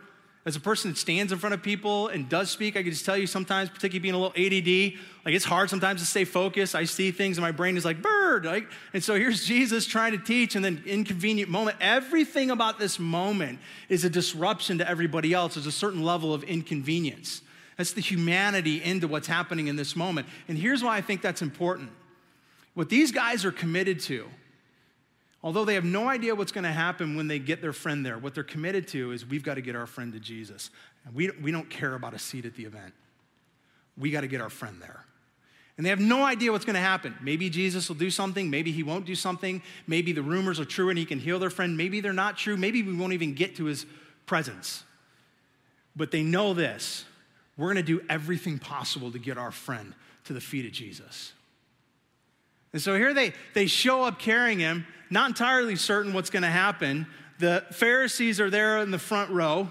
As 0.46 0.56
a 0.56 0.60
person 0.60 0.90
that 0.90 0.98
stands 0.98 1.34
in 1.34 1.38
front 1.38 1.54
of 1.54 1.62
people 1.62 2.08
and 2.08 2.30
does 2.30 2.50
speak, 2.50 2.78
I 2.78 2.82
can 2.82 2.92
just 2.92 3.06
tell 3.06 3.18
you 3.18 3.28
sometimes, 3.28 3.70
particularly 3.70 4.00
being 4.00 4.16
a 4.16 4.18
little 4.18 4.34
ADD, 4.36 4.98
like 5.26 5.36
it's 5.36 5.44
hard 5.44 5.70
sometimes 5.70 6.00
to 6.00 6.08
stay 6.08 6.24
focused. 6.24 6.76
I 6.76 6.86
see 6.86 7.12
things 7.12 7.38
and 7.38 7.44
my 7.44 7.52
brain 7.52 7.76
is 7.76 7.84
like, 7.84 8.02
bird. 8.02 8.46
Like, 8.46 8.66
and 8.94 9.04
so 9.04 9.16
here's 9.16 9.46
Jesus 9.46 9.86
trying 9.86 10.14
to 10.14 10.18
teach, 10.18 10.56
and 10.56 10.64
then 10.64 10.82
inconvenient 10.86 11.52
moment. 11.52 11.78
Everything 11.82 12.52
about 12.52 12.80
this 12.80 13.00
moment 13.00 13.60
is 13.90 14.06
a 14.06 14.10
disruption 14.10 14.78
to 14.78 14.90
everybody 14.90 15.34
else. 15.34 15.56
There's 15.56 15.68
a 15.68 15.72
certain 15.72 16.04
level 16.04 16.34
of 16.34 16.44
inconvenience. 16.44 17.42
That's 17.78 17.92
the 17.92 18.02
humanity 18.02 18.82
into 18.82 19.08
what's 19.08 19.28
happening 19.28 19.68
in 19.68 19.76
this 19.76 19.96
moment. 19.96 20.28
And 20.48 20.58
here's 20.58 20.84
why 20.84 20.98
I 20.98 21.02
think 21.02 21.22
that's 21.22 21.42
important. 21.42 21.90
What 22.76 22.90
these 22.90 23.12
guys 23.12 23.44
are 23.44 23.52
committed 23.52 24.00
to 24.02 24.26
Although 25.42 25.64
they 25.64 25.76
have 25.76 25.86
no 25.86 26.10
idea 26.10 26.36
what's 26.36 26.52
going 26.52 26.66
to 26.66 26.72
happen 26.72 27.16
when 27.16 27.28
they 27.28 27.40
get 27.40 27.62
their 27.62 27.72
friend 27.72 28.06
there, 28.06 28.18
what 28.18 28.36
they're 28.36 28.44
committed 28.44 28.88
to 28.90 29.12
is 29.12 29.26
we've 29.26 29.44
got 29.44 29.56
to 29.56 29.62
get 29.62 29.76
our 29.76 29.88
friend 29.88 30.12
to 30.14 30.20
Jesus. 30.20 30.70
And 31.06 31.16
we, 31.16 31.32
we 31.42 31.52
don't 31.52 31.70
care 31.70 31.96
about 31.96 32.14
a 32.14 32.20
seat 32.20 32.46
at 32.46 32.56
the 32.56 32.66
event. 32.66 32.94
We 33.98 34.12
got 34.12 34.22
to 34.22 34.28
get 34.28 34.42
our 34.42 34.50
friend 34.50 34.82
there. 34.82 35.06
And 35.78 35.86
they 35.86 35.92
have 35.92 36.02
no 36.02 36.26
idea 36.26 36.52
what's 36.52 36.66
going 36.66 36.76
to 36.76 36.82
happen. 36.82 37.16
Maybe 37.22 37.50
Jesus 37.50 37.88
will 37.88 37.96
do 37.96 38.10
something. 38.10 38.50
Maybe 38.50 38.74
he 38.74 38.84
won't 38.84 39.06
do 39.06 39.16
something. 39.16 39.62
Maybe 39.88 40.12
the 40.12 40.22
rumors 40.22 40.60
are 40.60 40.66
true 40.66 40.90
and 40.90 41.00
he 41.00 41.06
can 41.06 41.20
heal 41.20 41.40
their 41.40 41.50
friend. 41.50 41.78
Maybe 41.78 42.02
they're 42.02 42.12
not 42.12 42.38
true. 42.38 42.58
Maybe 42.58 42.84
we 42.84 42.94
won't 42.94 43.14
even 43.14 43.34
get 43.34 43.56
to 43.56 43.66
his 43.66 43.86
presence. 44.26 44.84
But 45.96 46.12
they 46.12 46.22
know 46.22 46.54
this 46.54 47.06
we're 47.56 47.74
going 47.74 47.78
to 47.78 47.84
do 47.84 48.02
everything 48.10 48.58
possible 48.60 49.12
to 49.12 49.20
get 49.20 49.38
our 49.38 49.52
friend 49.52 49.94
to 50.26 50.34
the 50.34 50.42
feet 50.42 50.66
of 50.66 50.72
Jesus. 50.72 51.34
And 52.74 52.82
so 52.82 52.95
here 52.95 53.13
they, 53.13 53.34
they 53.53 53.65
show 53.65 54.03
up 54.03 54.20
carrying 54.20 54.59
him 54.59 54.86
not 55.09 55.30
entirely 55.30 55.76
certain 55.76 56.13
what's 56.13 56.30
going 56.30 56.43
to 56.43 56.49
happen. 56.49 57.07
The 57.39 57.65
Pharisees 57.72 58.39
are 58.39 58.49
there 58.49 58.80
in 58.80 58.91
the 58.91 58.99
front 58.99 59.32
row, 59.32 59.70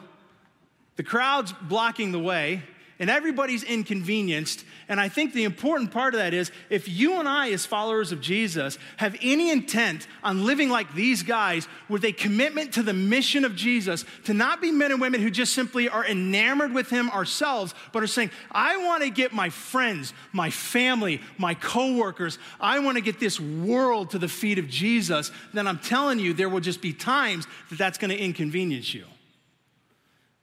the 0.96 1.02
crowd's 1.04 1.52
blocking 1.52 2.10
the 2.10 2.18
way, 2.18 2.62
and 2.98 3.08
everybody's 3.08 3.62
inconvenienced. 3.62 4.64
And 4.88 4.98
I 4.98 5.08
think 5.08 5.32
the 5.32 5.44
important 5.44 5.92
part 5.92 6.14
of 6.14 6.20
that 6.20 6.34
is 6.34 6.50
if 6.68 6.88
you 6.88 7.18
and 7.20 7.28
I, 7.28 7.50
as 7.52 7.64
followers 7.64 8.10
of 8.10 8.20
Jesus, 8.20 8.78
have 8.96 9.16
any 9.22 9.50
intent 9.50 10.06
on 10.24 10.44
living 10.44 10.68
like 10.68 10.94
these 10.94 11.22
guys 11.22 11.68
with 11.88 12.04
a 12.04 12.12
commitment 12.12 12.74
to 12.74 12.82
the 12.82 12.92
mission 12.92 13.44
of 13.44 13.54
Jesus, 13.54 14.04
to 14.24 14.34
not 14.34 14.60
be 14.60 14.72
men 14.72 14.90
and 14.90 15.00
women 15.00 15.20
who 15.20 15.30
just 15.30 15.54
simply 15.54 15.88
are 15.88 16.04
enamored 16.04 16.72
with 16.72 16.90
Him 16.90 17.10
ourselves, 17.10 17.74
but 17.92 18.02
are 18.02 18.08
saying, 18.08 18.30
I 18.50 18.78
want 18.78 19.02
to 19.04 19.10
get 19.10 19.32
my 19.32 19.50
friends, 19.50 20.12
my 20.32 20.50
family, 20.50 21.20
my 21.36 21.54
coworkers, 21.54 22.38
I 22.60 22.80
want 22.80 22.96
to 22.96 23.02
get 23.02 23.20
this 23.20 23.38
world 23.38 24.10
to 24.10 24.18
the 24.18 24.28
feet 24.28 24.58
of 24.58 24.68
Jesus, 24.68 25.30
then 25.54 25.68
I'm 25.68 25.78
telling 25.78 26.18
you, 26.18 26.32
there 26.32 26.48
will 26.48 26.60
just 26.60 26.82
be 26.82 26.92
times 26.92 27.46
that 27.70 27.78
that's 27.78 27.98
going 27.98 28.10
to 28.10 28.18
inconvenience 28.18 28.92
you. 28.92 29.04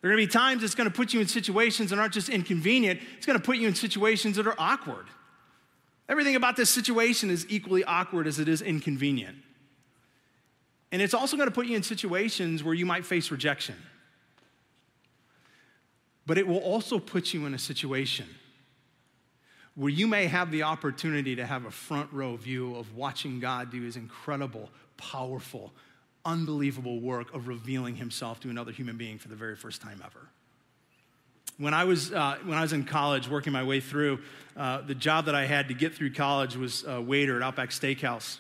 There 0.06 0.12
are 0.12 0.18
going 0.18 0.28
to 0.28 0.32
be 0.32 0.40
times 0.40 0.64
it's 0.64 0.76
going 0.76 0.88
to 0.88 0.96
put 0.96 1.16
you 1.16 1.20
in 1.20 1.28
situations 1.28 1.90
that 1.90 1.98
aren't 1.98 2.14
just 2.14 2.30
inconvenient, 2.30 3.02
it's 3.18 3.26
going 3.26 3.40
to 3.40 3.44
put 3.44 3.58
you 3.58 3.68
in 3.68 3.74
situations 3.74 4.36
that 4.36 4.46
are 4.46 4.54
awkward. 4.60 5.08
Everything 6.08 6.36
about 6.36 6.56
this 6.56 6.70
situation 6.70 7.32
is 7.32 7.44
equally 7.50 7.84
awkward 7.84 8.28
as 8.28 8.38
it 8.38 8.48
is 8.48 8.62
inconvenient. 8.62 9.36
And 10.92 11.02
it's 11.02 11.16
also 11.16 11.38
going 11.38 11.50
to 11.50 11.56
put 11.56 11.66
you 11.66 11.76
in 11.76 11.82
situations 11.82 12.64
where 12.64 12.76
you 12.76 12.86
might 12.86 13.04
face 13.04 13.32
rejection. 13.32 13.74
But 16.28 16.38
it 16.38 16.48
will 16.48 16.60
also 16.60 17.00
put 17.00 17.34
you 17.34 17.48
in 17.48 17.56
a 17.56 17.60
situation 17.60 18.28
where 19.74 19.90
you 19.90 20.06
may 20.06 20.28
have 20.28 20.52
the 20.52 20.62
opportunity 20.62 21.36
to 21.36 21.48
have 21.48 21.66
a 21.66 21.72
front 21.72 22.14
row 22.14 22.36
view 22.36 22.76
of 22.76 22.96
watching 22.96 23.40
God 23.40 23.72
do 23.72 23.82
his 23.82 23.96
incredible, 23.96 24.70
powerful, 24.98 25.74
unbelievable 26.26 27.00
work 27.00 27.34
of 27.34 27.48
revealing 27.48 27.96
himself 27.96 28.40
to 28.42 28.50
another 28.50 28.72
human 28.72 28.98
being 28.98 29.20
for 29.20 29.28
the 29.28 29.36
very 29.36 29.56
first 29.56 29.82
time 29.82 30.02
ever. 30.04 30.28
When 31.58 31.74
I 31.74 31.86
was, 31.86 32.12
uh, 32.12 32.38
when 32.44 32.58
I 32.58 32.62
was 32.62 32.74
in 32.74 32.84
college, 32.84 33.30
working 33.30 33.54
my 33.54 33.64
way 33.64 33.80
through, 33.80 34.20
uh, 34.58 34.82
the 34.82 34.96
job 34.96 35.26
that 35.26 35.36
I 35.36 35.46
had 35.46 35.70
to 35.70 35.74
get 35.74 35.94
through 35.94 36.12
college 36.14 36.58
was 36.58 36.84
a 36.86 37.00
waiter 37.00 37.38
at 37.38 37.44
Outback 37.44 37.70
Steakhouse. 37.70 38.40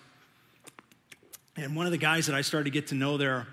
And 1.55 1.75
one 1.75 1.85
of 1.85 1.93
the 1.93 1.97
guys 1.97 2.25
that 2.25 2.35
I 2.35 2.41
started 2.41 2.65
to 2.65 2.71
get 2.71 2.87
to 2.87 2.95
know 2.95 3.15
there, 3.15 3.47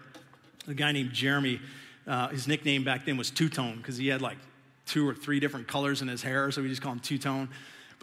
a 0.67 0.75
guy 0.75 0.91
named 0.91 1.13
Jeremy, 1.13 1.61
uh, 2.09 2.29
his 2.29 2.49
nickname 2.49 2.83
back 2.83 3.05
then 3.05 3.17
was 3.17 3.31
Two 3.31 3.49
Tone 3.49 3.77
because 3.77 3.97
he 3.97 4.09
had 4.09 4.21
like 4.21 4.39
two 4.87 5.09
or 5.09 5.15
three 5.15 5.39
different 5.39 5.69
colors 5.69 6.03
in 6.03 6.09
his 6.09 6.23
hair, 6.23 6.51
so 6.51 6.63
we 6.63 6.69
just 6.69 6.83
called 6.83 6.97
him 6.97 7.01
Two 7.01 7.19
Tone. 7.19 7.49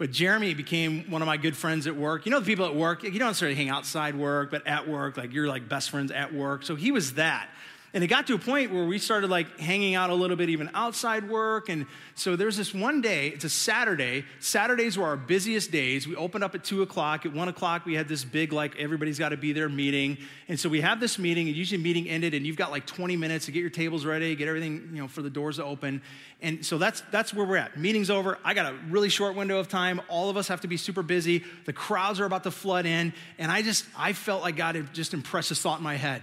But 0.00 0.12
Jeremy 0.12 0.54
became 0.54 1.10
one 1.10 1.20
of 1.20 1.26
my 1.26 1.36
good 1.36 1.54
friends 1.54 1.86
at 1.86 1.94
work. 1.94 2.24
You 2.24 2.32
know, 2.32 2.40
the 2.40 2.46
people 2.46 2.64
at 2.64 2.74
work, 2.74 3.02
you 3.02 3.10
don't 3.10 3.28
necessarily 3.28 3.54
hang 3.54 3.68
outside 3.68 4.14
work, 4.14 4.50
but 4.50 4.66
at 4.66 4.88
work, 4.88 5.18
like 5.18 5.30
you're 5.30 5.46
like 5.46 5.68
best 5.68 5.90
friends 5.90 6.10
at 6.10 6.32
work. 6.32 6.62
So 6.62 6.74
he 6.74 6.90
was 6.90 7.12
that. 7.14 7.50
And 7.92 8.04
it 8.04 8.06
got 8.06 8.28
to 8.28 8.34
a 8.34 8.38
point 8.38 8.72
where 8.72 8.84
we 8.84 8.98
started 9.00 9.30
like 9.30 9.58
hanging 9.58 9.96
out 9.96 10.10
a 10.10 10.14
little 10.14 10.36
bit, 10.36 10.48
even 10.48 10.70
outside 10.74 11.28
work. 11.28 11.68
And 11.68 11.86
so 12.14 12.36
there's 12.36 12.56
this 12.56 12.72
one 12.72 13.00
day, 13.00 13.28
it's 13.28 13.44
a 13.44 13.50
Saturday. 13.50 14.24
Saturdays 14.38 14.96
were 14.96 15.06
our 15.06 15.16
busiest 15.16 15.72
days. 15.72 16.06
We 16.06 16.14
opened 16.14 16.44
up 16.44 16.54
at 16.54 16.62
two 16.62 16.82
o'clock. 16.82 17.26
At 17.26 17.32
one 17.32 17.48
o'clock, 17.48 17.84
we 17.86 17.94
had 17.94 18.06
this 18.06 18.24
big, 18.24 18.52
like, 18.52 18.76
everybody's 18.78 19.18
got 19.18 19.30
to 19.30 19.36
be 19.36 19.52
there 19.52 19.68
meeting. 19.68 20.18
And 20.46 20.58
so 20.58 20.68
we 20.68 20.80
have 20.82 21.00
this 21.00 21.18
meeting, 21.18 21.48
and 21.48 21.56
usually 21.56 21.82
meeting 21.82 22.08
ended, 22.08 22.32
and 22.32 22.46
you've 22.46 22.56
got 22.56 22.70
like 22.70 22.86
20 22.86 23.16
minutes 23.16 23.46
to 23.46 23.52
get 23.52 23.60
your 23.60 23.70
tables 23.70 24.04
ready, 24.04 24.36
get 24.36 24.46
everything, 24.46 24.90
you 24.92 25.02
know, 25.02 25.08
for 25.08 25.22
the 25.22 25.30
doors 25.30 25.56
to 25.56 25.64
open. 25.64 26.00
And 26.40 26.64
so 26.64 26.78
that's 26.78 27.02
that's 27.10 27.34
where 27.34 27.44
we're 27.44 27.56
at. 27.56 27.76
Meeting's 27.76 28.08
over. 28.08 28.38
I 28.44 28.54
got 28.54 28.72
a 28.72 28.76
really 28.88 29.08
short 29.08 29.34
window 29.34 29.58
of 29.58 29.68
time. 29.68 30.00
All 30.08 30.30
of 30.30 30.36
us 30.36 30.46
have 30.46 30.60
to 30.60 30.68
be 30.68 30.76
super 30.76 31.02
busy. 31.02 31.44
The 31.64 31.72
crowds 31.72 32.20
are 32.20 32.24
about 32.24 32.44
to 32.44 32.50
flood 32.52 32.86
in. 32.86 33.12
And 33.36 33.50
I 33.50 33.62
just, 33.62 33.84
I 33.96 34.12
felt 34.12 34.42
like 34.42 34.56
God 34.56 34.76
had 34.76 34.94
just 34.94 35.12
impressed 35.12 35.48
this 35.48 35.60
thought 35.60 35.78
in 35.78 35.84
my 35.84 35.96
head. 35.96 36.22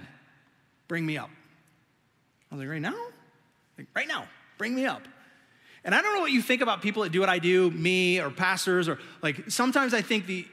Bring 0.88 1.05
me 1.05 1.18
up. 1.18 1.30
I 2.52 2.56
was 2.56 2.62
like, 2.62 2.70
right 2.70 2.82
now? 2.82 2.95
Like, 3.78 3.88
right 3.95 4.08
now, 4.08 4.26
bring 4.58 4.76
me 4.76 4.86
up. 4.86 5.02
And 5.84 5.95
I 5.95 6.02
don't 6.02 6.16
know 6.16 6.22
what 6.22 6.32
you 6.32 6.41
think 6.41 6.62
about 6.62 6.82
people 6.82 7.04
that 7.04 7.12
do 7.12 7.20
what 7.20 7.30
I 7.30 7.39
do, 7.39 7.72
me 7.72 8.20
or 8.20 8.30
pastors, 8.30 8.89
or 8.89 9.00
like 9.22 9.50
sometimes 9.50 9.93
I 9.93 10.02
think 10.02 10.26
the 10.26 10.45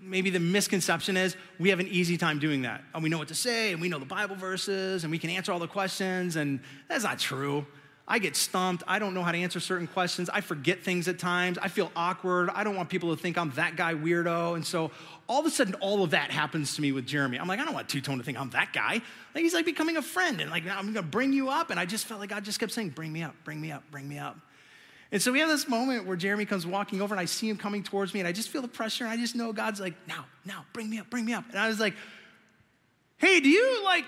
maybe 0.00 0.30
the 0.30 0.40
misconception 0.40 1.16
is 1.16 1.36
we 1.58 1.70
have 1.70 1.80
an 1.80 1.88
easy 1.88 2.16
time 2.16 2.38
doing 2.38 2.62
that. 2.62 2.82
And 2.94 3.02
we 3.02 3.08
know 3.08 3.18
what 3.18 3.28
to 3.28 3.34
say, 3.34 3.72
and 3.72 3.80
we 3.82 3.88
know 3.88 3.98
the 3.98 4.06
Bible 4.06 4.36
verses, 4.36 5.04
and 5.04 5.10
we 5.10 5.18
can 5.18 5.30
answer 5.30 5.52
all 5.52 5.58
the 5.58 5.66
questions, 5.66 6.36
and 6.36 6.60
that's 6.88 7.04
not 7.04 7.18
true. 7.18 7.66
I 8.10 8.18
get 8.18 8.36
stumped. 8.36 8.82
I 8.88 8.98
don't 8.98 9.12
know 9.12 9.22
how 9.22 9.32
to 9.32 9.38
answer 9.38 9.60
certain 9.60 9.86
questions. 9.86 10.30
I 10.30 10.40
forget 10.40 10.82
things 10.82 11.08
at 11.08 11.18
times. 11.18 11.58
I 11.58 11.68
feel 11.68 11.92
awkward. 11.94 12.48
I 12.48 12.64
don't 12.64 12.74
want 12.74 12.88
people 12.88 13.14
to 13.14 13.20
think 13.20 13.36
I'm 13.36 13.50
that 13.50 13.76
guy 13.76 13.92
weirdo. 13.92 14.54
And 14.54 14.66
so 14.66 14.90
all 15.28 15.40
of 15.40 15.46
a 15.46 15.50
sudden, 15.50 15.74
all 15.74 16.02
of 16.02 16.10
that 16.10 16.30
happens 16.30 16.74
to 16.76 16.80
me 16.80 16.90
with 16.90 17.06
Jeremy. 17.06 17.38
I'm 17.38 17.46
like, 17.46 17.60
I 17.60 17.66
don't 17.66 17.74
want 17.74 17.90
Two 17.90 18.00
Tone 18.00 18.16
to 18.16 18.24
think 18.24 18.40
I'm 18.40 18.48
that 18.50 18.72
guy. 18.72 19.02
Like 19.34 19.44
he's 19.44 19.52
like 19.52 19.66
becoming 19.66 19.98
a 19.98 20.02
friend, 20.02 20.40
and 20.40 20.50
like 20.50 20.66
I'm 20.66 20.86
gonna 20.86 21.02
bring 21.02 21.34
you 21.34 21.50
up. 21.50 21.70
And 21.70 21.78
I 21.78 21.84
just 21.84 22.06
felt 22.06 22.18
like 22.18 22.30
God 22.30 22.44
just 22.44 22.58
kept 22.58 22.72
saying, 22.72 22.90
Bring 22.90 23.12
me 23.12 23.22
up, 23.22 23.34
bring 23.44 23.60
me 23.60 23.70
up, 23.70 23.84
bring 23.90 24.08
me 24.08 24.18
up. 24.18 24.38
And 25.12 25.20
so 25.20 25.30
we 25.30 25.40
have 25.40 25.48
this 25.48 25.68
moment 25.68 26.06
where 26.06 26.16
Jeremy 26.16 26.46
comes 26.46 26.66
walking 26.66 27.02
over, 27.02 27.14
and 27.14 27.20
I 27.20 27.26
see 27.26 27.48
him 27.48 27.58
coming 27.58 27.82
towards 27.82 28.12
me, 28.14 28.20
and 28.20 28.28
I 28.28 28.32
just 28.32 28.48
feel 28.48 28.62
the 28.62 28.68
pressure, 28.68 29.04
and 29.04 29.12
I 29.12 29.16
just 29.16 29.36
know 29.36 29.52
God's 29.52 29.80
like, 29.80 29.94
Now, 30.06 30.24
now, 30.46 30.64
bring 30.72 30.88
me 30.88 30.98
up, 30.98 31.10
bring 31.10 31.26
me 31.26 31.34
up. 31.34 31.44
And 31.50 31.58
I 31.58 31.68
was 31.68 31.78
like, 31.78 31.94
Hey, 33.18 33.40
do 33.40 33.50
you 33.50 33.84
like 33.84 34.04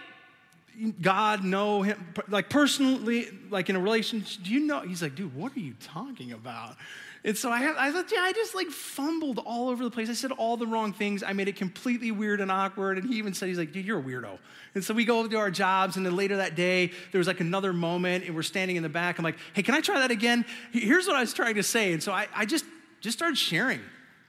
God, 1.03 1.45
know 1.45 1.83
him, 1.83 2.15
like 2.29 2.49
personally, 2.49 3.29
like 3.51 3.69
in 3.69 3.77
a 3.77 3.81
relationship? 3.81 4.43
Do 4.45 4.51
you 4.51 4.61
know? 4.61 4.81
He's 4.81 5.03
like, 5.03 5.15
dude, 5.15 5.35
what 5.35 5.55
are 5.57 5.61
you 5.61 5.75
talking 5.81 6.33
about? 6.33 6.77
And 7.23 7.37
so 7.37 7.51
I, 7.51 7.59
have, 7.59 7.77
I 7.77 7.93
thought, 7.93 8.11
yeah, 8.11 8.21
I 8.23 8.33
just 8.33 8.55
like 8.55 8.69
fumbled 8.69 9.41
all 9.41 9.69
over 9.69 9.85
the 9.85 9.91
place. 9.91 10.09
I 10.09 10.15
said 10.15 10.33
all 10.33 10.57
the 10.57 10.67
wrong 10.67 10.95
things. 10.95 11.23
I 11.23 11.35
made 11.35 11.49
it 11.49 11.57
completely 11.57 12.11
weird 12.13 12.41
and 12.41 12.51
awkward. 12.51 12.97
And 12.97 13.07
he 13.07 13.19
even 13.19 13.35
said, 13.35 13.49
he's 13.49 13.59
like, 13.59 13.73
dude, 13.73 13.85
you're 13.85 13.99
a 13.99 14.03
weirdo. 14.03 14.39
And 14.75 14.83
so 14.83 14.95
we 14.95 15.05
go 15.05 15.27
to 15.27 15.37
our 15.37 15.51
jobs. 15.51 15.99
And 15.99 16.07
then 16.07 16.17
later 16.17 16.39
that 16.39 16.55
day, 16.55 16.93
there 17.13 17.19
was 17.19 17.27
like 17.27 17.41
another 17.41 17.75
moment 17.75 18.25
and 18.25 18.35
we're 18.35 18.43
standing 18.43 18.77
in 18.77 18.83
the 18.83 18.89
back. 18.89 19.19
I'm 19.19 19.25
like, 19.25 19.37
hey, 19.53 19.63
can 19.63 19.75
I 19.75 19.83
try 19.83 19.99
that 19.99 20.11
again? 20.11 20.47
Here's 20.73 21.07
what 21.07 21.17
I 21.17 21.21
was 21.21 21.35
trying 21.35 21.57
to 21.57 21.63
say. 21.63 21.93
And 21.93 22.03
so 22.03 22.11
I, 22.11 22.27
I 22.35 22.47
just, 22.47 22.65
just 23.03 23.19
started 23.19 23.37
sharing 23.37 23.81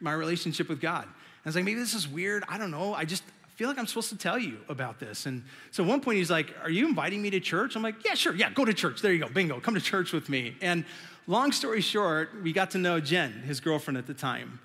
my 0.02 0.12
relationship 0.12 0.68
with 0.68 0.82
God. 0.82 1.06
I 1.06 1.50
was 1.50 1.56
like, 1.56 1.64
maybe 1.64 1.80
this 1.80 1.94
is 1.94 2.10
weird. 2.10 2.44
I 2.50 2.58
don't 2.58 2.72
know. 2.72 2.94
I 2.94 3.06
just 3.06 3.24
feel 3.62 3.70
like 3.70 3.78
I'm 3.78 3.86
supposed 3.86 4.10
to 4.10 4.18
tell 4.18 4.40
you 4.40 4.58
about 4.70 5.00
this. 5.00 5.28
And 5.28 5.44
so 5.70 5.84
at 5.84 5.88
one 5.88 6.02
point 6.02 6.18
he's 6.18 6.32
like, 6.32 6.52
Are 6.64 6.70
you 6.72 6.88
inviting 6.88 7.22
me 7.22 7.30
to 7.30 7.40
church? 7.40 7.76
I'm 7.76 7.84
like, 7.84 8.04
Yeah, 8.04 8.16
sure. 8.16 8.34
Yeah, 8.34 8.50
go 8.50 8.66
to 8.66 8.74
church. 8.74 9.04
There 9.04 9.14
you 9.14 9.20
go. 9.20 9.30
Bingo. 9.30 9.60
Come 9.60 9.76
to 9.76 9.80
church 9.80 10.14
with 10.14 10.30
me. 10.30 10.56
And 10.62 10.84
long 11.28 11.52
story 11.52 11.80
short, 11.80 12.42
we 12.42 12.54
got 12.54 12.72
to 12.72 12.80
know 12.80 13.00
Jen, 13.00 13.32
his 13.46 13.60
girlfriend 13.60 14.00
at 14.00 14.08
the 14.08 14.16
time. 14.16 14.60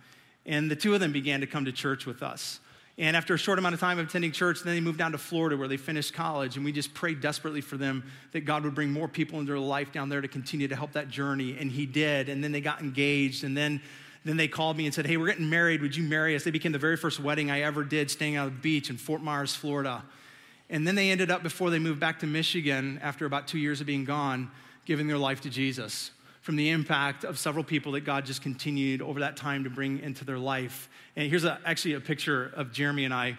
And 0.47 0.71
the 0.71 0.77
two 0.77 0.95
of 0.95 1.01
them 1.01 1.13
began 1.13 1.41
to 1.43 1.47
come 1.47 1.67
to 1.67 1.73
church 1.73 2.07
with 2.07 2.23
us. 2.23 2.59
And 2.97 3.19
after 3.19 3.35
a 3.35 3.39
short 3.39 3.59
amount 3.59 3.75
of 3.75 3.81
time 3.81 3.99
of 3.99 4.07
attending 4.07 4.33
church, 4.33 4.63
then 4.63 4.75
they 4.75 4.81
moved 4.81 4.97
down 4.97 5.13
to 5.13 5.19
Florida 5.19 5.59
where 5.59 5.69
they 5.69 5.77
finished 5.77 6.15
college. 6.15 6.57
And 6.57 6.65
we 6.65 6.73
just 6.73 6.95
prayed 6.95 7.21
desperately 7.21 7.61
for 7.61 7.77
them 7.77 8.03
that 8.33 8.47
God 8.47 8.65
would 8.65 8.75
bring 8.75 8.91
more 8.91 9.09
people 9.09 9.41
into 9.41 9.53
their 9.53 9.61
life 9.61 9.93
down 9.93 10.09
there 10.09 10.23
to 10.23 10.29
continue 10.29 10.69
to 10.69 10.77
help 10.77 10.93
that 10.93 11.11
journey. 11.11 11.59
And 11.61 11.71
He 11.71 11.85
did. 11.85 12.31
And 12.31 12.43
then 12.43 12.51
they 12.51 12.63
got 12.63 12.81
engaged. 12.81 13.45
And 13.45 13.55
then 13.55 13.83
then 14.29 14.37
they 14.37 14.49
called 14.49 14.77
me 14.77 14.87
and 14.87 14.95
said, 14.95 15.07
Hey, 15.07 15.17
we're 15.17 15.27
getting 15.27 15.51
married. 15.51 15.83
Would 15.83 15.97
you 15.97 16.03
marry 16.03 16.35
us? 16.35 16.45
They 16.45 16.51
became 16.51 16.73
the 16.73 16.79
very 16.79 16.97
first 16.97 17.21
wedding 17.21 17.51
I 17.51 17.61
ever 17.61 17.85
did, 17.85 18.11
staying 18.11 18.37
on 18.37 18.47
the 18.47 18.51
beach 18.51 18.91
in 18.91 18.97
Fort 18.97 19.23
Myers, 19.23 19.55
Florida. 19.55 20.05
And 20.69 20.87
then 20.87 20.95
they 20.97 21.11
ended 21.11 21.31
up, 21.31 21.43
before 21.43 21.71
they 21.71 21.79
moved 21.79 22.01
back 22.01 22.21
to 22.21 22.27
Michigan, 22.27 22.99
after 23.03 23.25
about 23.25 23.47
two 23.47 23.59
years 23.59 23.81
of 23.81 23.87
being 23.87 24.05
gone, 24.05 24.51
giving 24.85 25.07
their 25.07 25.19
life 25.19 25.43
to 25.43 25.51
Jesus 25.51 26.11
from 26.47 26.57
the 26.57 26.71
impact 26.71 27.25
of 27.25 27.39
several 27.39 27.65
people 27.65 27.93
that 27.93 28.03
God 28.03 28.25
just 28.25 28.41
continued 28.41 29.03
over 29.03 29.19
that 29.21 29.37
time 29.37 29.65
to 29.65 29.71
bring 29.71 29.99
into 29.99 30.25
their 30.25 30.39
life. 30.39 30.89
And 31.17 31.29
here's 31.29 31.45
a, 31.45 31.59
actually 31.65 31.95
a 31.95 32.01
picture 32.01 32.53
of 32.55 32.73
Jeremy 32.73 33.05
and 33.05 33.13
I. 33.13 33.37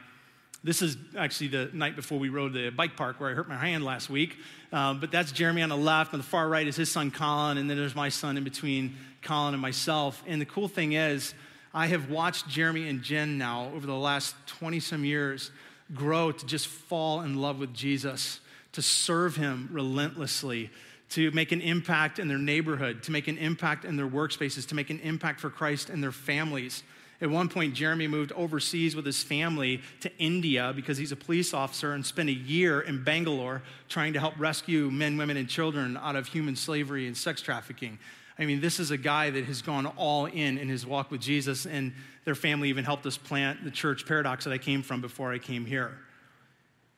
This 0.63 0.81
is 0.81 0.97
actually 1.15 1.49
the 1.49 1.69
night 1.71 1.95
before 1.95 2.17
we 2.17 2.29
rode 2.29 2.53
the 2.53 2.69
bike 2.69 2.95
park 2.95 3.19
where 3.19 3.29
I 3.29 3.33
hurt 3.33 3.47
my 3.47 3.57
hand 3.57 3.83
last 3.83 4.09
week. 4.09 4.37
Um, 4.73 4.99
but 4.99 5.11
that's 5.11 5.31
Jeremy 5.31 5.61
on 5.61 5.69
the 5.69 5.77
left. 5.77 6.13
On 6.13 6.19
the 6.19 6.25
far 6.25 6.49
right 6.49 6.67
is 6.67 6.75
his 6.75 6.91
son 6.91 7.11
Colin, 7.11 7.57
and 7.57 7.69
then 7.69 7.77
there's 7.77 7.95
my 7.95 8.09
son 8.09 8.37
in 8.37 8.43
between 8.43 8.95
Colin 9.21 9.53
and 9.53 9.61
myself. 9.61 10.23
And 10.25 10.41
the 10.41 10.45
cool 10.45 10.67
thing 10.67 10.93
is, 10.93 11.33
I 11.73 11.87
have 11.87 12.09
watched 12.09 12.47
Jeremy 12.47 12.89
and 12.89 13.03
Jen 13.03 13.37
now 13.37 13.71
over 13.75 13.85
the 13.85 13.93
last 13.93 14.35
20 14.47 14.79
some 14.79 15.05
years 15.05 15.51
grow 15.93 16.31
to 16.31 16.45
just 16.45 16.67
fall 16.67 17.21
in 17.21 17.39
love 17.39 17.59
with 17.59 17.73
Jesus, 17.73 18.39
to 18.73 18.81
serve 18.81 19.35
him 19.35 19.69
relentlessly, 19.71 20.71
to 21.09 21.31
make 21.31 21.51
an 21.51 21.61
impact 21.61 22.19
in 22.19 22.27
their 22.27 22.37
neighborhood, 22.37 23.03
to 23.03 23.11
make 23.11 23.27
an 23.27 23.37
impact 23.37 23.85
in 23.85 23.95
their 23.95 24.07
workspaces, 24.07 24.67
to 24.67 24.75
make 24.75 24.89
an 24.89 24.99
impact 24.99 25.39
for 25.39 25.49
Christ 25.49 25.89
and 25.89 26.01
their 26.03 26.11
families. 26.11 26.83
At 27.19 27.31
one 27.31 27.49
point, 27.49 27.73
Jeremy 27.73 28.07
moved 28.07 28.31
overseas 28.33 28.95
with 28.95 29.05
his 29.05 29.23
family 29.23 29.81
to 30.01 30.11
India 30.19 30.71
because 30.75 30.99
he's 30.99 31.11
a 31.11 31.15
police 31.15 31.51
officer 31.51 31.93
and 31.93 32.05
spent 32.05 32.29
a 32.29 32.33
year 32.33 32.81
in 32.81 33.03
Bangalore 33.03 33.63
trying 33.89 34.13
to 34.13 34.19
help 34.19 34.35
rescue 34.37 34.91
men, 34.91 35.17
women, 35.17 35.35
and 35.35 35.49
children 35.49 35.97
out 35.97 36.15
of 36.15 36.27
human 36.27 36.55
slavery 36.55 37.07
and 37.07 37.17
sex 37.17 37.41
trafficking. 37.41 37.97
I 38.37 38.45
mean, 38.45 38.61
this 38.61 38.79
is 38.79 38.91
a 38.91 38.97
guy 38.97 39.31
that 39.31 39.45
has 39.45 39.63
gone 39.63 39.87
all 39.87 40.25
in 40.27 40.59
in 40.59 40.69
his 40.69 40.85
walk 40.85 41.09
with 41.09 41.21
Jesus, 41.21 41.65
and 41.65 41.91
their 42.23 42.35
family 42.35 42.69
even 42.69 42.85
helped 42.85 43.05
us 43.07 43.17
plant 43.17 43.63
the 43.63 43.71
church 43.71 44.05
paradox 44.05 44.43
that 44.43 44.53
I 44.53 44.59
came 44.59 44.83
from 44.83 45.01
before 45.01 45.33
I 45.33 45.39
came 45.39 45.65
here. 45.65 45.97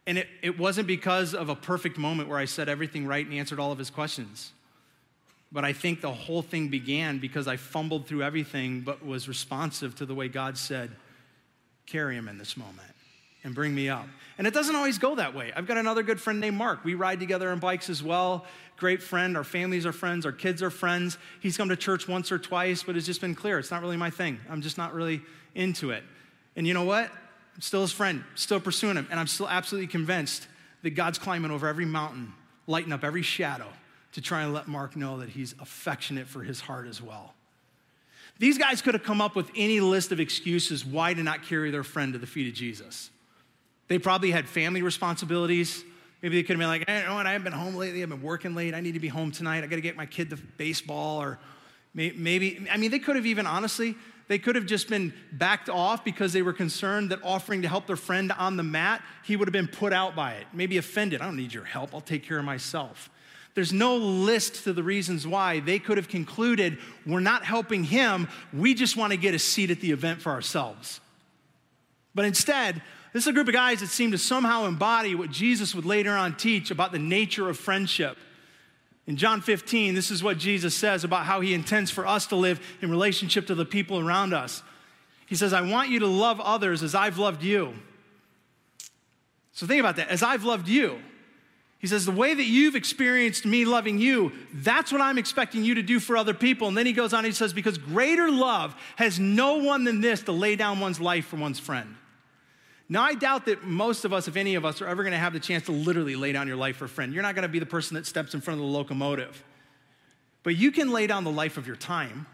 And 0.05 0.17
it, 0.17 0.27
it 0.41 0.59
wasn't 0.59 0.87
because 0.87 1.33
of 1.33 1.47
a 1.47 1.55
perfect 1.55 1.97
moment 1.97 2.27
where 2.27 2.37
I 2.37 2.45
said 2.45 2.67
everything 2.67 3.05
right 3.05 3.25
and 3.25 3.33
answered 3.33 3.59
all 3.59 3.71
of 3.71 3.77
his 3.77 3.89
questions. 3.89 4.51
But 5.51 5.65
I 5.65 5.73
think 5.73 6.01
the 6.01 6.11
whole 6.11 6.41
thing 6.41 6.69
began 6.69 7.17
because 7.17 7.47
I 7.47 7.57
fumbled 7.57 8.05
through 8.05 8.23
everything, 8.23 8.81
but 8.81 9.03
was 9.03 9.27
responsive 9.27 9.95
to 9.95 10.05
the 10.05 10.13
way 10.13 10.27
God 10.27 10.57
said, 10.57 10.91
carry 11.87 12.15
him 12.15 12.27
in 12.27 12.37
this 12.37 12.55
moment 12.55 12.93
and 13.43 13.55
bring 13.55 13.73
me 13.73 13.89
up. 13.89 14.05
And 14.37 14.45
it 14.45 14.53
doesn't 14.53 14.75
always 14.75 14.99
go 14.99 15.15
that 15.15 15.33
way. 15.33 15.51
I've 15.55 15.65
got 15.65 15.77
another 15.77 16.03
good 16.03 16.21
friend 16.21 16.39
named 16.39 16.57
Mark. 16.57 16.83
We 16.83 16.93
ride 16.93 17.19
together 17.19 17.49
on 17.49 17.59
bikes 17.59 17.89
as 17.89 18.03
well. 18.03 18.45
Great 18.77 19.01
friend. 19.01 19.35
Our 19.35 19.43
families 19.43 19.85
are 19.85 19.91
friends. 19.91 20.25
Our 20.25 20.31
kids 20.31 20.61
are 20.61 20.69
friends. 20.69 21.17
He's 21.39 21.57
come 21.57 21.69
to 21.69 21.75
church 21.75 22.07
once 22.07 22.31
or 22.31 22.37
twice, 22.37 22.83
but 22.83 22.95
it's 22.95 23.05
just 23.05 23.21
been 23.21 23.35
clear. 23.35 23.57
It's 23.57 23.71
not 23.71 23.81
really 23.81 23.97
my 23.97 24.09
thing. 24.11 24.39
I'm 24.49 24.61
just 24.61 24.77
not 24.77 24.93
really 24.93 25.21
into 25.55 25.91
it. 25.91 26.03
And 26.55 26.67
you 26.67 26.73
know 26.73 26.83
what? 26.83 27.09
I'm 27.55 27.61
still 27.61 27.81
his 27.81 27.91
friend, 27.91 28.23
still 28.35 28.59
pursuing 28.59 28.97
him. 28.97 29.07
And 29.09 29.19
I'm 29.19 29.27
still 29.27 29.49
absolutely 29.49 29.87
convinced 29.87 30.47
that 30.83 30.91
God's 30.91 31.17
climbing 31.17 31.51
over 31.51 31.67
every 31.67 31.85
mountain, 31.85 32.33
lighting 32.67 32.93
up 32.93 33.03
every 33.03 33.23
shadow 33.23 33.67
to 34.13 34.21
try 34.21 34.41
and 34.41 34.53
let 34.53 34.67
Mark 34.67 34.95
know 34.95 35.19
that 35.19 35.29
he's 35.29 35.53
affectionate 35.59 36.27
for 36.27 36.43
his 36.43 36.61
heart 36.61 36.87
as 36.87 37.01
well. 37.01 37.33
These 38.39 38.57
guys 38.57 38.81
could 38.81 38.93
have 38.93 39.03
come 39.03 39.21
up 39.21 39.35
with 39.35 39.51
any 39.55 39.81
list 39.81 40.11
of 40.11 40.19
excuses 40.19 40.85
why 40.85 41.13
to 41.13 41.21
not 41.21 41.43
carry 41.43 41.71
their 41.71 41.83
friend 41.83 42.13
to 42.13 42.19
the 42.19 42.27
feet 42.27 42.47
of 42.47 42.53
Jesus. 42.53 43.09
They 43.89 43.99
probably 43.99 44.31
had 44.31 44.47
family 44.47 44.81
responsibilities. 44.81 45.83
Maybe 46.21 46.37
they 46.37 46.43
could 46.43 46.53
have 46.53 46.59
been 46.59 46.67
like, 46.67 46.87
hey, 46.87 47.01
you 47.01 47.07
know 47.07 47.15
what, 47.15 47.27
I 47.27 47.33
haven't 47.33 47.45
been 47.45 47.53
home 47.53 47.75
lately. 47.75 48.01
I've 48.01 48.09
been 48.09 48.21
working 48.21 48.55
late. 48.55 48.73
I 48.73 48.81
need 48.81 48.93
to 48.93 48.99
be 48.99 49.07
home 49.07 49.31
tonight. 49.31 49.63
I 49.63 49.67
got 49.67 49.75
to 49.75 49.81
get 49.81 49.95
my 49.95 50.05
kid 50.05 50.29
to 50.29 50.37
baseball. 50.57 51.21
Or 51.21 51.39
maybe, 51.93 52.67
I 52.71 52.77
mean, 52.77 52.91
they 52.91 52.99
could 52.99 53.15
have 53.15 53.25
even, 53.25 53.45
honestly, 53.45 53.95
they 54.27 54.37
could 54.37 54.55
have 54.55 54.65
just 54.65 54.89
been 54.89 55.13
backed 55.31 55.69
off 55.69 56.05
because 56.05 56.31
they 56.33 56.41
were 56.41 56.53
concerned 56.53 57.09
that 57.09 57.19
offering 57.23 57.63
to 57.63 57.67
help 57.67 57.87
their 57.87 57.95
friend 57.95 58.31
on 58.31 58.57
the 58.57 58.63
mat, 58.63 59.01
he 59.23 59.35
would 59.35 59.47
have 59.47 59.53
been 59.53 59.67
put 59.67 59.91
out 59.91 60.15
by 60.15 60.33
it, 60.33 60.45
maybe 60.53 60.77
offended. 60.77 61.21
I 61.21 61.25
don't 61.25 61.35
need 61.35 61.53
your 61.53 61.65
help. 61.65 61.93
I'll 61.93 62.01
take 62.01 62.23
care 62.23 62.37
of 62.37 62.45
myself. 62.45 63.09
There's 63.59 63.73
no 63.73 63.97
list 63.97 64.63
to 64.63 64.71
the 64.71 64.83
reasons 64.83 65.27
why. 65.27 65.59
They 65.59 65.79
could 65.79 65.97
have 65.97 66.07
concluded, 66.07 66.77
we're 67.05 67.19
not 67.19 67.43
helping 67.43 67.83
him. 67.83 68.29
We 68.53 68.73
just 68.73 68.95
want 68.95 69.11
to 69.11 69.17
get 69.17 69.33
a 69.33 69.39
seat 69.39 69.69
at 69.69 69.81
the 69.81 69.91
event 69.91 70.21
for 70.21 70.31
ourselves. 70.31 71.01
But 72.15 72.23
instead, 72.23 72.81
this 73.11 73.23
is 73.23 73.27
a 73.27 73.33
group 73.33 73.49
of 73.49 73.53
guys 73.53 73.81
that 73.81 73.87
seem 73.87 74.11
to 74.11 74.17
somehow 74.17 74.63
embody 74.63 75.13
what 75.13 75.29
Jesus 75.29 75.75
would 75.75 75.83
later 75.83 76.11
on 76.11 76.37
teach 76.37 76.71
about 76.71 76.93
the 76.93 76.99
nature 76.99 77.49
of 77.49 77.59
friendship. 77.59 78.17
In 79.07 79.17
John 79.17 79.41
15, 79.41 79.93
this 79.93 80.09
is 80.09 80.23
what 80.23 80.37
Jesus 80.37 80.73
says 80.73 81.03
about 81.03 81.25
how 81.25 81.41
he 81.41 81.53
intends 81.53 81.91
for 81.91 82.07
us 82.07 82.27
to 82.27 82.37
live 82.37 82.65
in 82.81 82.89
relationship 82.89 83.45
to 83.47 83.55
the 83.55 83.65
people 83.65 83.99
around 83.99 84.33
us. 84.33 84.63
He 85.25 85.35
says, 85.35 85.51
I 85.51 85.69
want 85.69 85.89
you 85.89 85.99
to 85.99 86.07
love 86.07 86.39
others 86.39 86.81
as 86.81 86.95
I've 86.95 87.17
loved 87.17 87.43
you. 87.43 87.73
So 89.51 89.67
think 89.67 89.81
about 89.81 89.97
that. 89.97 90.07
As 90.07 90.23
I've 90.23 90.45
loved 90.45 90.69
you. 90.69 91.01
He 91.79 91.87
says, 91.87 92.05
The 92.05 92.11
way 92.11 92.33
that 92.33 92.45
you've 92.45 92.75
experienced 92.75 93.45
me 93.45 93.65
loving 93.65 93.97
you, 93.99 94.33
that's 94.53 94.91
what 94.91 95.01
I'm 95.01 95.17
expecting 95.17 95.63
you 95.63 95.75
to 95.75 95.81
do 95.81 95.99
for 95.99 96.17
other 96.17 96.33
people. 96.33 96.67
And 96.67 96.77
then 96.77 96.85
he 96.85 96.93
goes 96.93 97.13
on, 97.13 97.23
he 97.23 97.31
says, 97.31 97.53
Because 97.53 97.77
greater 97.77 98.29
love 98.29 98.75
has 98.97 99.19
no 99.19 99.55
one 99.55 99.85
than 99.85 100.01
this 100.01 100.21
to 100.23 100.31
lay 100.31 100.55
down 100.55 100.79
one's 100.79 100.99
life 100.99 101.25
for 101.27 101.37
one's 101.37 101.59
friend. 101.59 101.95
Now, 102.91 103.03
I 103.03 103.13
doubt 103.13 103.45
that 103.45 103.63
most 103.63 104.03
of 104.03 104.13
us, 104.13 104.27
if 104.27 104.35
any 104.35 104.55
of 104.55 104.65
us, 104.65 104.81
are 104.81 104.87
ever 104.87 105.03
going 105.03 105.13
to 105.13 105.19
have 105.19 105.33
the 105.33 105.39
chance 105.39 105.65
to 105.65 105.71
literally 105.71 106.15
lay 106.15 106.31
down 106.31 106.47
your 106.47 106.57
life 106.57 106.77
for 106.77 106.85
a 106.85 106.89
friend. 106.89 107.13
You're 107.13 107.23
not 107.23 107.35
going 107.35 107.43
to 107.43 107.49
be 107.49 107.59
the 107.59 107.65
person 107.67 107.95
that 107.95 108.07
steps 108.07 108.33
in 108.33 108.41
front 108.41 108.59
of 108.59 108.65
the 108.65 108.71
locomotive. 108.71 109.43
But 110.41 110.55
you 110.55 110.71
can 110.71 110.91
lay 110.91 111.05
down 111.05 111.23
the 111.23 111.31
life 111.31 111.57
of 111.57 111.67
your 111.67 111.75
time. 111.75 112.25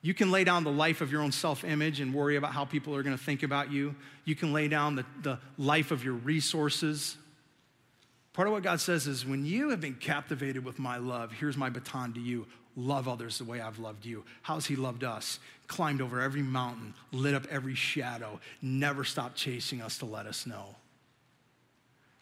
You 0.00 0.14
can 0.14 0.30
lay 0.30 0.44
down 0.44 0.64
the 0.64 0.72
life 0.72 1.00
of 1.02 1.12
your 1.12 1.22
own 1.22 1.32
self 1.32 1.62
image 1.64 2.00
and 2.00 2.14
worry 2.14 2.36
about 2.36 2.52
how 2.52 2.64
people 2.64 2.94
are 2.96 3.02
going 3.02 3.16
to 3.16 3.22
think 3.22 3.42
about 3.42 3.70
you. 3.70 3.94
You 4.24 4.34
can 4.34 4.52
lay 4.52 4.68
down 4.68 4.96
the, 4.96 5.04
the 5.22 5.38
life 5.58 5.90
of 5.90 6.02
your 6.02 6.14
resources. 6.14 7.16
Part 8.38 8.46
of 8.46 8.54
what 8.54 8.62
God 8.62 8.80
says 8.80 9.08
is 9.08 9.26
when 9.26 9.44
you 9.44 9.70
have 9.70 9.80
been 9.80 9.96
captivated 9.96 10.64
with 10.64 10.78
my 10.78 10.96
love, 10.96 11.32
here's 11.32 11.56
my 11.56 11.70
baton 11.70 12.12
to 12.12 12.20
you 12.20 12.46
love 12.76 13.08
others 13.08 13.38
the 13.38 13.44
way 13.44 13.60
I've 13.60 13.80
loved 13.80 14.06
you. 14.06 14.22
How's 14.42 14.64
He 14.64 14.76
loved 14.76 15.02
us? 15.02 15.40
Climbed 15.66 16.00
over 16.00 16.20
every 16.20 16.42
mountain, 16.42 16.94
lit 17.10 17.34
up 17.34 17.48
every 17.50 17.74
shadow, 17.74 18.38
never 18.62 19.02
stopped 19.02 19.34
chasing 19.34 19.82
us 19.82 19.98
to 19.98 20.06
let 20.06 20.26
us 20.26 20.46
know. 20.46 20.76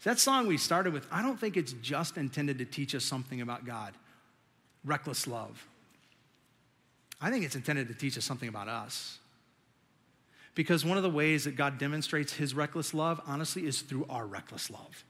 That 0.04 0.18
song 0.18 0.46
we 0.46 0.56
started 0.56 0.94
with, 0.94 1.06
I 1.12 1.20
don't 1.20 1.38
think 1.38 1.58
it's 1.58 1.74
just 1.82 2.16
intended 2.16 2.56
to 2.60 2.64
teach 2.64 2.94
us 2.94 3.04
something 3.04 3.42
about 3.42 3.66
God. 3.66 3.92
Reckless 4.86 5.26
love. 5.26 5.66
I 7.20 7.30
think 7.30 7.44
it's 7.44 7.56
intended 7.56 7.88
to 7.88 7.94
teach 7.94 8.16
us 8.16 8.24
something 8.24 8.48
about 8.48 8.68
us. 8.68 9.18
Because 10.54 10.82
one 10.82 10.96
of 10.96 11.02
the 11.02 11.10
ways 11.10 11.44
that 11.44 11.56
God 11.56 11.76
demonstrates 11.76 12.32
his 12.32 12.54
reckless 12.54 12.94
love, 12.94 13.20
honestly, 13.26 13.66
is 13.66 13.82
through 13.82 14.06
our 14.08 14.24
reckless 14.24 14.70
love. 14.70 15.04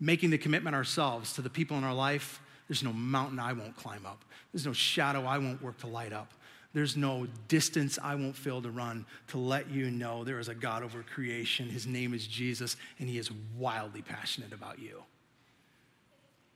Making 0.00 0.30
the 0.30 0.38
commitment 0.38 0.74
ourselves 0.74 1.32
to 1.34 1.42
the 1.42 1.50
people 1.50 1.76
in 1.78 1.84
our 1.84 1.94
life 1.94 2.40
there's 2.68 2.82
no 2.82 2.92
mountain 2.92 3.38
I 3.38 3.52
won't 3.52 3.76
climb 3.76 4.06
up. 4.06 4.24
There's 4.52 4.66
no 4.66 4.72
shadow 4.72 5.26
I 5.26 5.38
won't 5.38 5.62
work 5.62 5.78
to 5.78 5.86
light 5.86 6.12
up. 6.12 6.32
There's 6.72 6.96
no 6.96 7.28
distance 7.46 7.98
I 8.02 8.14
won't 8.16 8.34
fail 8.34 8.60
to 8.62 8.70
run 8.70 9.06
to 9.28 9.38
let 9.38 9.70
you 9.70 9.90
know 9.90 10.24
there 10.24 10.40
is 10.40 10.48
a 10.48 10.54
God 10.54 10.82
over 10.82 11.02
creation. 11.02 11.68
His 11.68 11.86
name 11.86 12.14
is 12.14 12.26
Jesus, 12.26 12.76
and 12.98 13.08
He 13.08 13.18
is 13.18 13.30
wildly 13.56 14.02
passionate 14.02 14.52
about 14.52 14.78
you. 14.78 15.02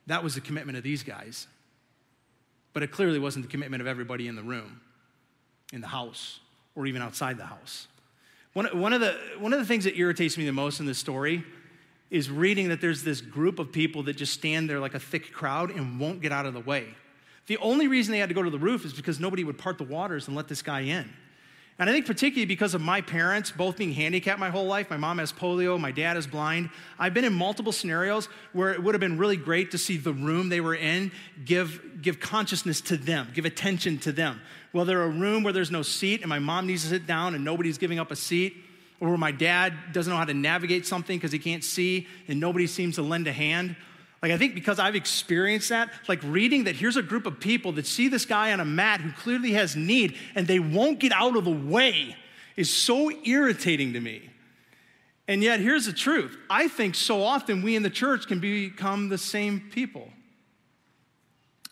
That 0.06 0.24
was 0.24 0.34
the 0.34 0.40
commitment 0.40 0.76
of 0.76 0.82
these 0.82 1.02
guys. 1.02 1.46
But 2.72 2.82
it 2.82 2.90
clearly 2.90 3.18
wasn't 3.18 3.44
the 3.44 3.50
commitment 3.50 3.80
of 3.80 3.86
everybody 3.86 4.26
in 4.26 4.34
the 4.34 4.42
room, 4.42 4.80
in 5.72 5.80
the 5.80 5.86
house, 5.86 6.40
or 6.74 6.86
even 6.86 7.02
outside 7.02 7.38
the 7.38 7.46
house. 7.46 7.86
One, 8.54 8.66
one, 8.78 8.92
of 8.92 9.00
the, 9.00 9.16
one 9.38 9.52
of 9.52 9.60
the 9.60 9.66
things 9.66 9.84
that 9.84 9.96
irritates 9.96 10.36
me 10.36 10.44
the 10.46 10.52
most 10.52 10.80
in 10.80 10.86
this 10.86 10.98
story 10.98 11.44
is 12.10 12.30
reading 12.30 12.68
that 12.68 12.80
there's 12.80 13.02
this 13.02 13.20
group 13.20 13.58
of 13.58 13.70
people 13.70 14.02
that 14.04 14.16
just 14.16 14.32
stand 14.32 14.68
there 14.68 14.80
like 14.80 14.94
a 14.94 15.00
thick 15.00 15.32
crowd 15.32 15.70
and 15.70 16.00
won't 16.00 16.20
get 16.20 16.32
out 16.32 16.46
of 16.46 16.54
the 16.54 16.60
way. 16.60 16.86
The 17.46 17.58
only 17.58 17.88
reason 17.88 18.12
they 18.12 18.18
had 18.18 18.28
to 18.28 18.34
go 18.34 18.42
to 18.42 18.50
the 18.50 18.58
roof 18.58 18.84
is 18.84 18.92
because 18.92 19.20
nobody 19.20 19.44
would 19.44 19.58
part 19.58 19.78
the 19.78 19.84
waters 19.84 20.26
and 20.26 20.36
let 20.36 20.48
this 20.48 20.62
guy 20.62 20.80
in. 20.80 21.08
And 21.80 21.88
I 21.88 21.92
think, 21.92 22.06
particularly 22.06 22.46
because 22.46 22.74
of 22.74 22.80
my 22.80 23.00
parents 23.00 23.52
both 23.52 23.76
being 23.76 23.92
handicapped 23.92 24.40
my 24.40 24.50
whole 24.50 24.66
life, 24.66 24.90
my 24.90 24.96
mom 24.96 25.18
has 25.18 25.32
polio, 25.32 25.78
my 25.78 25.92
dad 25.92 26.16
is 26.16 26.26
blind. 26.26 26.70
I've 26.98 27.14
been 27.14 27.24
in 27.24 27.32
multiple 27.32 27.70
scenarios 27.70 28.28
where 28.52 28.72
it 28.72 28.82
would 28.82 28.94
have 28.94 29.00
been 29.00 29.16
really 29.16 29.36
great 29.36 29.70
to 29.70 29.78
see 29.78 29.96
the 29.96 30.12
room 30.12 30.48
they 30.48 30.60
were 30.60 30.74
in 30.74 31.12
give, 31.44 32.02
give 32.02 32.18
consciousness 32.18 32.80
to 32.82 32.96
them, 32.96 33.28
give 33.32 33.44
attention 33.44 33.98
to 33.98 34.12
them. 34.12 34.40
Whether 34.72 35.00
a 35.00 35.08
room 35.08 35.44
where 35.44 35.52
there's 35.52 35.70
no 35.70 35.82
seat 35.82 36.20
and 36.20 36.28
my 36.28 36.40
mom 36.40 36.66
needs 36.66 36.82
to 36.82 36.88
sit 36.88 37.06
down 37.06 37.36
and 37.36 37.44
nobody's 37.44 37.78
giving 37.78 38.00
up 38.00 38.10
a 38.10 38.16
seat, 38.16 38.56
or 39.00 39.08
where 39.08 39.18
my 39.18 39.32
dad 39.32 39.74
doesn't 39.92 40.12
know 40.12 40.16
how 40.16 40.24
to 40.24 40.34
navigate 40.34 40.86
something 40.86 41.16
because 41.16 41.32
he 41.32 41.38
can't 41.38 41.64
see 41.64 42.06
and 42.26 42.40
nobody 42.40 42.66
seems 42.66 42.96
to 42.96 43.02
lend 43.02 43.26
a 43.26 43.32
hand, 43.32 43.76
like, 44.20 44.32
I 44.32 44.36
think 44.36 44.54
because 44.54 44.80
I've 44.80 44.96
experienced 44.96 45.68
that, 45.68 45.90
like 46.08 46.20
reading 46.24 46.64
that 46.64 46.74
here's 46.74 46.96
a 46.96 47.02
group 47.02 47.24
of 47.24 47.38
people 47.38 47.72
that 47.72 47.86
see 47.86 48.08
this 48.08 48.24
guy 48.24 48.52
on 48.52 48.58
a 48.58 48.64
mat 48.64 49.00
who 49.00 49.12
clearly 49.12 49.52
has 49.52 49.76
need 49.76 50.16
and 50.34 50.46
they 50.46 50.58
won't 50.58 50.98
get 50.98 51.12
out 51.12 51.36
of 51.36 51.44
the 51.44 51.50
way 51.50 52.16
is 52.56 52.68
so 52.68 53.10
irritating 53.24 53.92
to 53.92 54.00
me. 54.00 54.28
And 55.28 55.42
yet, 55.42 55.60
here's 55.60 55.84
the 55.84 55.92
truth. 55.92 56.36
I 56.48 56.68
think 56.68 56.94
so 56.94 57.22
often 57.22 57.62
we 57.62 57.76
in 57.76 57.82
the 57.82 57.90
church 57.90 58.26
can 58.26 58.40
become 58.40 59.10
the 59.10 59.18
same 59.18 59.68
people, 59.70 60.08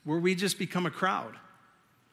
where 0.04 0.18
we 0.18 0.34
just 0.34 0.58
become 0.58 0.84
a 0.84 0.90
crowd, 0.90 1.34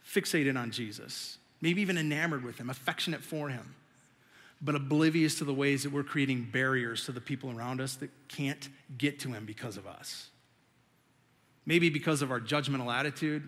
fixated 0.07 0.57
on 0.57 0.71
Jesus, 0.71 1.37
maybe 1.59 1.81
even 1.81 1.97
enamored 1.97 2.45
with 2.45 2.57
him, 2.57 2.69
affectionate 2.69 3.21
for 3.21 3.49
him 3.49 3.75
but 4.63 4.75
oblivious 4.75 5.35
to 5.39 5.43
the 5.43 5.53
ways 5.53 5.83
that 5.83 5.91
we're 5.91 6.03
creating 6.03 6.47
barriers 6.51 7.05
to 7.05 7.11
the 7.11 7.19
people 7.19 7.51
around 7.51 7.81
us 7.81 7.95
that 7.95 8.09
can't 8.29 8.69
get 8.97 9.19
to 9.19 9.29
Him 9.29 9.45
because 9.45 9.75
of 9.75 9.85
us. 9.85 10.29
Maybe 11.65 11.89
because 11.89 12.21
of 12.21 12.31
our 12.31 12.39
judgmental 12.39 12.93
attitude, 12.93 13.47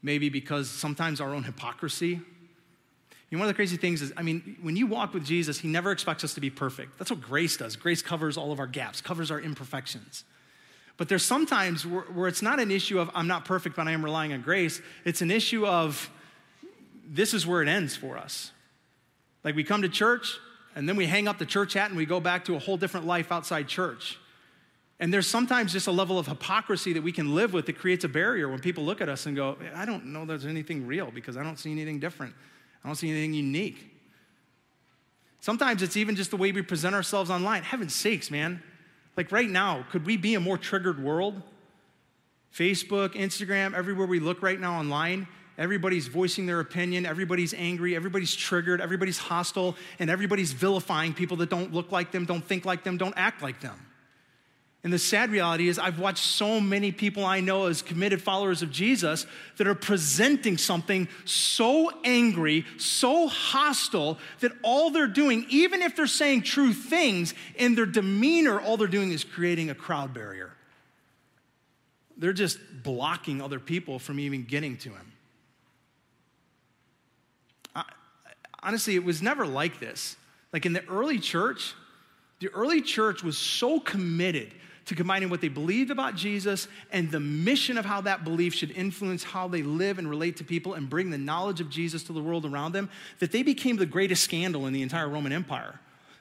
maybe 0.00 0.28
because 0.28 0.70
sometimes 0.70 1.20
our 1.20 1.34
own 1.34 1.42
hypocrisy. 1.42 2.20
You 3.30 3.36
know, 3.36 3.40
one 3.40 3.48
of 3.48 3.48
the 3.48 3.54
crazy 3.54 3.76
things 3.76 4.00
is, 4.00 4.12
I 4.16 4.22
mean, 4.22 4.56
when 4.62 4.76
you 4.76 4.86
walk 4.86 5.12
with 5.12 5.24
Jesus, 5.24 5.58
He 5.58 5.68
never 5.68 5.90
expects 5.90 6.22
us 6.22 6.34
to 6.34 6.40
be 6.40 6.48
perfect. 6.48 6.96
That's 6.98 7.10
what 7.10 7.20
grace 7.20 7.56
does. 7.56 7.74
Grace 7.74 8.00
covers 8.00 8.36
all 8.36 8.52
of 8.52 8.60
our 8.60 8.68
gaps, 8.68 9.00
covers 9.00 9.32
our 9.32 9.40
imperfections. 9.40 10.24
But 10.96 11.08
there's 11.08 11.24
sometimes 11.24 11.84
where, 11.84 12.02
where 12.02 12.28
it's 12.28 12.42
not 12.42 12.60
an 12.60 12.70
issue 12.70 13.00
of, 13.00 13.10
I'm 13.14 13.26
not 13.26 13.44
perfect, 13.44 13.76
but 13.76 13.88
I 13.88 13.92
am 13.92 14.04
relying 14.04 14.32
on 14.32 14.42
grace. 14.42 14.80
It's 15.04 15.22
an 15.22 15.30
issue 15.30 15.66
of, 15.66 16.10
this 17.08 17.34
is 17.34 17.46
where 17.46 17.62
it 17.62 17.68
ends 17.68 17.96
for 17.96 18.16
us. 18.16 18.52
Like 19.44 19.54
we 19.54 19.64
come 19.64 19.82
to 19.82 19.88
church 19.88 20.38
and 20.74 20.88
then 20.88 20.96
we 20.96 21.06
hang 21.06 21.28
up 21.28 21.38
the 21.38 21.46
church 21.46 21.74
hat 21.74 21.88
and 21.88 21.96
we 21.96 22.06
go 22.06 22.20
back 22.20 22.44
to 22.46 22.56
a 22.56 22.58
whole 22.58 22.76
different 22.76 23.06
life 23.06 23.32
outside 23.32 23.68
church. 23.68 24.18
And 25.00 25.14
there's 25.14 25.26
sometimes 25.26 25.72
just 25.72 25.86
a 25.86 25.92
level 25.92 26.18
of 26.18 26.26
hypocrisy 26.26 26.92
that 26.94 27.02
we 27.02 27.12
can 27.12 27.34
live 27.34 27.52
with 27.52 27.66
that 27.66 27.78
creates 27.78 28.04
a 28.04 28.08
barrier 28.08 28.48
when 28.48 28.58
people 28.58 28.84
look 28.84 29.00
at 29.00 29.08
us 29.08 29.26
and 29.26 29.36
go, 29.36 29.56
I 29.74 29.84
don't 29.84 30.06
know 30.06 30.24
there's 30.24 30.44
anything 30.44 30.86
real 30.86 31.10
because 31.12 31.36
I 31.36 31.44
don't 31.44 31.58
see 31.58 31.70
anything 31.70 32.00
different. 32.00 32.34
I 32.82 32.88
don't 32.88 32.96
see 32.96 33.10
anything 33.10 33.32
unique. 33.32 33.94
Sometimes 35.40 35.82
it's 35.82 35.96
even 35.96 36.16
just 36.16 36.30
the 36.30 36.36
way 36.36 36.50
we 36.50 36.62
present 36.62 36.96
ourselves 36.96 37.30
online. 37.30 37.62
Heaven's 37.62 37.94
sakes, 37.94 38.30
man. 38.30 38.60
Like 39.16 39.30
right 39.30 39.48
now, 39.48 39.86
could 39.90 40.04
we 40.04 40.16
be 40.16 40.34
a 40.34 40.40
more 40.40 40.58
triggered 40.58 41.02
world? 41.02 41.42
Facebook, 42.52 43.10
Instagram, 43.14 43.74
everywhere 43.74 44.06
we 44.06 44.20
look 44.20 44.42
right 44.42 44.58
now 44.58 44.78
online, 44.78 45.28
Everybody's 45.58 46.06
voicing 46.06 46.46
their 46.46 46.60
opinion. 46.60 47.04
Everybody's 47.04 47.52
angry. 47.52 47.96
Everybody's 47.96 48.34
triggered. 48.34 48.80
Everybody's 48.80 49.18
hostile. 49.18 49.76
And 49.98 50.08
everybody's 50.08 50.52
vilifying 50.52 51.12
people 51.12 51.36
that 51.38 51.50
don't 51.50 51.74
look 51.74 51.92
like 51.92 52.12
them, 52.12 52.24
don't 52.24 52.44
think 52.44 52.64
like 52.64 52.84
them, 52.84 52.96
don't 52.96 53.14
act 53.16 53.42
like 53.42 53.60
them. 53.60 53.84
And 54.84 54.92
the 54.92 54.98
sad 54.98 55.30
reality 55.30 55.68
is, 55.68 55.76
I've 55.76 55.98
watched 55.98 56.24
so 56.24 56.60
many 56.60 56.92
people 56.92 57.24
I 57.24 57.40
know 57.40 57.66
as 57.66 57.82
committed 57.82 58.22
followers 58.22 58.62
of 58.62 58.70
Jesus 58.70 59.26
that 59.56 59.66
are 59.66 59.74
presenting 59.74 60.56
something 60.56 61.08
so 61.24 61.90
angry, 62.04 62.64
so 62.76 63.26
hostile, 63.26 64.18
that 64.38 64.52
all 64.62 64.90
they're 64.90 65.08
doing, 65.08 65.46
even 65.50 65.82
if 65.82 65.96
they're 65.96 66.06
saying 66.06 66.42
true 66.42 66.72
things, 66.72 67.34
in 67.56 67.74
their 67.74 67.86
demeanor, 67.86 68.60
all 68.60 68.76
they're 68.76 68.86
doing 68.86 69.10
is 69.10 69.24
creating 69.24 69.68
a 69.68 69.74
crowd 69.74 70.14
barrier. 70.14 70.52
They're 72.16 72.32
just 72.32 72.58
blocking 72.84 73.42
other 73.42 73.58
people 73.58 73.98
from 73.98 74.20
even 74.20 74.44
getting 74.44 74.76
to 74.78 74.90
him. 74.90 75.07
Honestly, 78.62 78.94
it 78.94 79.04
was 79.04 79.22
never 79.22 79.46
like 79.46 79.80
this. 79.80 80.16
Like 80.52 80.66
in 80.66 80.72
the 80.72 80.86
early 80.86 81.18
church, 81.18 81.74
the 82.40 82.48
early 82.48 82.80
church 82.80 83.22
was 83.22 83.36
so 83.36 83.80
committed 83.80 84.54
to 84.86 84.94
combining 84.94 85.28
what 85.28 85.42
they 85.42 85.48
believed 85.48 85.90
about 85.90 86.14
Jesus 86.14 86.66
and 86.90 87.10
the 87.10 87.20
mission 87.20 87.76
of 87.76 87.84
how 87.84 88.00
that 88.00 88.24
belief 88.24 88.54
should 88.54 88.70
influence 88.70 89.22
how 89.22 89.46
they 89.46 89.62
live 89.62 89.98
and 89.98 90.08
relate 90.08 90.38
to 90.38 90.44
people 90.44 90.74
and 90.74 90.88
bring 90.88 91.10
the 91.10 91.18
knowledge 91.18 91.60
of 91.60 91.68
Jesus 91.68 92.02
to 92.04 92.14
the 92.14 92.22
world 92.22 92.46
around 92.46 92.72
them 92.72 92.88
that 93.18 93.30
they 93.30 93.42
became 93.42 93.76
the 93.76 93.84
greatest 93.84 94.24
scandal 94.24 94.66
in 94.66 94.72
the 94.72 94.80
entire 94.80 95.08
Roman 95.08 95.32
Empire 95.32 95.78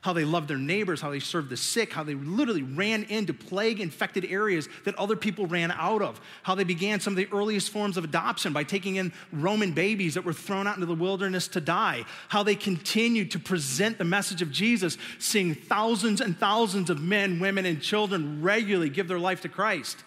how 0.07 0.13
they 0.13 0.23
loved 0.23 0.47
their 0.47 0.57
neighbors, 0.57 1.01
how 1.01 1.09
they 1.09 1.19
served 1.19 1.49
the 1.49 1.57
sick, 1.57 1.91
how 1.91 2.01
they 2.01 2.13
literally 2.13 2.63
ran 2.63 3.03
into 3.03 3.33
plague 3.33 3.81
infected 3.81 4.23
areas 4.23 4.69
that 4.85 4.95
other 4.95 5.17
people 5.17 5.45
ran 5.45 5.69
out 5.69 6.01
of, 6.01 6.21
how 6.43 6.55
they 6.55 6.63
began 6.63 7.01
some 7.01 7.11
of 7.11 7.17
the 7.17 7.27
earliest 7.35 7.71
forms 7.71 7.97
of 7.97 8.05
adoption 8.05 8.53
by 8.53 8.63
taking 8.63 8.95
in 8.95 9.11
Roman 9.33 9.73
babies 9.73 10.13
that 10.13 10.23
were 10.23 10.31
thrown 10.31 10.65
out 10.65 10.75
into 10.75 10.85
the 10.85 10.95
wilderness 10.95 11.49
to 11.49 11.59
die, 11.59 12.05
how 12.29 12.41
they 12.41 12.55
continued 12.55 13.31
to 13.31 13.39
present 13.39 13.97
the 13.97 14.05
message 14.05 14.41
of 14.41 14.49
Jesus, 14.49 14.97
seeing 15.19 15.53
thousands 15.53 16.21
and 16.21 16.39
thousands 16.39 16.89
of 16.89 17.01
men, 17.01 17.41
women, 17.41 17.65
and 17.65 17.81
children 17.81 18.41
regularly 18.41 18.89
give 18.89 19.09
their 19.09 19.19
life 19.19 19.41
to 19.41 19.49
Christ. 19.49 20.05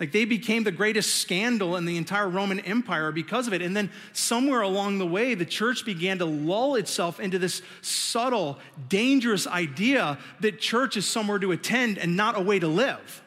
Like 0.00 0.12
they 0.12 0.24
became 0.24 0.62
the 0.62 0.70
greatest 0.70 1.16
scandal 1.16 1.76
in 1.76 1.84
the 1.84 1.96
entire 1.96 2.28
Roman 2.28 2.60
Empire 2.60 3.10
because 3.10 3.48
of 3.48 3.52
it. 3.52 3.62
And 3.62 3.76
then 3.76 3.90
somewhere 4.12 4.60
along 4.60 4.98
the 4.98 5.06
way, 5.06 5.34
the 5.34 5.44
church 5.44 5.84
began 5.84 6.18
to 6.18 6.24
lull 6.24 6.76
itself 6.76 7.18
into 7.18 7.38
this 7.38 7.62
subtle, 7.82 8.58
dangerous 8.88 9.46
idea 9.46 10.18
that 10.40 10.60
church 10.60 10.96
is 10.96 11.06
somewhere 11.06 11.40
to 11.40 11.50
attend 11.50 11.98
and 11.98 12.16
not 12.16 12.38
a 12.38 12.40
way 12.40 12.60
to 12.60 12.68
live. 12.68 13.22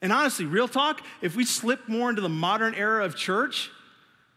And 0.00 0.12
honestly, 0.12 0.46
real 0.46 0.68
talk, 0.68 1.02
if 1.20 1.36
we 1.36 1.44
slip 1.44 1.88
more 1.88 2.08
into 2.08 2.22
the 2.22 2.28
modern 2.28 2.74
era 2.74 3.04
of 3.04 3.16
church, 3.16 3.70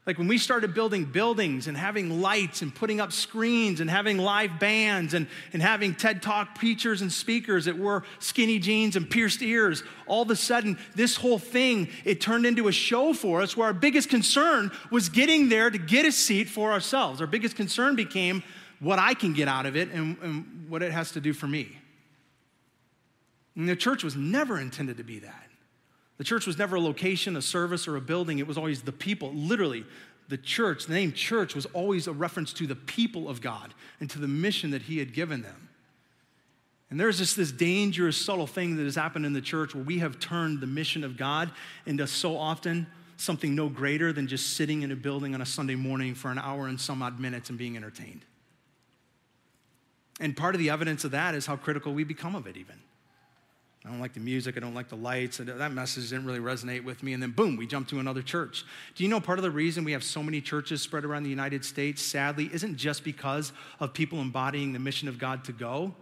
like 0.10 0.18
when 0.18 0.28
we 0.28 0.40
started 0.40 0.74
building 0.74 1.06
buildings 1.06 1.68
and 1.68 1.78
having 1.78 2.20
lights 2.20 2.64
and 2.64 2.74
putting 2.74 3.00
up 3.00 3.12
screens 3.12 3.80
and 3.80 3.88
having 3.88 4.18
live 4.18 4.60
bands 4.60 5.14
and, 5.14 5.28
and 5.54 5.62
having 5.62 5.94
TED 5.94 6.24
Talk 6.24 6.56
preachers 6.56 7.04
and 7.04 7.12
speakers 7.12 7.66
that 7.66 7.78
wore 7.78 8.04
skinny 8.18 8.58
jeans 8.58 8.96
and 8.96 9.08
pierced 9.08 9.44
ears, 9.44 9.84
all 10.08 10.24
of 10.24 10.32
a 10.32 10.36
sudden, 10.36 10.80
this 10.96 11.16
whole 11.16 11.38
thing, 11.38 11.90
it 12.06 12.20
turned 12.22 12.48
into 12.48 12.68
a 12.68 12.72
show 12.72 13.14
for 13.14 13.40
us 13.40 13.56
where 13.56 13.68
our 13.68 13.74
biggest 13.74 14.10
concern 14.10 14.72
was 14.90 15.10
getting 15.10 15.48
there 15.48 15.70
to 15.70 15.78
get 15.78 16.08
a 16.08 16.12
seat 16.12 16.50
for 16.50 16.72
ourselves. 16.72 17.22
Our 17.22 17.28
biggest 17.28 17.56
concern 17.56 17.96
became 17.96 18.42
what 18.80 18.98
I 18.98 19.14
can 19.14 19.34
get 19.34 19.48
out 19.48 19.68
of 19.68 19.76
it 19.76 19.92
and, 19.92 20.18
and 20.24 20.66
what 20.70 20.82
it 20.82 20.92
has 20.92 21.12
to 21.12 21.22
do 21.22 21.34
for 21.34 21.46
me. 21.46 21.78
And 23.56 23.70
the 23.70 23.76
church 23.76 24.04
was 24.04 24.16
never 24.16 24.60
intended 24.60 24.98
to 24.98 25.04
be 25.04 25.20
that. 25.20 25.49
The 26.20 26.26
church 26.26 26.46
was 26.46 26.58
never 26.58 26.76
a 26.76 26.82
location, 26.82 27.38
a 27.38 27.42
service, 27.42 27.88
or 27.88 27.96
a 27.96 28.02
building. 28.02 28.40
It 28.40 28.46
was 28.46 28.58
always 28.58 28.82
the 28.82 28.92
people. 28.92 29.32
Literally, 29.34 29.86
the 30.28 30.38
church, 30.38 30.86
the 30.86 30.94
name 30.94 31.14
church, 31.14 31.56
was 31.56 31.66
always 31.68 32.08
a 32.08 32.14
reference 32.14 32.52
to 32.54 32.68
the 32.68 32.76
people 32.76 33.30
of 33.30 33.40
God 33.42 33.74
and 34.02 34.10
to 34.10 34.20
the 34.20 34.28
mission 34.28 34.72
that 34.72 34.84
He 34.84 35.00
had 35.00 35.14
given 35.14 35.42
them. 35.42 35.70
And 36.90 37.00
there's 37.00 37.20
just 37.20 37.38
this 37.38 37.54
dangerous, 37.54 38.18
subtle 38.18 38.48
thing 38.48 38.76
that 38.76 38.84
has 38.84 38.96
happened 38.96 39.26
in 39.26 39.32
the 39.32 39.42
church 39.42 39.74
where 39.74 39.84
we 39.84 40.00
have 40.00 40.20
turned 40.20 40.60
the 40.60 40.68
mission 40.68 41.06
of 41.06 41.16
God 41.16 41.52
into 41.86 42.06
so 42.06 42.36
often 42.36 42.86
something 43.16 43.56
no 43.56 43.70
greater 43.70 44.12
than 44.12 44.28
just 44.28 44.58
sitting 44.58 44.82
in 44.82 44.92
a 44.92 44.96
building 44.98 45.34
on 45.34 45.42
a 45.42 45.46
Sunday 45.46 45.76
morning 45.76 46.16
for 46.16 46.32
an 46.32 46.40
hour 46.40 46.68
and 46.68 46.82
some 46.82 47.02
odd 47.02 47.18
minutes 47.18 47.50
and 47.50 47.58
being 47.58 47.78
entertained. 47.78 48.26
And 50.20 50.36
part 50.36 50.54
of 50.54 50.60
the 50.60 50.70
evidence 50.70 51.06
of 51.06 51.12
that 51.12 51.34
is 51.34 51.46
how 51.46 51.56
critical 51.56 51.94
we 51.94 52.04
become 52.04 52.36
of 52.36 52.46
it, 52.46 52.58
even. 52.58 52.76
I 53.86 53.90
don't 53.90 54.02
like 54.02 54.14
the 54.14 54.20
music. 54.20 54.58
I 54.58 54.60
don't 54.60 54.74
like 54.74 54.90
the 54.90 54.98
lights. 54.98 55.38
That 55.38 55.72
message 55.72 56.10
didn't 56.10 56.26
really 56.26 56.40
resonate 56.40 56.84
with 56.84 57.02
me. 57.02 57.14
And 57.14 57.24
then, 57.24 57.32
boom, 57.32 57.56
we 57.56 57.66
jump 57.66 57.88
to 57.90 58.00
another 58.00 58.22
church. 58.22 58.66
Do 58.96 59.04
you 59.04 59.10
know 59.10 59.22
part 59.22 59.40
of 59.40 59.44
the 59.44 59.52
reason 59.52 59.86
we 59.86 59.94
have 59.94 60.04
so 60.04 60.22
many 60.22 60.42
churches 60.42 60.82
spread 60.82 61.06
around 61.06 61.24
the 61.24 61.30
United 61.30 61.64
States, 61.64 62.02
sadly, 62.02 62.50
isn't 62.52 62.76
just 62.76 63.06
because 63.06 63.54
of 63.80 63.94
people 63.94 64.20
embodying 64.20 64.74
the 64.74 64.80
mission 64.80 65.08
of 65.08 65.18
God 65.18 65.46
to 65.46 65.54
go? 65.54 65.94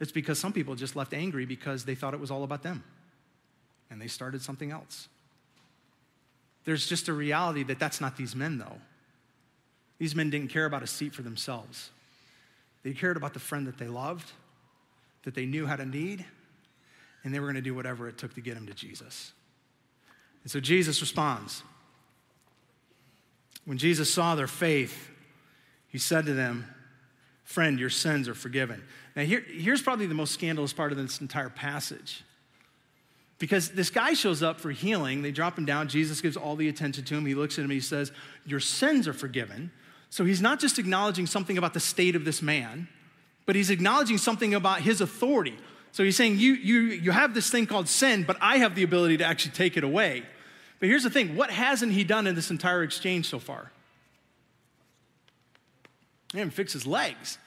It's 0.00 0.10
because 0.10 0.40
some 0.40 0.52
people 0.52 0.74
just 0.74 0.96
left 0.96 1.14
angry 1.14 1.46
because 1.46 1.84
they 1.84 1.94
thought 1.94 2.14
it 2.14 2.20
was 2.20 2.30
all 2.32 2.42
about 2.42 2.62
them 2.62 2.82
and 3.90 4.02
they 4.02 4.08
started 4.08 4.42
something 4.42 4.70
else. 4.70 5.08
There's 6.64 6.86
just 6.86 7.08
a 7.08 7.12
reality 7.12 7.62
that 7.64 7.78
that's 7.78 8.00
not 8.00 8.16
these 8.16 8.34
men, 8.36 8.58
though. 8.58 8.76
These 9.98 10.14
men 10.14 10.30
didn't 10.30 10.50
care 10.50 10.66
about 10.66 10.82
a 10.82 10.86
seat 10.86 11.14
for 11.14 11.22
themselves, 11.22 11.90
they 12.82 12.92
cared 12.92 13.16
about 13.16 13.34
the 13.34 13.40
friend 13.40 13.66
that 13.66 13.78
they 13.78 13.88
loved, 13.88 14.32
that 15.24 15.34
they 15.34 15.46
knew 15.46 15.66
had 15.66 15.80
a 15.80 15.86
need 15.86 16.24
and 17.28 17.34
they 17.34 17.40
were 17.40 17.44
going 17.44 17.56
to 17.56 17.60
do 17.60 17.74
whatever 17.74 18.08
it 18.08 18.16
took 18.16 18.32
to 18.36 18.40
get 18.40 18.56
him 18.56 18.66
to 18.66 18.72
Jesus. 18.72 19.32
And 20.44 20.50
so 20.50 20.60
Jesus 20.60 21.02
responds. 21.02 21.62
When 23.66 23.76
Jesus 23.76 24.10
saw 24.10 24.34
their 24.34 24.46
faith, 24.46 25.10
he 25.88 25.98
said 25.98 26.24
to 26.24 26.32
them, 26.32 26.64
Friend, 27.44 27.78
your 27.78 27.90
sins 27.90 28.30
are 28.30 28.34
forgiven. 28.34 28.82
Now, 29.14 29.24
here, 29.24 29.44
here's 29.46 29.82
probably 29.82 30.06
the 30.06 30.14
most 30.14 30.32
scandalous 30.32 30.72
part 30.72 30.90
of 30.90 30.96
this 30.96 31.20
entire 31.20 31.50
passage. 31.50 32.24
Because 33.38 33.72
this 33.72 33.90
guy 33.90 34.14
shows 34.14 34.42
up 34.42 34.58
for 34.58 34.70
healing. 34.70 35.20
They 35.20 35.30
drop 35.30 35.58
him 35.58 35.66
down. 35.66 35.88
Jesus 35.88 36.22
gives 36.22 36.34
all 36.38 36.56
the 36.56 36.70
attention 36.70 37.04
to 37.04 37.14
him. 37.14 37.26
He 37.26 37.34
looks 37.34 37.58
at 37.58 37.64
him. 37.66 37.70
He 37.70 37.80
says, 37.80 38.10
Your 38.46 38.60
sins 38.60 39.06
are 39.06 39.12
forgiven. 39.12 39.70
So 40.08 40.24
he's 40.24 40.40
not 40.40 40.60
just 40.60 40.78
acknowledging 40.78 41.26
something 41.26 41.58
about 41.58 41.74
the 41.74 41.80
state 41.80 42.16
of 42.16 42.24
this 42.24 42.40
man, 42.40 42.88
but 43.44 43.54
he's 43.54 43.68
acknowledging 43.68 44.16
something 44.16 44.54
about 44.54 44.80
his 44.80 45.02
authority. 45.02 45.58
So 45.98 46.04
he's 46.04 46.14
saying, 46.14 46.38
you, 46.38 46.52
you, 46.52 46.80
you 46.82 47.10
have 47.10 47.34
this 47.34 47.50
thing 47.50 47.66
called 47.66 47.88
sin, 47.88 48.22
but 48.22 48.36
I 48.40 48.58
have 48.58 48.76
the 48.76 48.84
ability 48.84 49.16
to 49.16 49.24
actually 49.24 49.50
take 49.50 49.76
it 49.76 49.82
away. 49.82 50.22
But 50.78 50.88
here's 50.88 51.02
the 51.02 51.10
thing 51.10 51.34
what 51.34 51.50
hasn't 51.50 51.90
he 51.90 52.04
done 52.04 52.28
in 52.28 52.36
this 52.36 52.52
entire 52.52 52.84
exchange 52.84 53.28
so 53.28 53.40
far? 53.40 53.72
He 56.30 56.38
didn't 56.38 56.52
fix 56.52 56.72
his 56.72 56.86
legs. 56.86 57.38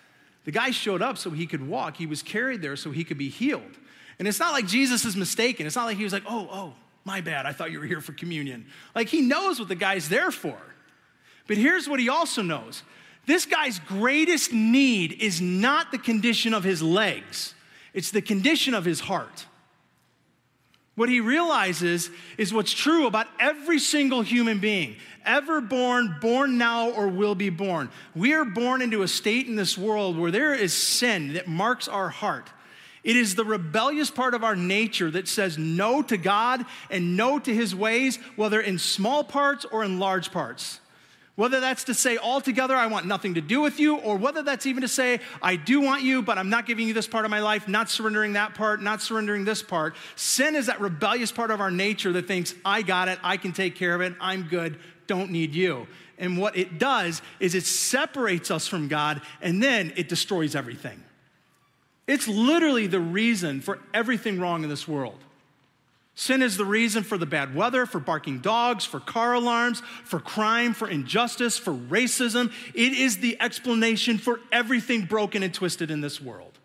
The 0.43 0.51
guy 0.51 0.71
showed 0.71 1.01
up 1.01 1.17
so 1.17 1.29
he 1.29 1.47
could 1.47 1.65
walk. 1.65 1.95
He 1.95 2.05
was 2.05 2.21
carried 2.21 2.61
there 2.61 2.75
so 2.75 2.91
he 2.91 3.05
could 3.05 3.17
be 3.17 3.29
healed. 3.29 3.79
And 4.19 4.27
it's 4.27 4.41
not 4.41 4.51
like 4.51 4.67
Jesus 4.67 5.05
is 5.05 5.15
mistaken. 5.15 5.65
It's 5.65 5.77
not 5.77 5.85
like 5.85 5.95
he 5.95 6.03
was 6.03 6.11
like, 6.11 6.25
oh, 6.27 6.49
oh, 6.51 6.73
my 7.05 7.21
bad. 7.21 7.45
I 7.45 7.53
thought 7.53 7.71
you 7.71 7.79
were 7.79 7.85
here 7.85 8.01
for 8.01 8.11
communion. 8.11 8.65
Like 8.93 9.07
he 9.07 9.21
knows 9.21 9.59
what 9.59 9.69
the 9.69 9.75
guy's 9.75 10.09
there 10.09 10.29
for. 10.29 10.57
But 11.47 11.55
here's 11.55 11.87
what 11.87 12.01
he 12.01 12.09
also 12.09 12.41
knows 12.41 12.83
this 13.25 13.45
guy's 13.45 13.79
greatest 13.79 14.51
need 14.51 15.13
is 15.21 15.39
not 15.39 15.93
the 15.93 15.97
condition 15.97 16.53
of 16.53 16.65
his 16.65 16.83
legs, 16.83 17.55
it's 17.93 18.11
the 18.11 18.21
condition 18.21 18.73
of 18.73 18.85
his 18.85 18.99
heart. 18.99 19.45
What 20.95 21.09
he 21.09 21.21
realizes 21.21 22.09
is 22.37 22.53
what's 22.53 22.73
true 22.73 23.07
about 23.07 23.27
every 23.39 23.79
single 23.79 24.21
human 24.21 24.59
being, 24.59 24.97
ever 25.25 25.61
born, 25.61 26.17
born 26.19 26.57
now, 26.57 26.89
or 26.89 27.07
will 27.07 27.33
be 27.33 27.49
born. 27.49 27.89
We 28.13 28.33
are 28.33 28.45
born 28.45 28.81
into 28.81 29.01
a 29.01 29.07
state 29.07 29.47
in 29.47 29.55
this 29.55 29.77
world 29.77 30.17
where 30.17 30.31
there 30.31 30.53
is 30.53 30.73
sin 30.73 31.33
that 31.33 31.47
marks 31.47 31.87
our 31.87 32.09
heart. 32.09 32.49
It 33.03 33.15
is 33.15 33.35
the 33.35 33.45
rebellious 33.45 34.11
part 34.11 34.35
of 34.35 34.43
our 34.43 34.55
nature 34.55 35.09
that 35.11 35.27
says 35.27 35.57
no 35.57 36.01
to 36.03 36.17
God 36.17 36.65
and 36.89 37.15
no 37.17 37.39
to 37.39 37.53
his 37.53 37.73
ways, 37.73 38.17
whether 38.35 38.59
in 38.61 38.77
small 38.77 39.23
parts 39.23 39.65
or 39.65 39.83
in 39.83 39.97
large 39.97 40.31
parts. 40.31 40.80
Whether 41.41 41.59
that's 41.59 41.85
to 41.85 41.95
say 41.95 42.19
altogether, 42.19 42.75
I 42.75 42.85
want 42.85 43.07
nothing 43.07 43.33
to 43.33 43.41
do 43.41 43.61
with 43.61 43.79
you, 43.79 43.95
or 43.95 44.15
whether 44.15 44.43
that's 44.43 44.67
even 44.67 44.81
to 44.81 44.87
say, 44.87 45.21
I 45.41 45.55
do 45.55 45.81
want 45.81 46.03
you, 46.03 46.21
but 46.21 46.37
I'm 46.37 46.51
not 46.51 46.67
giving 46.67 46.87
you 46.87 46.93
this 46.93 47.07
part 47.07 47.25
of 47.25 47.31
my 47.31 47.39
life, 47.39 47.67
not 47.67 47.89
surrendering 47.89 48.33
that 48.33 48.53
part, 48.53 48.79
not 48.79 49.01
surrendering 49.01 49.43
this 49.43 49.63
part. 49.63 49.95
Sin 50.15 50.55
is 50.55 50.67
that 50.67 50.79
rebellious 50.79 51.31
part 51.31 51.49
of 51.49 51.59
our 51.59 51.71
nature 51.71 52.13
that 52.13 52.27
thinks, 52.27 52.53
I 52.63 52.83
got 52.83 53.07
it, 53.07 53.17
I 53.23 53.37
can 53.37 53.53
take 53.53 53.75
care 53.75 53.95
of 53.95 54.01
it, 54.01 54.13
I'm 54.21 54.43
good, 54.43 54.77
don't 55.07 55.31
need 55.31 55.55
you. 55.55 55.87
And 56.19 56.37
what 56.37 56.55
it 56.55 56.77
does 56.77 57.23
is 57.39 57.55
it 57.55 57.65
separates 57.65 58.51
us 58.51 58.67
from 58.67 58.87
God 58.87 59.23
and 59.41 59.63
then 59.63 59.93
it 59.95 60.09
destroys 60.09 60.53
everything. 60.53 61.03
It's 62.05 62.27
literally 62.27 62.85
the 62.85 62.99
reason 62.99 63.61
for 63.61 63.79
everything 63.95 64.39
wrong 64.39 64.61
in 64.61 64.69
this 64.69 64.87
world. 64.87 65.17
Sin 66.21 66.43
is 66.43 66.55
the 66.55 66.65
reason 66.65 67.01
for 67.01 67.17
the 67.17 67.25
bad 67.25 67.55
weather, 67.55 67.87
for 67.87 67.99
barking 67.99 68.41
dogs, 68.41 68.85
for 68.85 68.99
car 68.99 69.33
alarms, 69.33 69.81
for 70.03 70.19
crime, 70.19 70.75
for 70.75 70.87
injustice, 70.87 71.57
for 71.57 71.73
racism. 71.73 72.53
It 72.75 72.93
is 72.93 73.17
the 73.17 73.41
explanation 73.41 74.19
for 74.19 74.39
everything 74.51 75.05
broken 75.05 75.41
and 75.41 75.51
twisted 75.51 75.89
in 75.89 76.01
this 76.01 76.21
world. 76.21 76.59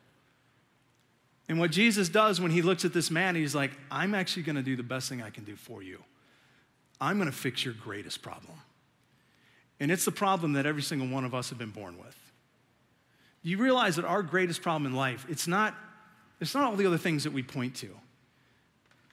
And 1.48 1.58
what 1.58 1.70
Jesus 1.70 2.10
does 2.10 2.38
when 2.38 2.50
he 2.50 2.60
looks 2.60 2.84
at 2.84 2.92
this 2.92 3.10
man, 3.10 3.34
he's 3.34 3.54
like, 3.54 3.70
I'm 3.90 4.14
actually 4.14 4.42
going 4.42 4.56
to 4.56 4.62
do 4.62 4.76
the 4.76 4.82
best 4.82 5.08
thing 5.08 5.22
I 5.22 5.30
can 5.30 5.44
do 5.44 5.56
for 5.56 5.82
you. 5.82 6.04
I'm 7.00 7.16
going 7.16 7.30
to 7.30 7.34
fix 7.34 7.64
your 7.64 7.72
greatest 7.72 8.20
problem. 8.20 8.58
And 9.80 9.90
it's 9.90 10.04
the 10.04 10.12
problem 10.12 10.52
that 10.52 10.66
every 10.66 10.82
single 10.82 11.08
one 11.08 11.24
of 11.24 11.34
us 11.34 11.48
have 11.48 11.56
been 11.56 11.70
born 11.70 11.96
with. 11.96 12.14
You 13.42 13.56
realize 13.56 13.96
that 13.96 14.04
our 14.04 14.22
greatest 14.22 14.60
problem 14.60 14.84
in 14.84 14.94
life, 14.94 15.24
it's 15.30 15.48
not, 15.48 15.74
it's 16.42 16.54
not 16.54 16.64
all 16.64 16.76
the 16.76 16.84
other 16.84 16.98
things 16.98 17.24
that 17.24 17.32
we 17.32 17.42
point 17.42 17.74
to. 17.76 17.88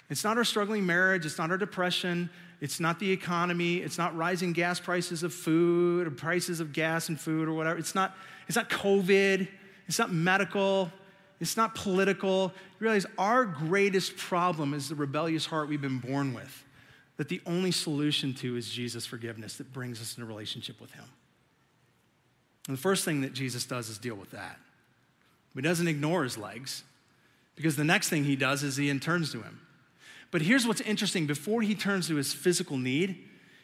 It's 0.09 0.23
not 0.23 0.37
our 0.37 0.43
struggling 0.43 0.85
marriage, 0.85 1.25
it's 1.25 1.37
not 1.37 1.49
our 1.49 1.57
depression, 1.57 2.29
it's 2.61 2.79
not 2.79 2.99
the 2.99 3.11
economy, 3.11 3.77
it's 3.77 3.97
not 3.97 4.15
rising 4.15 4.53
gas 4.53 4.79
prices 4.79 5.23
of 5.23 5.33
food 5.33 6.07
or 6.07 6.11
prices 6.11 6.59
of 6.59 6.71
gas 6.73 7.09
and 7.09 7.19
food 7.19 7.47
or 7.47 7.53
whatever. 7.53 7.79
It's 7.79 7.95
not, 7.95 8.15
it's 8.47 8.55
not 8.55 8.69
COVID, 8.69 9.47
it's 9.87 9.99
not 9.99 10.11
medical, 10.11 10.91
it's 11.39 11.57
not 11.57 11.75
political. 11.75 12.53
You 12.79 12.85
realize 12.85 13.05
our 13.17 13.45
greatest 13.45 14.15
problem 14.17 14.73
is 14.73 14.89
the 14.89 14.95
rebellious 14.95 15.45
heart 15.45 15.67
we've 15.67 15.81
been 15.81 15.99
born 15.99 16.33
with, 16.33 16.63
that 17.17 17.29
the 17.29 17.41
only 17.45 17.71
solution 17.71 18.33
to 18.35 18.55
is 18.55 18.69
Jesus' 18.69 19.05
forgiveness 19.05 19.57
that 19.57 19.73
brings 19.73 20.01
us 20.01 20.15
into 20.17 20.27
relationship 20.27 20.79
with 20.79 20.91
Him. 20.91 21.05
And 22.67 22.77
the 22.77 22.81
first 22.81 23.03
thing 23.03 23.21
that 23.21 23.33
Jesus 23.33 23.65
does 23.65 23.89
is 23.89 23.97
deal 23.97 24.15
with 24.15 24.31
that. 24.31 24.57
He 25.55 25.61
doesn't 25.61 25.87
ignore 25.87 26.23
his 26.23 26.37
legs, 26.37 26.83
because 27.55 27.75
the 27.75 27.83
next 27.83 28.09
thing 28.09 28.23
he 28.23 28.35
does 28.35 28.63
is 28.63 28.77
he 28.77 28.97
turns 28.99 29.31
to 29.33 29.41
him. 29.41 29.59
But 30.33 30.41
here's 30.41 30.65
what's 30.65 30.81
interesting 30.81 31.27
before 31.27 31.61
he 31.61 31.75
turns 31.75 32.07
to 32.07 32.15
his 32.15 32.33
physical 32.33 32.75
need, 32.75 33.23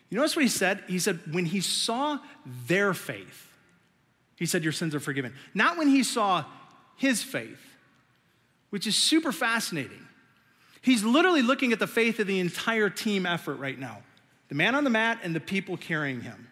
you 0.10 0.18
notice 0.18 0.36
what 0.36 0.44
he 0.44 0.50
said? 0.50 0.84
He 0.88 1.00
said, 1.00 1.20
when 1.34 1.46
he 1.46 1.62
saw 1.62 2.20
their 2.68 2.94
faith, 2.94 3.48
he 4.36 4.46
said, 4.46 4.64
Your 4.64 4.72
sins 4.72 4.94
are 4.94 5.00
forgiven. 5.00 5.34
Not 5.56 5.80
when 5.80 5.88
he 5.88 6.04
saw 6.04 6.46
his 6.96 7.24
faith, 7.24 7.60
which 8.70 8.86
is 8.86 8.96
super 8.96 9.32
fascinating. 9.32 10.06
He's 10.84 11.04
literally 11.04 11.42
looking 11.42 11.74
at 11.74 11.80
the 11.80 11.88
faith 11.88 12.20
of 12.20 12.28
the 12.28 12.40
entire 12.40 12.92
team 12.92 13.26
effort 13.26 13.56
right 13.56 13.78
now 13.78 14.04
the 14.50 14.56
man 14.56 14.76
on 14.76 14.84
the 14.84 14.90
mat 14.92 15.20
and 15.24 15.36
the 15.36 15.40
people 15.40 15.76
carrying 15.76 16.22
him. 16.22 16.48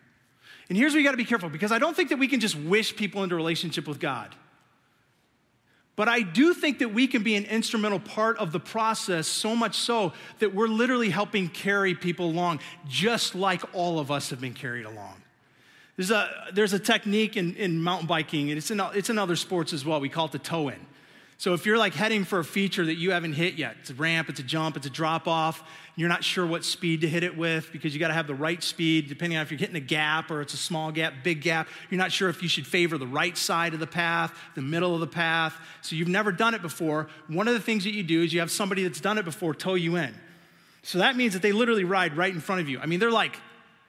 And 0.70 0.78
here's 0.78 0.94
where 0.94 1.00
you 1.00 1.06
got 1.08 1.12
to 1.12 1.18
be 1.18 1.26
careful 1.26 1.50
because 1.50 1.72
I 1.72 1.78
don't 1.78 1.96
think 1.96 2.10
that 2.10 2.18
we 2.18 2.28
can 2.28 2.40
just 2.40 2.56
wish 2.56 2.96
people 2.96 3.24
into 3.24 3.36
relationship 3.36 3.88
with 3.88 4.00
God. 4.00 4.34
But 5.98 6.08
I 6.08 6.22
do 6.22 6.54
think 6.54 6.78
that 6.80 6.94
we 6.94 7.08
can 7.08 7.24
be 7.24 7.36
an 7.36 7.46
instrumental 7.46 8.00
part 8.00 8.38
of 8.38 8.52
the 8.52 8.60
process, 8.60 9.28
so 9.28 9.56
much 9.56 9.76
so 9.76 10.14
that 10.38 10.54
we're 10.54 10.68
literally 10.68 11.10
helping 11.10 11.50
carry 11.50 11.96
people 11.96 12.28
along, 12.28 12.60
just 12.88 13.34
like 13.34 13.64
all 13.74 14.00
of 14.00 14.12
us 14.12 14.30
have 14.30 14.40
been 14.40 14.54
carried 14.54 14.86
along. 14.86 15.16
There's 15.96 16.12
a, 16.12 16.30
there's 16.54 16.74
a 16.74 16.80
technique 16.80 17.36
in, 17.36 17.56
in 17.56 17.82
mountain 17.82 18.08
biking, 18.08 18.50
and 18.52 18.60
it's 18.60 18.70
in, 18.70 18.80
it's 18.94 19.10
in 19.10 19.18
other 19.18 19.36
sports 19.36 19.74
as 19.74 19.84
well. 19.84 20.00
We 20.00 20.08
call 20.08 20.28
it 20.28 20.34
the 20.34 20.40
tow 20.40 20.70
in. 20.70 20.80
So 21.40 21.54
if 21.54 21.68
you're 21.68 21.78
like 21.78 21.94
heading 21.94 22.24
for 22.24 22.40
a 22.40 22.44
feature 22.44 22.84
that 22.86 22.96
you 22.96 23.12
haven't 23.12 23.34
hit 23.34 23.56
yet, 23.56 23.76
it's 23.80 23.92
a 23.92 23.94
ramp, 23.94 24.28
it's 24.28 24.40
a 24.40 24.44
jump, 24.44 24.76
it's 24.76 24.88
a 24.88 24.90
drop 24.90 25.28
off, 25.28 25.64
you're 25.96 26.10
not 26.10 26.24
sure 26.24 26.46
what 26.48 26.64
speed 26.66 27.02
to 27.02 27.08
hit 27.08 27.24
it 27.24 27.38
with 27.38 27.72
because 27.72 27.94
you 27.94 28.00
got 28.00 28.08
to 28.08 28.16
have 28.16 28.26
the 28.26 28.36
right 28.36 28.62
speed 28.64 29.08
depending 29.08 29.38
on 29.38 29.44
if 29.44 29.52
you're 29.52 29.60
hitting 29.60 29.76
a 29.76 29.80
gap 29.80 30.32
or 30.32 30.42
it's 30.42 30.56
a 30.56 30.58
small 30.58 30.92
gap, 30.92 31.14
big 31.24 31.42
gap. 31.42 31.68
You're 31.92 32.00
not 32.00 32.12
sure 32.12 32.30
if 32.30 32.42
you 32.42 32.50
should 32.50 32.66
favor 32.66 32.98
the 32.98 33.08
right 33.08 33.38
side 33.38 33.76
of 33.76 33.80
the 33.80 33.88
path, 33.88 34.36
the 34.56 34.64
middle 34.64 34.96
of 34.96 35.00
the 35.00 35.08
path. 35.08 35.56
So 35.82 35.96
you've 35.96 36.08
never 36.08 36.32
done 36.32 36.56
it 36.56 36.64
before. 36.64 37.08
One 37.28 37.48
of 37.48 37.54
the 37.54 37.60
things 37.60 37.84
that 37.84 37.94
you 37.94 38.04
do 38.04 38.24
is 38.24 38.34
you 38.34 38.40
have 38.40 38.52
somebody 38.52 38.82
that's 38.82 39.02
done 39.02 39.20
it 39.20 39.26
before 39.26 39.54
tow 39.54 39.76
you 39.76 39.96
in. 39.96 40.16
So 40.82 41.00
that 41.00 41.16
means 41.16 41.34
that 41.34 41.42
they 41.42 41.52
literally 41.52 41.84
ride 41.84 42.18
right 42.18 42.34
in 42.34 42.40
front 42.40 42.62
of 42.62 42.70
you. 42.70 42.80
I 42.80 42.88
mean, 42.88 43.00
they're 43.00 43.12
like 43.12 43.38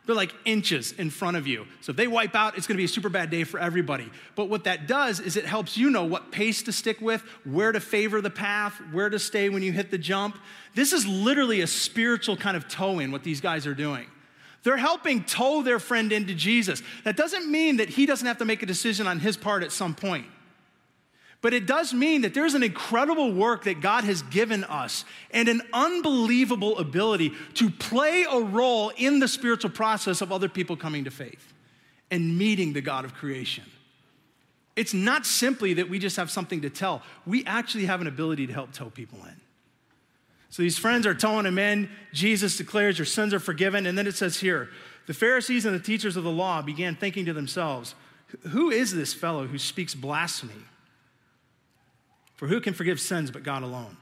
they're 0.09 0.17
like 0.17 0.35
inches 0.47 0.93
in 0.93 1.11
front 1.11 1.37
of 1.37 1.47
you. 1.47 1.67
So 1.83 1.91
if 1.91 1.97
they 1.97 2.07
wipe 2.07 2.35
out, 2.35 2.57
it's 2.57 2.67
gonna 2.67 2.79
be 2.79 2.85
a 2.85 2.89
super 2.89 3.11
bad 3.11 3.29
day 3.29 3.45
for 3.45 3.61
everybody. 3.61 4.11
But 4.37 4.47
what 4.47 4.65
that 4.65 4.87
does 4.87 5.21
is 5.21 5.37
it 5.37 5.45
helps 5.45 5.77
you 5.77 5.91
know 5.91 6.05
what 6.05 6.33
pace 6.33 6.63
to 6.63 6.73
stick 6.73 7.03
with, 7.03 7.21
where 7.45 7.73
to 7.73 7.79
favor 7.79 8.23
the 8.23 8.31
path, 8.31 8.81
where 8.91 9.11
to 9.11 9.19
stay 9.19 9.51
when 9.51 9.63
you 9.63 9.71
hit 9.71 9.91
the 9.91 9.99
jump. 9.99 10.39
This 10.75 10.95
is 10.95 11.07
literally 11.07 11.61
a 11.61 11.67
spiritual 11.67 12.39
kind 12.39 12.57
of 12.57 12.67
tow 12.69 13.01
in 13.01 13.13
what 13.13 13.23
these 13.23 13.43
guys 13.43 13.67
are 13.67 13.75
doing. 13.75 14.07
They're 14.63 14.79
helping 14.79 15.25
tow 15.25 15.61
their 15.61 15.79
friend 15.79 16.11
into 16.11 16.33
Jesus. 16.33 16.83
That 17.05 17.19
doesn't 17.19 17.47
mean 17.47 17.77
that 17.77 17.91
he 17.91 18.07
doesn't 18.07 18.27
have 18.27 18.39
to 18.39 18.47
make 18.47 18.63
a 18.63 18.67
decision 18.67 19.07
on 19.07 19.19
his 19.19 19.37
part 19.37 19.63
at 19.63 19.73
some 19.73 19.95
point. 19.95 20.25
But 21.41 21.55
it 21.55 21.66
does 21.66 21.95
mean 21.95 22.22
that 22.22 22.34
there's 22.34 22.55
an 22.55 22.64
incredible 22.64 23.32
work 23.32 23.64
that 23.64 23.80
God 23.80 24.05
has 24.05 24.22
given 24.22 24.64
us 24.64 25.05
and 25.30 25.49
an 25.49 25.62
unbelievable 25.72 26.78
ability 26.78 27.32
to 27.55 27.70
play 27.70 28.26
a 28.28 28.41
role 28.41 28.91
in 28.97 29.20
the 29.20 29.28
spiritual 29.28 29.70
process 29.70 30.20
of 30.20 30.32
other 30.32 30.49
people 30.49 30.76
coming 30.76 31.05
to 31.05 31.11
faith 31.11 31.53
and 32.11 32.36
meeting 32.36 32.72
the 32.72 32.80
God 32.80 33.05
of 33.05 33.14
creation. 33.14 33.64
It's 34.74 34.95
not 34.95 35.26
simply 35.26 35.74
that 35.74 35.89
we 35.89 35.99
just 35.99 36.16
have 36.16 36.30
something 36.30 36.62
to 36.62 36.70
tell, 36.70 37.03
we 37.26 37.45
actually 37.45 37.86
have 37.86 38.01
an 38.01 38.07
ability 38.07 38.47
to 38.49 38.53
help 38.53 38.72
tow 38.72 38.91
people 38.91 39.18
in. 39.24 39.41
So 40.51 40.62
these 40.62 40.78
friends 40.78 41.07
are 41.07 41.14
towing 41.14 41.47
him 41.47 41.59
in. 41.59 41.91
Jesus 42.12 42.57
declares, 42.57 42.99
Your 42.99 43.05
sins 43.05 43.34
are 43.34 43.41
forgiven. 43.41 43.86
And 43.86 43.99
then 43.99 44.07
it 44.07 44.14
says 44.14 44.39
here, 44.39 44.70
the 45.07 45.14
Pharisees 45.14 45.64
and 45.64 45.74
the 45.74 45.82
teachers 45.82 46.16
of 46.16 46.24
the 46.24 46.30
law 46.30 46.62
began 46.62 46.95
thinking 46.95 47.24
to 47.26 47.32
themselves, 47.32 47.95
Who 48.49 48.70
is 48.70 48.95
this 48.95 49.14
fellow 49.14 49.47
who 49.47 49.59
speaks 49.59 49.95
blasphemy? 49.95 50.64
For 52.39 52.47
who 52.47 52.61
can 52.61 52.72
forgive 52.72 53.01
sins 53.01 53.30
but 53.30 53.43
God 53.43 53.62
alone? 53.62 53.97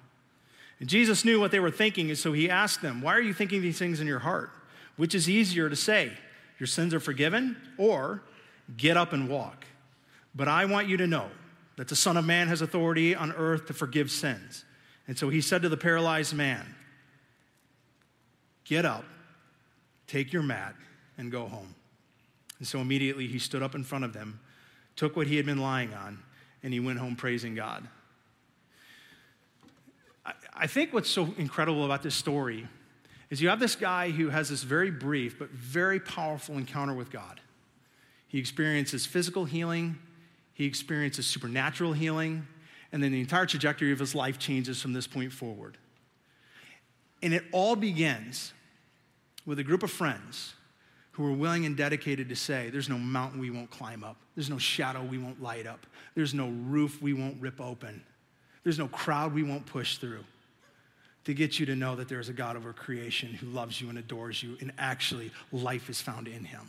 And 0.78 0.88
Jesus 0.88 1.24
knew 1.24 1.40
what 1.40 1.50
they 1.50 1.58
were 1.58 1.70
thinking, 1.70 2.10
and 2.10 2.18
so 2.18 2.34
he 2.34 2.50
asked 2.50 2.82
them, 2.82 3.00
Why 3.00 3.14
are 3.14 3.20
you 3.20 3.32
thinking 3.32 3.62
these 3.62 3.78
things 3.78 3.98
in 3.98 4.06
your 4.06 4.18
heart? 4.20 4.50
Which 4.96 5.14
is 5.14 5.28
easier 5.28 5.68
to 5.70 5.76
say, 5.76 6.12
Your 6.58 6.66
sins 6.66 6.94
are 6.94 7.00
forgiven, 7.00 7.56
or 7.78 8.22
Get 8.76 8.96
up 8.96 9.12
and 9.12 9.28
walk? 9.28 9.64
But 10.34 10.48
I 10.48 10.64
want 10.66 10.88
you 10.88 10.96
to 10.98 11.06
know 11.06 11.30
that 11.76 11.88
the 11.88 11.96
Son 11.96 12.16
of 12.16 12.24
Man 12.24 12.48
has 12.48 12.60
authority 12.60 13.14
on 13.14 13.32
earth 13.32 13.66
to 13.66 13.74
forgive 13.74 14.10
sins. 14.10 14.64
And 15.08 15.16
so 15.16 15.28
he 15.28 15.40
said 15.40 15.62
to 15.62 15.68
the 15.68 15.76
paralyzed 15.76 16.34
man, 16.34 16.74
Get 18.64 18.84
up, 18.84 19.04
take 20.08 20.32
your 20.32 20.42
mat, 20.42 20.74
and 21.16 21.30
go 21.30 21.46
home. 21.46 21.74
And 22.58 22.66
so 22.66 22.80
immediately 22.80 23.28
he 23.28 23.38
stood 23.38 23.62
up 23.62 23.74
in 23.74 23.84
front 23.84 24.04
of 24.04 24.12
them 24.12 24.40
took 24.96 25.14
what 25.14 25.26
he 25.26 25.36
had 25.36 25.46
been 25.46 25.60
lying 25.60 25.92
on, 25.94 26.18
and 26.62 26.72
he 26.72 26.80
went 26.80 26.98
home 26.98 27.14
praising 27.14 27.54
God. 27.54 27.86
I, 30.54 30.66
think 30.66 30.92
what's 30.92 31.10
so 31.10 31.32
incredible 31.38 31.84
about 31.84 32.02
this 32.02 32.14
story 32.14 32.66
is 33.30 33.40
you 33.40 33.48
have 33.48 33.60
this 33.60 33.76
guy 33.76 34.10
who 34.10 34.28
has 34.30 34.48
this 34.48 34.62
very 34.62 34.90
brief 34.90 35.38
but 35.38 35.50
very 35.50 36.00
powerful 36.00 36.56
encounter 36.56 36.94
with 36.94 37.10
God. 37.10 37.40
He 38.28 38.38
experiences 38.38 39.06
physical 39.06 39.44
healing, 39.44 39.98
he 40.52 40.64
experiences 40.64 41.26
supernatural 41.26 41.92
healing, 41.92 42.46
and 42.92 43.02
then 43.02 43.12
the 43.12 43.20
entire 43.20 43.46
trajectory 43.46 43.92
of 43.92 43.98
his 43.98 44.14
life 44.14 44.38
changes 44.38 44.80
from 44.80 44.92
this 44.92 45.06
point 45.06 45.32
forward. 45.32 45.78
And 47.22 47.32
it 47.32 47.44
all 47.52 47.76
begins 47.76 48.52
with 49.44 49.58
a 49.58 49.64
group 49.64 49.82
of 49.82 49.90
friends 49.90 50.54
who 51.12 51.24
are 51.26 51.32
willing 51.32 51.64
and 51.64 51.76
dedicated 51.76 52.28
to 52.28 52.36
say, 52.36 52.68
There's 52.68 52.88
no 52.88 52.98
mountain 52.98 53.40
we 53.40 53.50
won't 53.50 53.70
climb 53.70 54.04
up, 54.04 54.16
there's 54.34 54.50
no 54.50 54.58
shadow 54.58 55.02
we 55.02 55.18
won't 55.18 55.42
light 55.42 55.66
up, 55.66 55.86
there's 56.14 56.34
no 56.34 56.48
roof 56.48 57.00
we 57.00 57.12
won't 57.12 57.40
rip 57.40 57.60
open, 57.60 58.02
there's 58.66 58.80
no 58.80 58.88
crowd 58.88 59.32
we 59.32 59.44
won't 59.44 59.64
push 59.64 59.98
through 59.98 60.24
to 61.22 61.32
get 61.32 61.60
you 61.60 61.66
to 61.66 61.76
know 61.76 61.94
that 61.94 62.08
there 62.08 62.18
is 62.18 62.28
a 62.28 62.32
God 62.32 62.56
over 62.56 62.72
creation 62.72 63.32
who 63.32 63.46
loves 63.46 63.80
you 63.80 63.88
and 63.88 63.96
adores 63.96 64.42
you, 64.42 64.56
and 64.60 64.72
actually 64.76 65.30
life 65.52 65.88
is 65.88 66.00
found 66.00 66.26
in 66.26 66.44
him. 66.44 66.68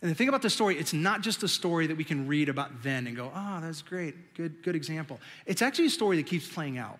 And 0.00 0.10
the 0.10 0.14
thing 0.14 0.30
about 0.30 0.40
the 0.40 0.48
story, 0.48 0.78
it's 0.78 0.94
not 0.94 1.20
just 1.20 1.42
a 1.42 1.48
story 1.48 1.86
that 1.88 1.98
we 1.98 2.04
can 2.04 2.26
read 2.26 2.48
about 2.48 2.82
then 2.82 3.06
and 3.06 3.14
go, 3.14 3.30
oh, 3.34 3.60
that's 3.60 3.82
great, 3.82 4.32
good, 4.32 4.62
good 4.62 4.74
example. 4.74 5.20
It's 5.44 5.60
actually 5.60 5.84
a 5.84 5.90
story 5.90 6.16
that 6.16 6.24
keeps 6.24 6.48
playing 6.48 6.78
out 6.78 6.98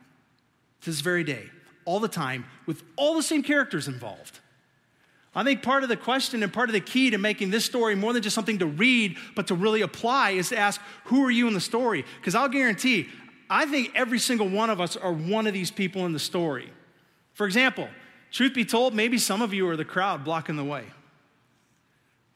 to 0.83 0.91
this 0.91 1.01
very 1.01 1.24
day, 1.24 1.49
all 1.87 2.01
the 2.01 2.09
time, 2.09 2.45
with 2.66 2.83
all 2.97 3.14
the 3.14 3.22
same 3.22 3.43
characters 3.43 3.89
involved. 3.89 4.41
I 5.33 5.45
think 5.45 5.62
part 5.62 5.85
of 5.85 5.89
the 5.89 5.97
question 5.97 6.43
and 6.43 6.53
part 6.53 6.68
of 6.68 6.72
the 6.72 6.81
key 6.81 7.11
to 7.11 7.18
making 7.18 7.51
this 7.51 7.64
story 7.64 7.95
more 7.95 8.12
than 8.12 8.20
just 8.20 8.35
something 8.35 8.59
to 8.59 8.66
read, 8.66 9.16
but 9.37 9.47
to 9.47 9.55
really 9.55 9.83
apply 9.83 10.33
is 10.33 10.49
to 10.49 10.59
ask, 10.59 10.81
who 11.05 11.24
are 11.24 11.31
you 11.31 11.47
in 11.47 11.55
the 11.55 11.61
story? 11.61 12.05
Because 12.18 12.35
I'll 12.35 12.49
guarantee, 12.49 13.09
I 13.51 13.66
think 13.66 13.90
every 13.94 14.18
single 14.18 14.48
one 14.48 14.70
of 14.70 14.80
us 14.80 14.96
are 14.96 15.12
one 15.12 15.46
of 15.46 15.53
these 15.53 15.70
people 15.70 16.07
in 16.07 16.12
the 16.12 16.18
story. 16.18 16.70
For 17.34 17.46
example, 17.46 17.88
truth 18.30 18.55
be 18.55 18.64
told, 18.64 18.94
maybe 18.94 19.18
some 19.18 19.42
of 19.42 19.53
you 19.53 19.68
are 19.68 19.76
the 19.76 19.84
crowd 19.84 20.24
blocking 20.24 20.57
the 20.57 20.64
way. 20.64 20.84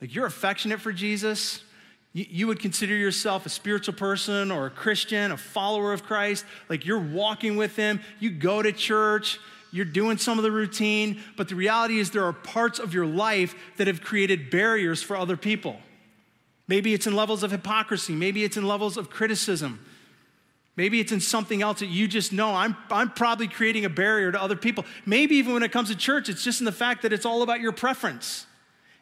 Like 0.00 0.14
you're 0.14 0.26
affectionate 0.26 0.80
for 0.80 0.92
Jesus. 0.92 1.62
You, 2.12 2.46
would 2.46 2.60
consider 2.60 2.94
yourself 2.94 3.46
a 3.46 3.48
spiritual 3.48 3.94
person 3.94 4.52
or 4.52 4.66
a 4.66 4.70
Christian, 4.70 5.32
a 5.32 5.36
follower 5.36 5.92
of 5.92 6.04
Christ. 6.04 6.44
Like 6.68 6.84
you're 6.84 7.00
walking 7.00 7.56
with 7.56 7.74
Him. 7.74 8.00
You 8.20 8.30
go 8.30 8.62
to 8.62 8.72
church 8.72 9.38
you're 9.74 9.84
doing 9.84 10.18
some 10.18 10.38
of 10.38 10.44
the 10.44 10.52
routine, 10.52 11.20
but 11.36 11.48
the 11.48 11.56
reality 11.56 11.98
is 11.98 12.12
there 12.12 12.24
are 12.24 12.32
parts 12.32 12.78
of 12.78 12.94
your 12.94 13.06
life 13.06 13.56
that 13.76 13.88
have 13.88 14.02
created 14.02 14.48
barriers 14.48 15.02
for 15.02 15.16
other 15.16 15.36
people. 15.36 15.80
Maybe 16.68 16.94
it's 16.94 17.08
in 17.08 17.16
levels 17.16 17.42
of 17.42 17.50
hypocrisy, 17.50 18.12
maybe 18.14 18.44
it's 18.44 18.56
in 18.56 18.68
levels 18.68 18.96
of 18.96 19.10
criticism. 19.10 19.84
Maybe 20.76 20.98
it's 20.98 21.12
in 21.12 21.20
something 21.20 21.62
else 21.62 21.80
that 21.80 21.86
you 21.86 22.08
just 22.08 22.32
know. 22.32 22.54
I'm, 22.54 22.76
I'm 22.90 23.10
probably 23.10 23.46
creating 23.46 23.84
a 23.84 23.88
barrier 23.88 24.32
to 24.32 24.42
other 24.42 24.56
people. 24.56 24.84
Maybe 25.06 25.36
even 25.36 25.52
when 25.52 25.62
it 25.62 25.70
comes 25.70 25.88
to 25.88 25.96
church, 25.96 26.28
it's 26.28 26.42
just 26.42 26.60
in 26.60 26.64
the 26.64 26.72
fact 26.72 27.02
that 27.02 27.12
it's 27.12 27.24
all 27.24 27.42
about 27.42 27.60
your 27.60 27.72
preference. 27.72 28.46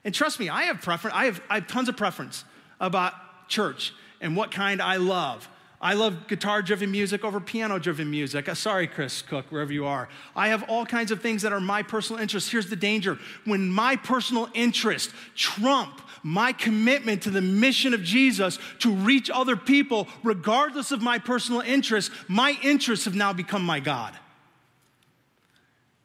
And 0.04 0.14
trust 0.14 0.38
me, 0.38 0.48
I 0.48 0.64
have 0.64 0.82
preference. 0.82 1.16
I 1.16 1.24
have, 1.26 1.40
I 1.48 1.54
have 1.56 1.66
tons 1.66 1.88
of 1.88 1.96
preference 1.96 2.44
about 2.80 3.14
church 3.48 3.94
and 4.20 4.36
what 4.36 4.50
kind 4.50 4.82
I 4.82 4.96
love. 4.96 5.48
I 5.80 5.94
love 5.94 6.28
guitar 6.28 6.62
driven 6.62 6.92
music 6.92 7.24
over 7.24 7.40
piano 7.40 7.78
driven 7.78 8.08
music. 8.08 8.48
Uh, 8.48 8.54
sorry, 8.54 8.86
Chris 8.86 9.20
Cook, 9.20 9.46
wherever 9.50 9.72
you 9.72 9.84
are. 9.84 10.08
I 10.36 10.48
have 10.48 10.62
all 10.68 10.86
kinds 10.86 11.10
of 11.10 11.20
things 11.20 11.42
that 11.42 11.52
are 11.52 11.60
my 11.60 11.82
personal 11.82 12.22
interests. 12.22 12.50
Here's 12.50 12.70
the 12.70 12.76
danger 12.76 13.18
when 13.44 13.68
my 13.68 13.96
personal 13.96 14.48
interest 14.54 15.10
trump 15.34 16.00
my 16.22 16.52
commitment 16.52 17.22
to 17.22 17.30
the 17.30 17.40
mission 17.40 17.94
of 17.94 18.02
Jesus 18.02 18.58
to 18.80 18.92
reach 18.92 19.30
other 19.30 19.56
people, 19.56 20.08
regardless 20.22 20.92
of 20.92 21.02
my 21.02 21.18
personal 21.18 21.60
interests, 21.60 22.14
my 22.28 22.56
interests 22.62 23.04
have 23.04 23.14
now 23.14 23.32
become 23.32 23.64
my 23.64 23.80
God. 23.80 24.14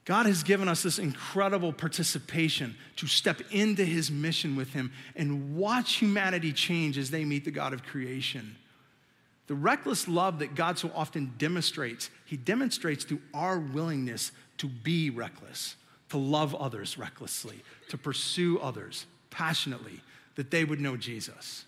God 0.06 0.26
has 0.26 0.42
given 0.42 0.70
us 0.70 0.84
this 0.84 1.00
incredible 1.00 1.74
participation 1.74 2.78
to 2.96 3.08
step 3.08 3.42
into 3.52 3.84
his 3.84 4.10
mission 4.10 4.56
with 4.56 4.72
him 4.72 4.94
and 5.18 5.58
watch 5.58 5.96
humanity 5.96 6.54
change 6.54 6.98
as 6.98 7.12
they 7.12 7.26
meet 7.26 7.44
the 7.44 7.52
God 7.52 7.74
of 7.74 7.84
creation. 7.84 8.56
The 9.48 9.56
reckless 9.56 10.08
love 10.08 10.40
that 10.40 10.56
God 10.56 10.78
so 10.78 10.92
often 10.94 11.34
demonstrates, 11.38 12.10
He 12.26 12.36
demonstrates 12.36 13.06
through 13.06 13.22
our 13.34 13.58
willingness 13.60 14.32
to 14.58 14.68
be 14.68 15.10
reckless, 15.10 15.78
to 16.10 16.18
love 16.18 16.54
others 16.54 16.98
recklessly, 16.98 17.62
to 17.90 17.98
pursue 17.98 18.60
others 18.60 19.06
passionately, 19.38 20.02
that 20.34 20.50
they 20.50 20.66
would 20.66 20.82
know 20.82 20.98
Jesus. 20.98 21.66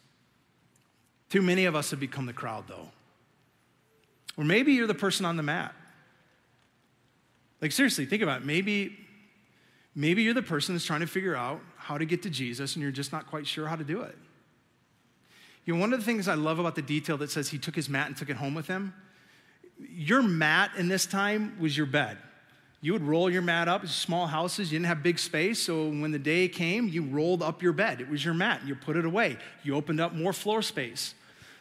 Too 1.29 1.43
many 1.43 1.65
of 1.65 1.75
us 1.75 1.91
have 1.91 1.99
become 1.99 2.25
the 2.25 2.33
crowd, 2.33 2.63
though. 2.67 2.89
Or 4.37 4.43
maybe 4.43 4.73
you're 4.73 4.87
the 4.87 4.95
person 4.95 5.23
on 5.23 5.37
the 5.37 5.43
mat. 5.43 5.75
Like, 7.61 7.71
seriously, 7.71 8.07
think 8.07 8.23
about 8.23 8.41
it. 8.41 8.45
Maybe, 8.45 8.97
maybe 9.93 10.23
you're 10.23 10.33
the 10.33 10.41
person 10.41 10.73
that's 10.73 10.85
trying 10.85 11.01
to 11.01 11.07
figure 11.07 11.35
out 11.35 11.61
how 11.77 11.99
to 11.99 12.05
get 12.05 12.23
to 12.23 12.29
Jesus 12.31 12.75
and 12.75 12.81
you're 12.81 12.91
just 12.91 13.11
not 13.11 13.27
quite 13.27 13.45
sure 13.45 13.67
how 13.67 13.75
to 13.75 13.83
do 13.83 14.01
it. 14.01 14.17
You 15.65 15.75
know, 15.75 15.79
one 15.79 15.93
of 15.93 15.99
the 15.99 16.05
things 16.05 16.27
I 16.27 16.33
love 16.33 16.57
about 16.57 16.73
the 16.73 16.81
detail 16.81 17.17
that 17.17 17.29
says 17.29 17.49
he 17.49 17.59
took 17.59 17.75
his 17.75 17.87
mat 17.87 18.07
and 18.07 18.17
took 18.17 18.31
it 18.31 18.37
home 18.37 18.55
with 18.55 18.65
him, 18.65 18.95
your 19.77 20.23
mat 20.23 20.71
in 20.75 20.87
this 20.87 21.05
time 21.05 21.55
was 21.59 21.77
your 21.77 21.85
bed. 21.85 22.17
You 22.81 22.93
would 22.93 23.01
roll 23.01 23.29
your 23.29 23.41
mat 23.41 23.67
up, 23.67 23.85
small 23.87 24.27
houses, 24.27 24.71
you 24.71 24.79
didn't 24.79 24.87
have 24.87 25.03
big 25.03 25.19
space, 25.19 25.59
so 25.59 25.89
when 25.89 26.11
the 26.11 26.19
day 26.19 26.47
came, 26.47 26.87
you 26.87 27.03
rolled 27.03 27.43
up 27.43 27.61
your 27.61 27.73
bed. 27.73 27.99
It 27.99 28.09
was 28.09 28.23
your 28.23 28.33
mat, 28.33 28.61
you 28.65 28.73
put 28.73 28.95
it 28.95 29.03
away. 29.03 29.37
You 29.63 29.75
opened 29.75 29.99
up 29.99 30.13
more 30.13 30.31
floor 30.31 30.61
space. 30.61 31.13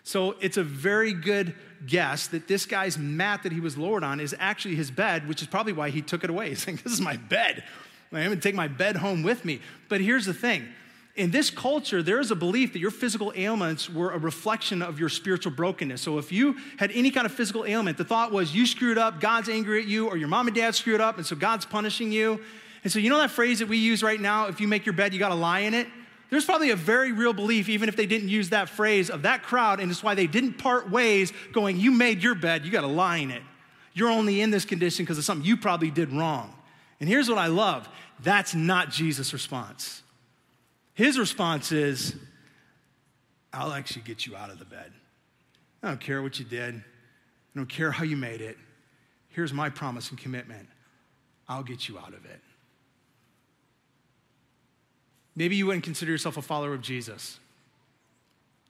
So 0.05 0.37
it's 0.41 0.57
a 0.57 0.62
very 0.62 1.12
good 1.12 1.55
guess 1.87 2.29
that 2.29 2.49
this 2.49 2.66
guy's 2.66 2.97
mat 2.97 3.43
that 3.43 3.53
he 3.53 3.61
was 3.61 3.77
lowered 3.77 4.05
on 4.05 4.21
is 4.21 4.35
actually 4.39 4.77
his 4.77 4.91
bed, 4.91 5.29
which 5.29 5.43
is 5.43 5.49
probably 5.49 5.73
why 5.73 5.91
he 5.91 6.03
took 6.03 6.25
it 6.25 6.31
away. 6.31 6.49
He's 6.51 6.66
like, 6.66 6.83
This 6.83 6.93
is 6.93 7.01
my 7.01 7.16
bed. 7.16 7.64
I'm 8.12 8.25
going 8.25 8.31
to 8.31 8.43
take 8.43 8.55
my 8.55 8.69
bed 8.69 8.97
home 8.97 9.23
with 9.23 9.45
me. 9.45 9.61
But 9.89 10.01
here's 10.01 10.25
the 10.25 10.33
thing 10.33 10.66
in 11.19 11.33
this 11.33 11.51
culture, 11.51 12.01
there 12.01 12.21
is 12.21 12.31
a 12.31 12.37
belief 12.37 12.73
that 12.73 12.79
your 12.79 12.93
physical 12.93 13.33
ailments 13.35 13.91
were 13.91 14.12
a 14.12 14.19
reflection 14.19 14.83
of 14.83 15.01
your 15.01 15.09
spiritual 15.09 15.51
brokenness. 15.51 16.01
So 16.01 16.19
if 16.19 16.31
you 16.31 16.57
had 16.79 16.93
any 16.93 17.11
kind 17.11 17.27
of 17.27 17.33
physical 17.33 17.64
ailment, 17.66 17.99
the 17.99 18.05
thought 18.05 18.31
was 18.31 18.55
you 18.55 18.66
screwed 18.66 18.99
up, 18.99 19.21
God's 19.21 19.49
angry 19.49 19.83
at 19.83 19.89
you, 19.89 20.07
or 20.07 20.16
your 20.16 20.29
mom 20.29 20.47
and 20.47 20.55
dad 20.55 20.77
screwed 20.77 21.01
up, 21.01 21.16
and 21.16 21.27
so 21.27 21.35
God's 21.35 21.66
punishing 21.66 22.12
you. 22.12 22.41
And 22.85 22.93
so, 22.93 23.01
you 23.01 23.11
know 23.11 23.19
that 23.19 23.33
phrase 23.33 23.59
that 23.59 23.66
we 23.66 23.79
use 23.79 24.01
right 24.01 24.21
now 24.21 24.47
if 24.47 24.61
you 24.61 24.69
make 24.69 24.87
your 24.87 24.93
bed, 24.93 25.12
you 25.12 25.19
got 25.19 25.31
to 25.31 25.35
lie 25.35 25.61
in 25.61 25.75
it? 25.75 25.89
There's 26.31 26.45
probably 26.45 26.71
a 26.71 26.77
very 26.77 27.11
real 27.11 27.33
belief, 27.33 27.69
even 27.69 27.89
if 27.89 27.97
they 27.97 28.07
didn't 28.07 28.29
use 28.29 28.51
that 28.51 28.69
phrase, 28.69 29.11
of 29.11 29.23
that 29.23 29.43
crowd, 29.43 29.81
and 29.81 29.91
it's 29.91 30.05
why 30.05 30.14
they 30.14 30.29
didn't 30.29 30.55
part 30.55 30.89
ways 30.89 31.33
going, 31.53 31.79
You 31.79 31.91
made 31.91 32.23
your 32.23 32.37
bed, 32.37 32.64
you 32.64 32.71
got 32.71 32.83
to 32.83 32.87
lie 32.87 33.16
in 33.16 33.33
it. 33.33 33.43
You're 33.93 34.11
only 34.11 34.41
in 34.41 34.53
this 34.53 34.64
condition 34.64 35.05
because 35.05 35.19
of 35.19 35.25
something 35.25 35.45
you 35.45 35.57
probably 35.57 35.91
did 35.91 36.12
wrong. 36.12 36.55
And 37.01 37.09
here's 37.09 37.29
what 37.29 37.39
I 37.39 37.49
love 37.49 37.89
that's 38.21 38.55
not 38.55 38.91
Jesus' 38.91 39.33
response. 39.33 40.05
His 40.99 41.17
response 41.17 41.71
is, 41.71 42.17
I'll 43.53 43.73
actually 43.73 44.03
get 44.03 44.27
you 44.27 44.35
out 44.35 44.51
of 44.51 44.59
the 44.59 44.65
bed. 44.65 44.91
I 45.81 45.87
don't 45.87 46.01
care 46.01 46.21
what 46.23 46.41
you 46.41 46.45
did, 46.45 46.75
I 46.75 46.81
don't 47.55 47.69
care 47.69 47.93
how 47.93 48.03
you 48.03 48.17
made 48.17 48.41
it. 48.41 48.59
Here's 49.29 49.53
my 49.53 49.71
promise 49.71 50.11
and 50.11 50.19
commitment 50.19 50.69
I'll 51.49 51.63
get 51.63 51.89
you 51.89 52.01
out 52.01 52.15
of 52.15 52.25
it. 52.25 52.41
Maybe 55.37 55.55
you 55.55 55.67
wouldn't 55.67 55.85
consider 55.85 56.11
yourself 56.11 56.37
a 56.37 56.43
follower 56.43 56.75
of 56.75 56.83
Jesus. 56.83 57.39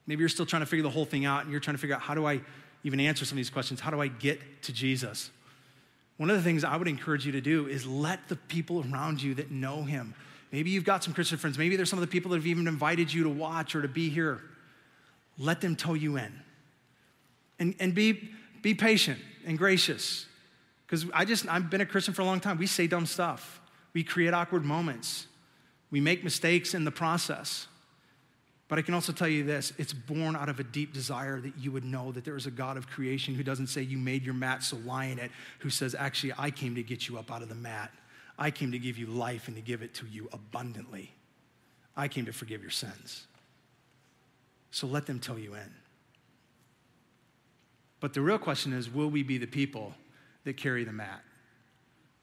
Maybe 0.07 0.21
you're 0.21 0.29
still 0.29 0.45
trying 0.45 0.61
to 0.61 0.67
figure 0.67 0.83
the 0.83 0.91
whole 0.91 1.07
thing 1.07 1.25
out 1.25 1.45
and 1.45 1.51
you're 1.51 1.61
trying 1.61 1.77
to 1.77 1.81
figure 1.81 1.97
out 1.97 2.03
how 2.03 2.13
do 2.13 2.27
I 2.27 2.43
even 2.85 3.01
answer 3.01 3.25
some 3.25 3.37
of 3.37 3.39
these 3.39 3.49
questions? 3.49 3.81
How 3.81 3.91
do 3.91 4.03
I 4.03 4.09
get 4.09 4.39
to 4.65 4.73
Jesus? 4.75 5.31
One 6.19 6.29
of 6.29 6.37
the 6.37 6.43
things 6.43 6.63
I 6.63 6.77
would 6.77 6.89
encourage 6.89 7.25
you 7.25 7.33
to 7.33 7.41
do 7.41 7.69
is 7.69 7.87
let 7.87 8.29
the 8.29 8.37
people 8.37 8.85
around 8.93 9.23
you 9.23 9.33
that 9.37 9.51
know 9.51 9.85
him 9.85 10.15
Maybe 10.51 10.71
you've 10.71 10.85
got 10.85 11.05
some 11.05 11.13
Christian 11.13 11.39
friends. 11.39 11.59
Maybe 11.59 11.77
there's 11.77 11.91
some 11.91 11.99
of 11.99 12.07
the 12.07 12.11
people 12.11 12.31
that 12.31 12.39
have 12.39 12.47
even 12.47 12.67
invited 12.67 13.13
you 13.13 13.25
to 13.25 13.29
watch 13.29 13.75
or 13.75 13.83
to 13.83 13.89
be 13.89 14.09
here. 14.09 14.41
Let 15.39 15.61
them 15.61 15.77
tow 15.77 15.95
you 15.95 16.17
in. 16.17 16.33
And, 17.59 17.75
and 17.79 17.95
be, 17.95 18.31
be 18.63 18.75
patient 18.75 19.19
and 19.47 19.59
gracious. 19.59 20.27
Because 20.87 21.07
I 21.13 21.25
just, 21.25 21.47
I've 21.49 21.69
been 21.69 21.81
a 21.81 21.87
Christian 21.87 22.15
for 22.15 22.23
a 22.23 22.25
long 22.25 22.41
time. 22.41 22.57
We 22.59 22.67
say 22.67 22.87
dumb 22.87 23.07
stuff, 23.07 23.61
we 23.93 24.03
create 24.03 24.33
awkward 24.33 24.65
moments, 24.65 25.27
we 25.91 26.01
make 26.01 26.25
mistakes 26.25 26.75
in 26.75 26.85
the 26.85 26.91
process. 26.91 27.67
But 28.69 28.79
I 28.79 28.83
can 28.83 28.93
also 28.93 29.13
tell 29.13 29.29
you 29.29 29.45
this 29.45 29.73
it's 29.79 29.93
born 29.93 30.37
out 30.37 30.49
of 30.49 30.61
a 30.61 30.65
deep 30.65 30.93
desire 30.93 31.41
that 31.41 31.57
you 31.59 31.73
would 31.73 31.85
know 31.85 32.13
that 32.13 32.25
there 32.25 32.37
is 32.37 32.47
a 32.47 32.51
God 32.51 32.77
of 32.77 32.87
creation 32.87 33.35
who 33.35 33.43
doesn't 33.43 33.69
say, 33.69 33.83
You 33.83 33.99
made 33.99 34.25
your 34.25 34.35
mat, 34.35 34.63
so 34.63 34.77
lie 34.85 35.07
in 35.07 35.19
it, 35.19 35.31
who 35.61 35.71
says, 35.71 35.95
Actually, 35.95 36.35
I 36.39 36.51
came 36.51 36.75
to 36.75 36.83
get 36.83 37.09
you 37.09 37.19
up 37.19 37.33
out 37.33 37.43
of 37.43 37.49
the 37.49 37.55
mat. 37.55 37.91
I 38.39 38.51
came 38.51 38.73
to 38.73 38.79
give 38.79 38.99
you 38.99 39.07
life 39.07 39.49
and 39.49 39.57
to 39.57 39.63
give 39.63 39.83
it 39.83 39.95
to 39.95 40.07
you 40.07 40.29
abundantly. 40.33 41.13
I 41.97 42.09
came 42.09 42.27
to 42.27 42.33
forgive 42.33 42.63
your 42.63 42.71
sins. 42.71 43.27
So 44.71 44.87
let 44.87 45.07
them 45.07 45.19
tow 45.19 45.37
you 45.37 45.55
in. 45.55 45.75
But 48.01 48.15
the 48.15 48.21
real 48.21 48.39
question 48.39 48.73
is 48.73 48.89
will 48.89 49.11
we 49.11 49.23
be 49.23 49.39
the 49.39 49.47
people 49.47 49.95
that 50.45 50.57
carry 50.57 50.85
the 50.85 50.93
mat? 50.93 51.23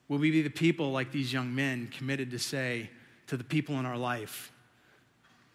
Will 0.08 0.20
we 0.20 0.32
be 0.32 0.42
the 0.42 0.50
people 0.50 0.92
like 0.92 1.12
these 1.12 1.34
young 1.34 1.54
men 1.54 1.88
committed 1.88 2.32
to 2.32 2.40
say 2.40 2.90
to 3.28 3.38
the 3.38 3.44
people 3.44 3.80
in 3.80 3.86
our 3.86 3.98
life, 3.98 4.52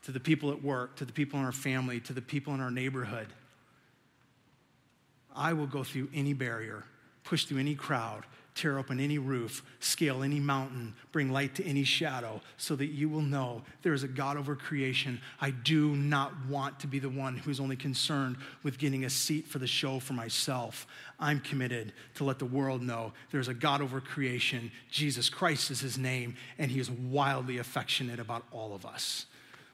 to 0.03 0.13
the 0.13 0.21
people 0.21 0.51
at 0.51 0.63
work, 0.63 0.97
to 0.97 1.05
the 1.05 1.13
people 1.13 1.39
in 1.39 1.45
our 1.45 1.53
family, 1.53 2.01
to 2.01 2.13
the 2.13 2.23
people 2.23 2.55
in 2.55 2.61
our 2.61 2.71
neighborhood. 2.71 3.29
I 5.35 5.53
will 5.53 5.67
go 5.67 5.85
through 5.85 6.09
any 6.15 6.33
barrier, 6.33 6.85
push 7.23 7.45
through 7.45 7.59
any 7.59 7.75
crowd, 7.75 8.25
tear 8.55 8.79
open 8.79 9.01
any 9.01 9.19
roof, 9.19 9.63
scale 9.81 10.23
any 10.23 10.41
mountain, 10.41 10.95
bring 11.13 11.31
light 11.31 11.55
to 11.55 11.65
any 11.65 11.85
shadow, 11.85 12.41
so 12.57 12.77
that 12.77 12.87
you 12.87 13.09
will 13.09 13.23
know 13.23 13.63
there 13.83 13.93
is 13.93 14.03
a 14.03 14.09
God 14.09 14.37
over 14.37 14.57
creation. 14.57 15.21
I 15.41 15.51
do 15.51 15.95
not 15.97 16.33
want 16.47 16.81
to 16.81 16.87
be 16.87 16.99
the 16.99 17.09
one 17.09 17.37
who's 17.37 17.61
only 17.61 17.77
concerned 17.77 18.37
with 18.63 18.79
getting 18.79 19.05
a 19.05 19.11
seat 19.11 19.47
for 19.47 19.59
the 19.59 19.67
show 19.67 19.99
for 19.99 20.13
myself. 20.13 20.87
I'm 21.19 21.41
committed 21.41 21.93
to 22.17 22.25
let 22.25 22.39
the 22.39 22.47
world 22.47 22.83
know 22.83 23.13
there's 23.31 23.49
a 23.49 23.55
God 23.55 23.81
over 23.81 24.01
creation. 24.01 24.71
Jesus 24.91 25.29
Christ 25.29 25.71
is 25.71 25.81
his 25.81 25.97
name, 25.97 26.37
and 26.59 26.71
he 26.71 26.81
is 26.81 26.91
wildly 26.91 27.59
affectionate 27.59 28.19
about 28.19 28.45
all 28.53 28.75
of 28.75 28.85
us. 28.85 29.27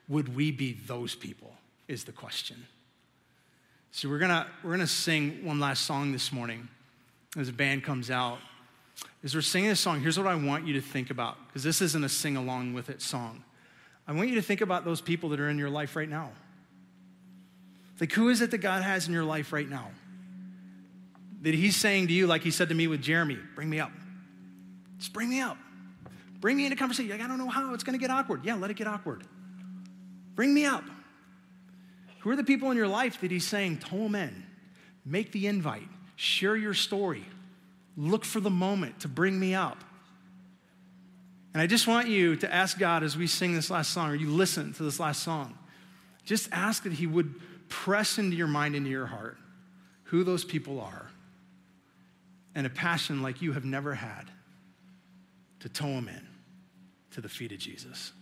Would 0.09 0.35
we 0.35 0.51
be 0.51 0.79
those 0.87 1.15
people? 1.15 1.53
Is 1.89 2.03
the 2.03 2.13
question. 2.13 2.67
So 3.93 4.09
we're 4.09 4.19
gonna 4.19 4.47
we're 4.63 4.73
gonna 4.73 4.87
sing 4.87 5.45
one 5.45 5.61
last 5.61 5.85
song 5.85 6.11
this 6.13 6.33
morning 6.33 6.69
as 7.37 7.47
the 7.47 7.53
band 7.53 7.85
comes 7.85 8.11
out. 8.11 8.39
As 9.23 9.35
we're 9.35 9.43
singing 9.43 9.71
this 9.71 9.81
song, 9.81 10.01
here's 10.01 10.19
what 10.19 10.27
I 10.27 10.35
want 10.35 10.67
you 10.67 10.75
to 10.75 10.81
think 10.81 11.11
about, 11.11 11.37
because 11.47 11.63
this 11.63 11.83
isn't 11.83 12.05
a 12.05 12.09
sing 12.09 12.37
along 12.37 12.75
with 12.75 12.91
it 12.91 13.03
song. 13.03 13.43
I 14.07 14.13
want 14.13 14.29
you 14.29 14.37
to 14.37 14.43
think 14.43 14.61
about 14.61 14.85
those 14.85 15.01
people 15.01 15.31
that 15.31 15.41
are 15.41 15.49
in 15.49 15.59
your 15.59 15.71
life 15.71 15.97
right 15.97 16.09
now. 16.09 16.31
Like, 17.99 18.13
who 18.13 18.29
is 18.29 18.41
it 18.41 18.51
that 18.53 18.59
God 18.59 18.83
has 18.83 19.09
in 19.09 19.13
your 19.13 19.25
life 19.25 19.53
right 19.53 19.69
now? 19.69 19.91
That 21.43 21.55
He's 21.55 21.77
saying 21.77 22.09
to 22.09 22.13
you, 22.13 22.27
like 22.27 22.43
He 22.43 22.51
said 22.51 22.69
to 22.69 22.75
me 22.75 22.87
with 22.87 23.03
Jeremy, 23.03 23.39
bring 23.55 23.69
me 23.69 23.81
up. 23.81 23.91
Just 24.99 25.13
bring 25.13 25.29
me 25.29 25.41
up. 25.41 25.57
Bring 26.41 26.57
me 26.57 26.65
into 26.65 26.77
conversation. 26.77 27.11
Like, 27.11 27.23
I 27.23 27.27
don't 27.27 27.39
know 27.39 27.49
how. 27.49 27.75
It's 27.75 27.85
going 27.85 27.99
to 27.99 28.01
get 28.01 28.11
awkward. 28.11 28.45
Yeah, 28.45 28.55
let 28.55 28.71
it 28.71 28.77
get 28.77 28.87
awkward. 28.87 29.25
Bring 30.35 30.53
me 30.55 30.67
up. 30.67 30.85
Who 32.21 32.31
are 32.31 32.37
the 32.37 32.45
people 32.45 32.71
in 32.71 32.77
your 32.77 32.89
life 32.89 33.21
that 33.23 33.31
He's 33.31 33.47
saying, 33.47 33.81
them 33.91 34.15
in, 34.15 34.45
make 35.05 35.33
the 35.33 35.47
invite, 35.47 35.89
share 36.17 36.57
your 36.57 36.75
story, 36.75 37.25
look 37.97 38.25
for 38.25 38.41
the 38.41 38.51
moment 38.51 39.01
to 39.01 39.09
bring 39.09 39.39
me 39.39 39.55
up. 39.55 39.79
And 41.55 41.63
I 41.63 41.67
just 41.67 41.87
want 41.87 42.09
you 42.09 42.37
to 42.37 42.55
ask 42.55 42.79
God 42.79 43.03
as 43.03 43.17
we 43.17 43.27
sing 43.27 43.55
this 43.55 43.71
last 43.71 43.93
song, 43.93 44.11
or 44.11 44.15
you 44.15 44.29
listen 44.29 44.75
to 44.75 44.83
this 44.83 45.01
last 45.01 45.23
song, 45.23 45.57
just 46.25 46.49
ask 46.53 46.83
that 46.83 46.93
He 46.93 47.07
would 47.07 47.35
press 47.69 48.19
into 48.19 48.37
your 48.37 48.47
mind, 48.47 48.77
into 48.77 48.91
your 48.91 49.07
heart, 49.07 49.39
who 50.05 50.23
those 50.23 50.45
people 50.45 50.81
are, 50.81 51.11
and 52.55 52.67
a 52.67 52.71
passion 52.71 53.23
like 53.23 53.41
you 53.41 53.53
have 53.53 53.65
never 53.65 53.95
had 53.95 54.31
to 55.61 55.69
tow 55.69 55.87
them 55.87 56.09
in 56.09 56.27
to 57.13 57.21
the 57.21 57.29
feet 57.29 57.53
of 57.53 57.59
Jesus. 57.59 58.13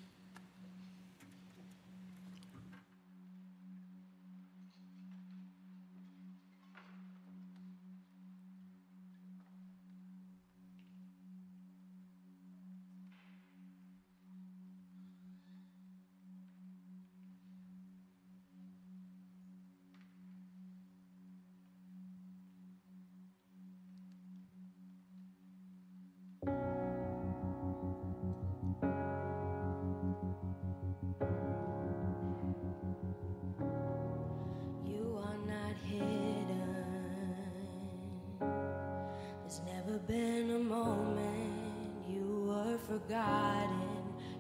Forgotten. 43.07 43.81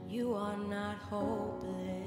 You 0.08 0.34
are 0.34 0.56
not 0.56 0.96
hopeless. 0.98 2.03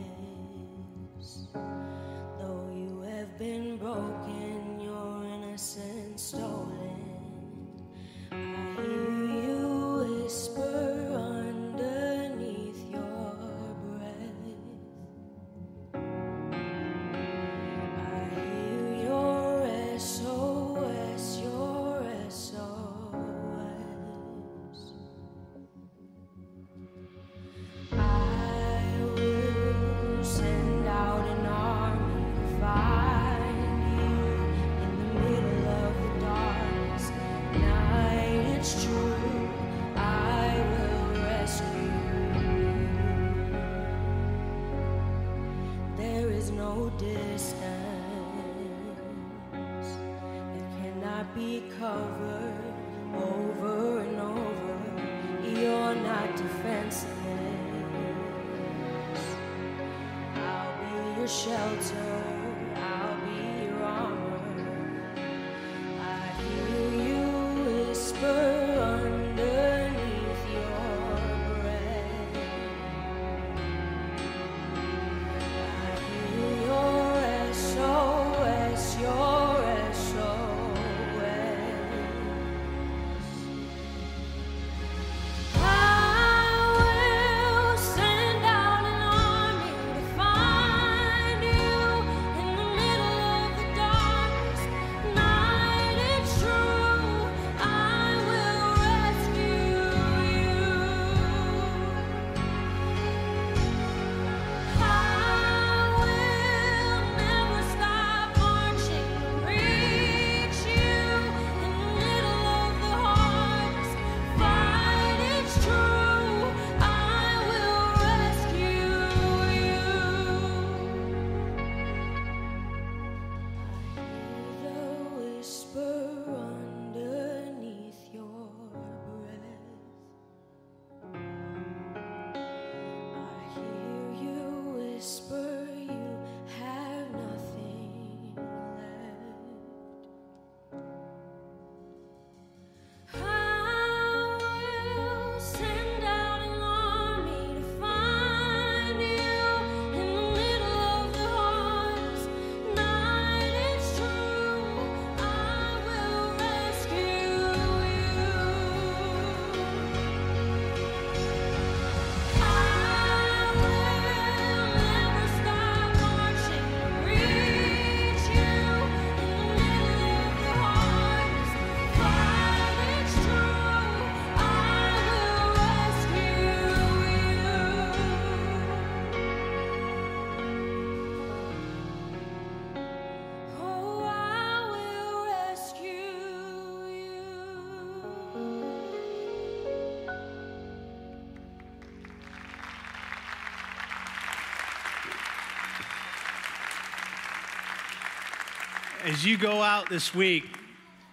As 199.08 199.24
you 199.24 199.38
go 199.38 199.64
out 199.64 199.90
this 199.90 200.14
week, 200.14 200.44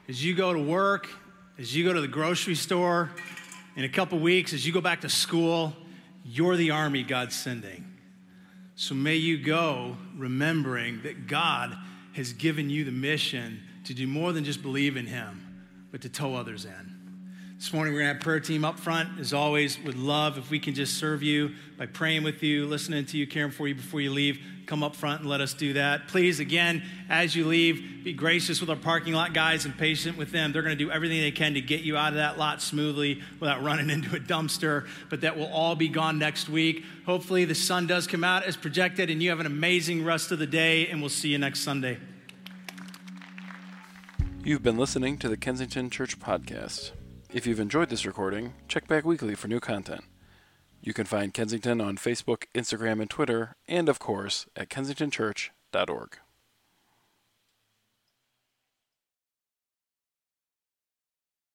as 0.09 0.25
you 0.25 0.35
go 0.35 0.53
to 0.53 0.59
work, 0.59 1.09
as 1.59 1.77
you 1.77 1.85
go 1.85 1.93
to 1.93 2.01
the 2.01 2.09
grocery 2.09 2.57
store, 2.57 3.09
in 3.77 3.85
a 3.85 3.89
couple 3.89 4.19
weeks, 4.19 4.53
as 4.53 4.66
you 4.66 4.73
go 4.73 4.81
back 4.81 5.03
to 5.03 5.09
school, 5.09 5.73
you're 6.25 6.57
the 6.57 6.73
army 6.73 7.05
God's 7.05 7.37
sending. 7.37 7.85
So 8.75 8.97
may 8.97 9.15
you 9.15 9.39
go 9.39 9.97
remembering 10.16 11.03
that 11.03 11.29
God 11.29 11.77
has 12.15 12.33
given 12.33 12.69
you 12.69 12.85
the 12.85 12.91
mission 12.91 13.62
to 13.85 13.95
do 13.95 14.09
more 14.09 14.33
than 14.33 14.43
just 14.43 14.61
believe 14.61 14.97
in 14.97 15.07
Him, 15.07 15.65
but 15.93 16.03
to 16.03 16.09
tow 16.09 16.35
others 16.35 16.65
in. 16.65 16.94
This 17.56 17.72
morning, 17.72 17.94
we're 17.94 18.01
going 18.01 18.10
to 18.10 18.14
have 18.14 18.22
prayer 18.22 18.40
team 18.40 18.64
up 18.64 18.81
front. 18.81 19.20
As 19.20 19.32
always, 19.32 19.78
would 19.85 19.97
love 19.97 20.39
if 20.39 20.51
we 20.51 20.59
can 20.59 20.74
just 20.74 20.98
serve 20.98 21.22
you 21.22 21.52
by 21.78 21.86
praying 21.86 22.24
with 22.24 22.43
you, 22.43 22.66
listening 22.66 23.06
to 23.06 23.16
you, 23.16 23.28
caring 23.28 23.52
for 23.52 23.68
you 23.68 23.76
before 23.76 24.01
you 24.01 24.10
leave. 24.10 24.40
Come 24.66 24.82
up 24.82 24.97
front 24.97 25.20
and 25.20 25.31
let 25.31 25.40
us 25.40 25.55
do 25.55 25.74
that. 25.74 26.09
Please, 26.09 26.40
again, 26.40 26.82
as 27.09 27.36
you 27.36 27.47
leave, 27.47 28.02
be 28.02 28.12
gracious 28.12 28.60
with 28.60 28.70
our 28.70 28.76
parking 28.76 29.14
lot 29.14 29.35
guys 29.35 29.66
and 29.66 29.76
patient 29.78 30.18
with 30.18 30.32
them. 30.32 30.52
They're 30.52 30.62
going 30.62 30.76
to 30.76 30.85
do 30.85 30.90
everything 30.90 31.20
they 31.20 31.31
can 31.31 31.55
to 31.55 31.60
get 31.60 31.82
you 31.82 31.97
out 31.97 32.09
of 32.09 32.16
that 32.16 32.39
lot 32.39 32.60
smoothly 32.60 33.22
without 33.39 33.62
running 33.62 33.89
into 33.97 34.16
a 34.16 34.20
dumpster, 34.20 34.89
but 35.09 35.20
that 35.20 35.39
will 35.39 35.47
all 35.52 35.76
be 35.76 35.89
gone 35.89 36.18
next 36.18 36.48
week. 36.48 36.85
Hopefully, 37.06 37.44
the 37.44 37.55
sun 37.55 37.86
does 37.86 38.06
come 38.09 38.24
out 38.24 38.43
as 38.43 38.56
projected, 38.56 39.10
and 39.10 39.22
you 39.22 39.31
have 39.31 39.40
an 39.40 39.47
amazing 39.47 40.05
rest 40.05 40.32
of 40.32 40.40
the 40.40 40.47
day, 40.47 40.89
and 40.89 41.01
we'll 41.01 41.09
see 41.09 41.28
you 41.28 41.39
next 41.39 41.60
Sunday. 41.60 41.98
You've 44.43 44.62
been 44.62 44.76
listening 44.76 45.18
to 45.18 45.28
the 45.28 45.36
Kensington 45.36 45.89
Church 45.89 46.18
Podcast. 46.18 46.90
If 47.35 47.48
you've 47.48 47.59
enjoyed 47.59 47.89
this 47.89 48.06
recording, 48.06 48.55
check 48.69 48.86
back 48.86 49.05
weekly 49.05 49.35
for 49.35 49.48
new 49.48 49.59
content. 49.59 50.05
You 50.81 50.94
can 50.94 51.05
find 51.05 51.35
Kensington 51.35 51.81
on 51.81 51.97
Facebook, 51.97 52.44
Instagram, 52.55 53.01
and 53.01 53.11
Twitter, 53.11 53.56
and 53.66 53.89
of 53.89 53.98
course 53.98 54.47
at 54.55 54.69
kensingtonchurch.org. 54.69 56.19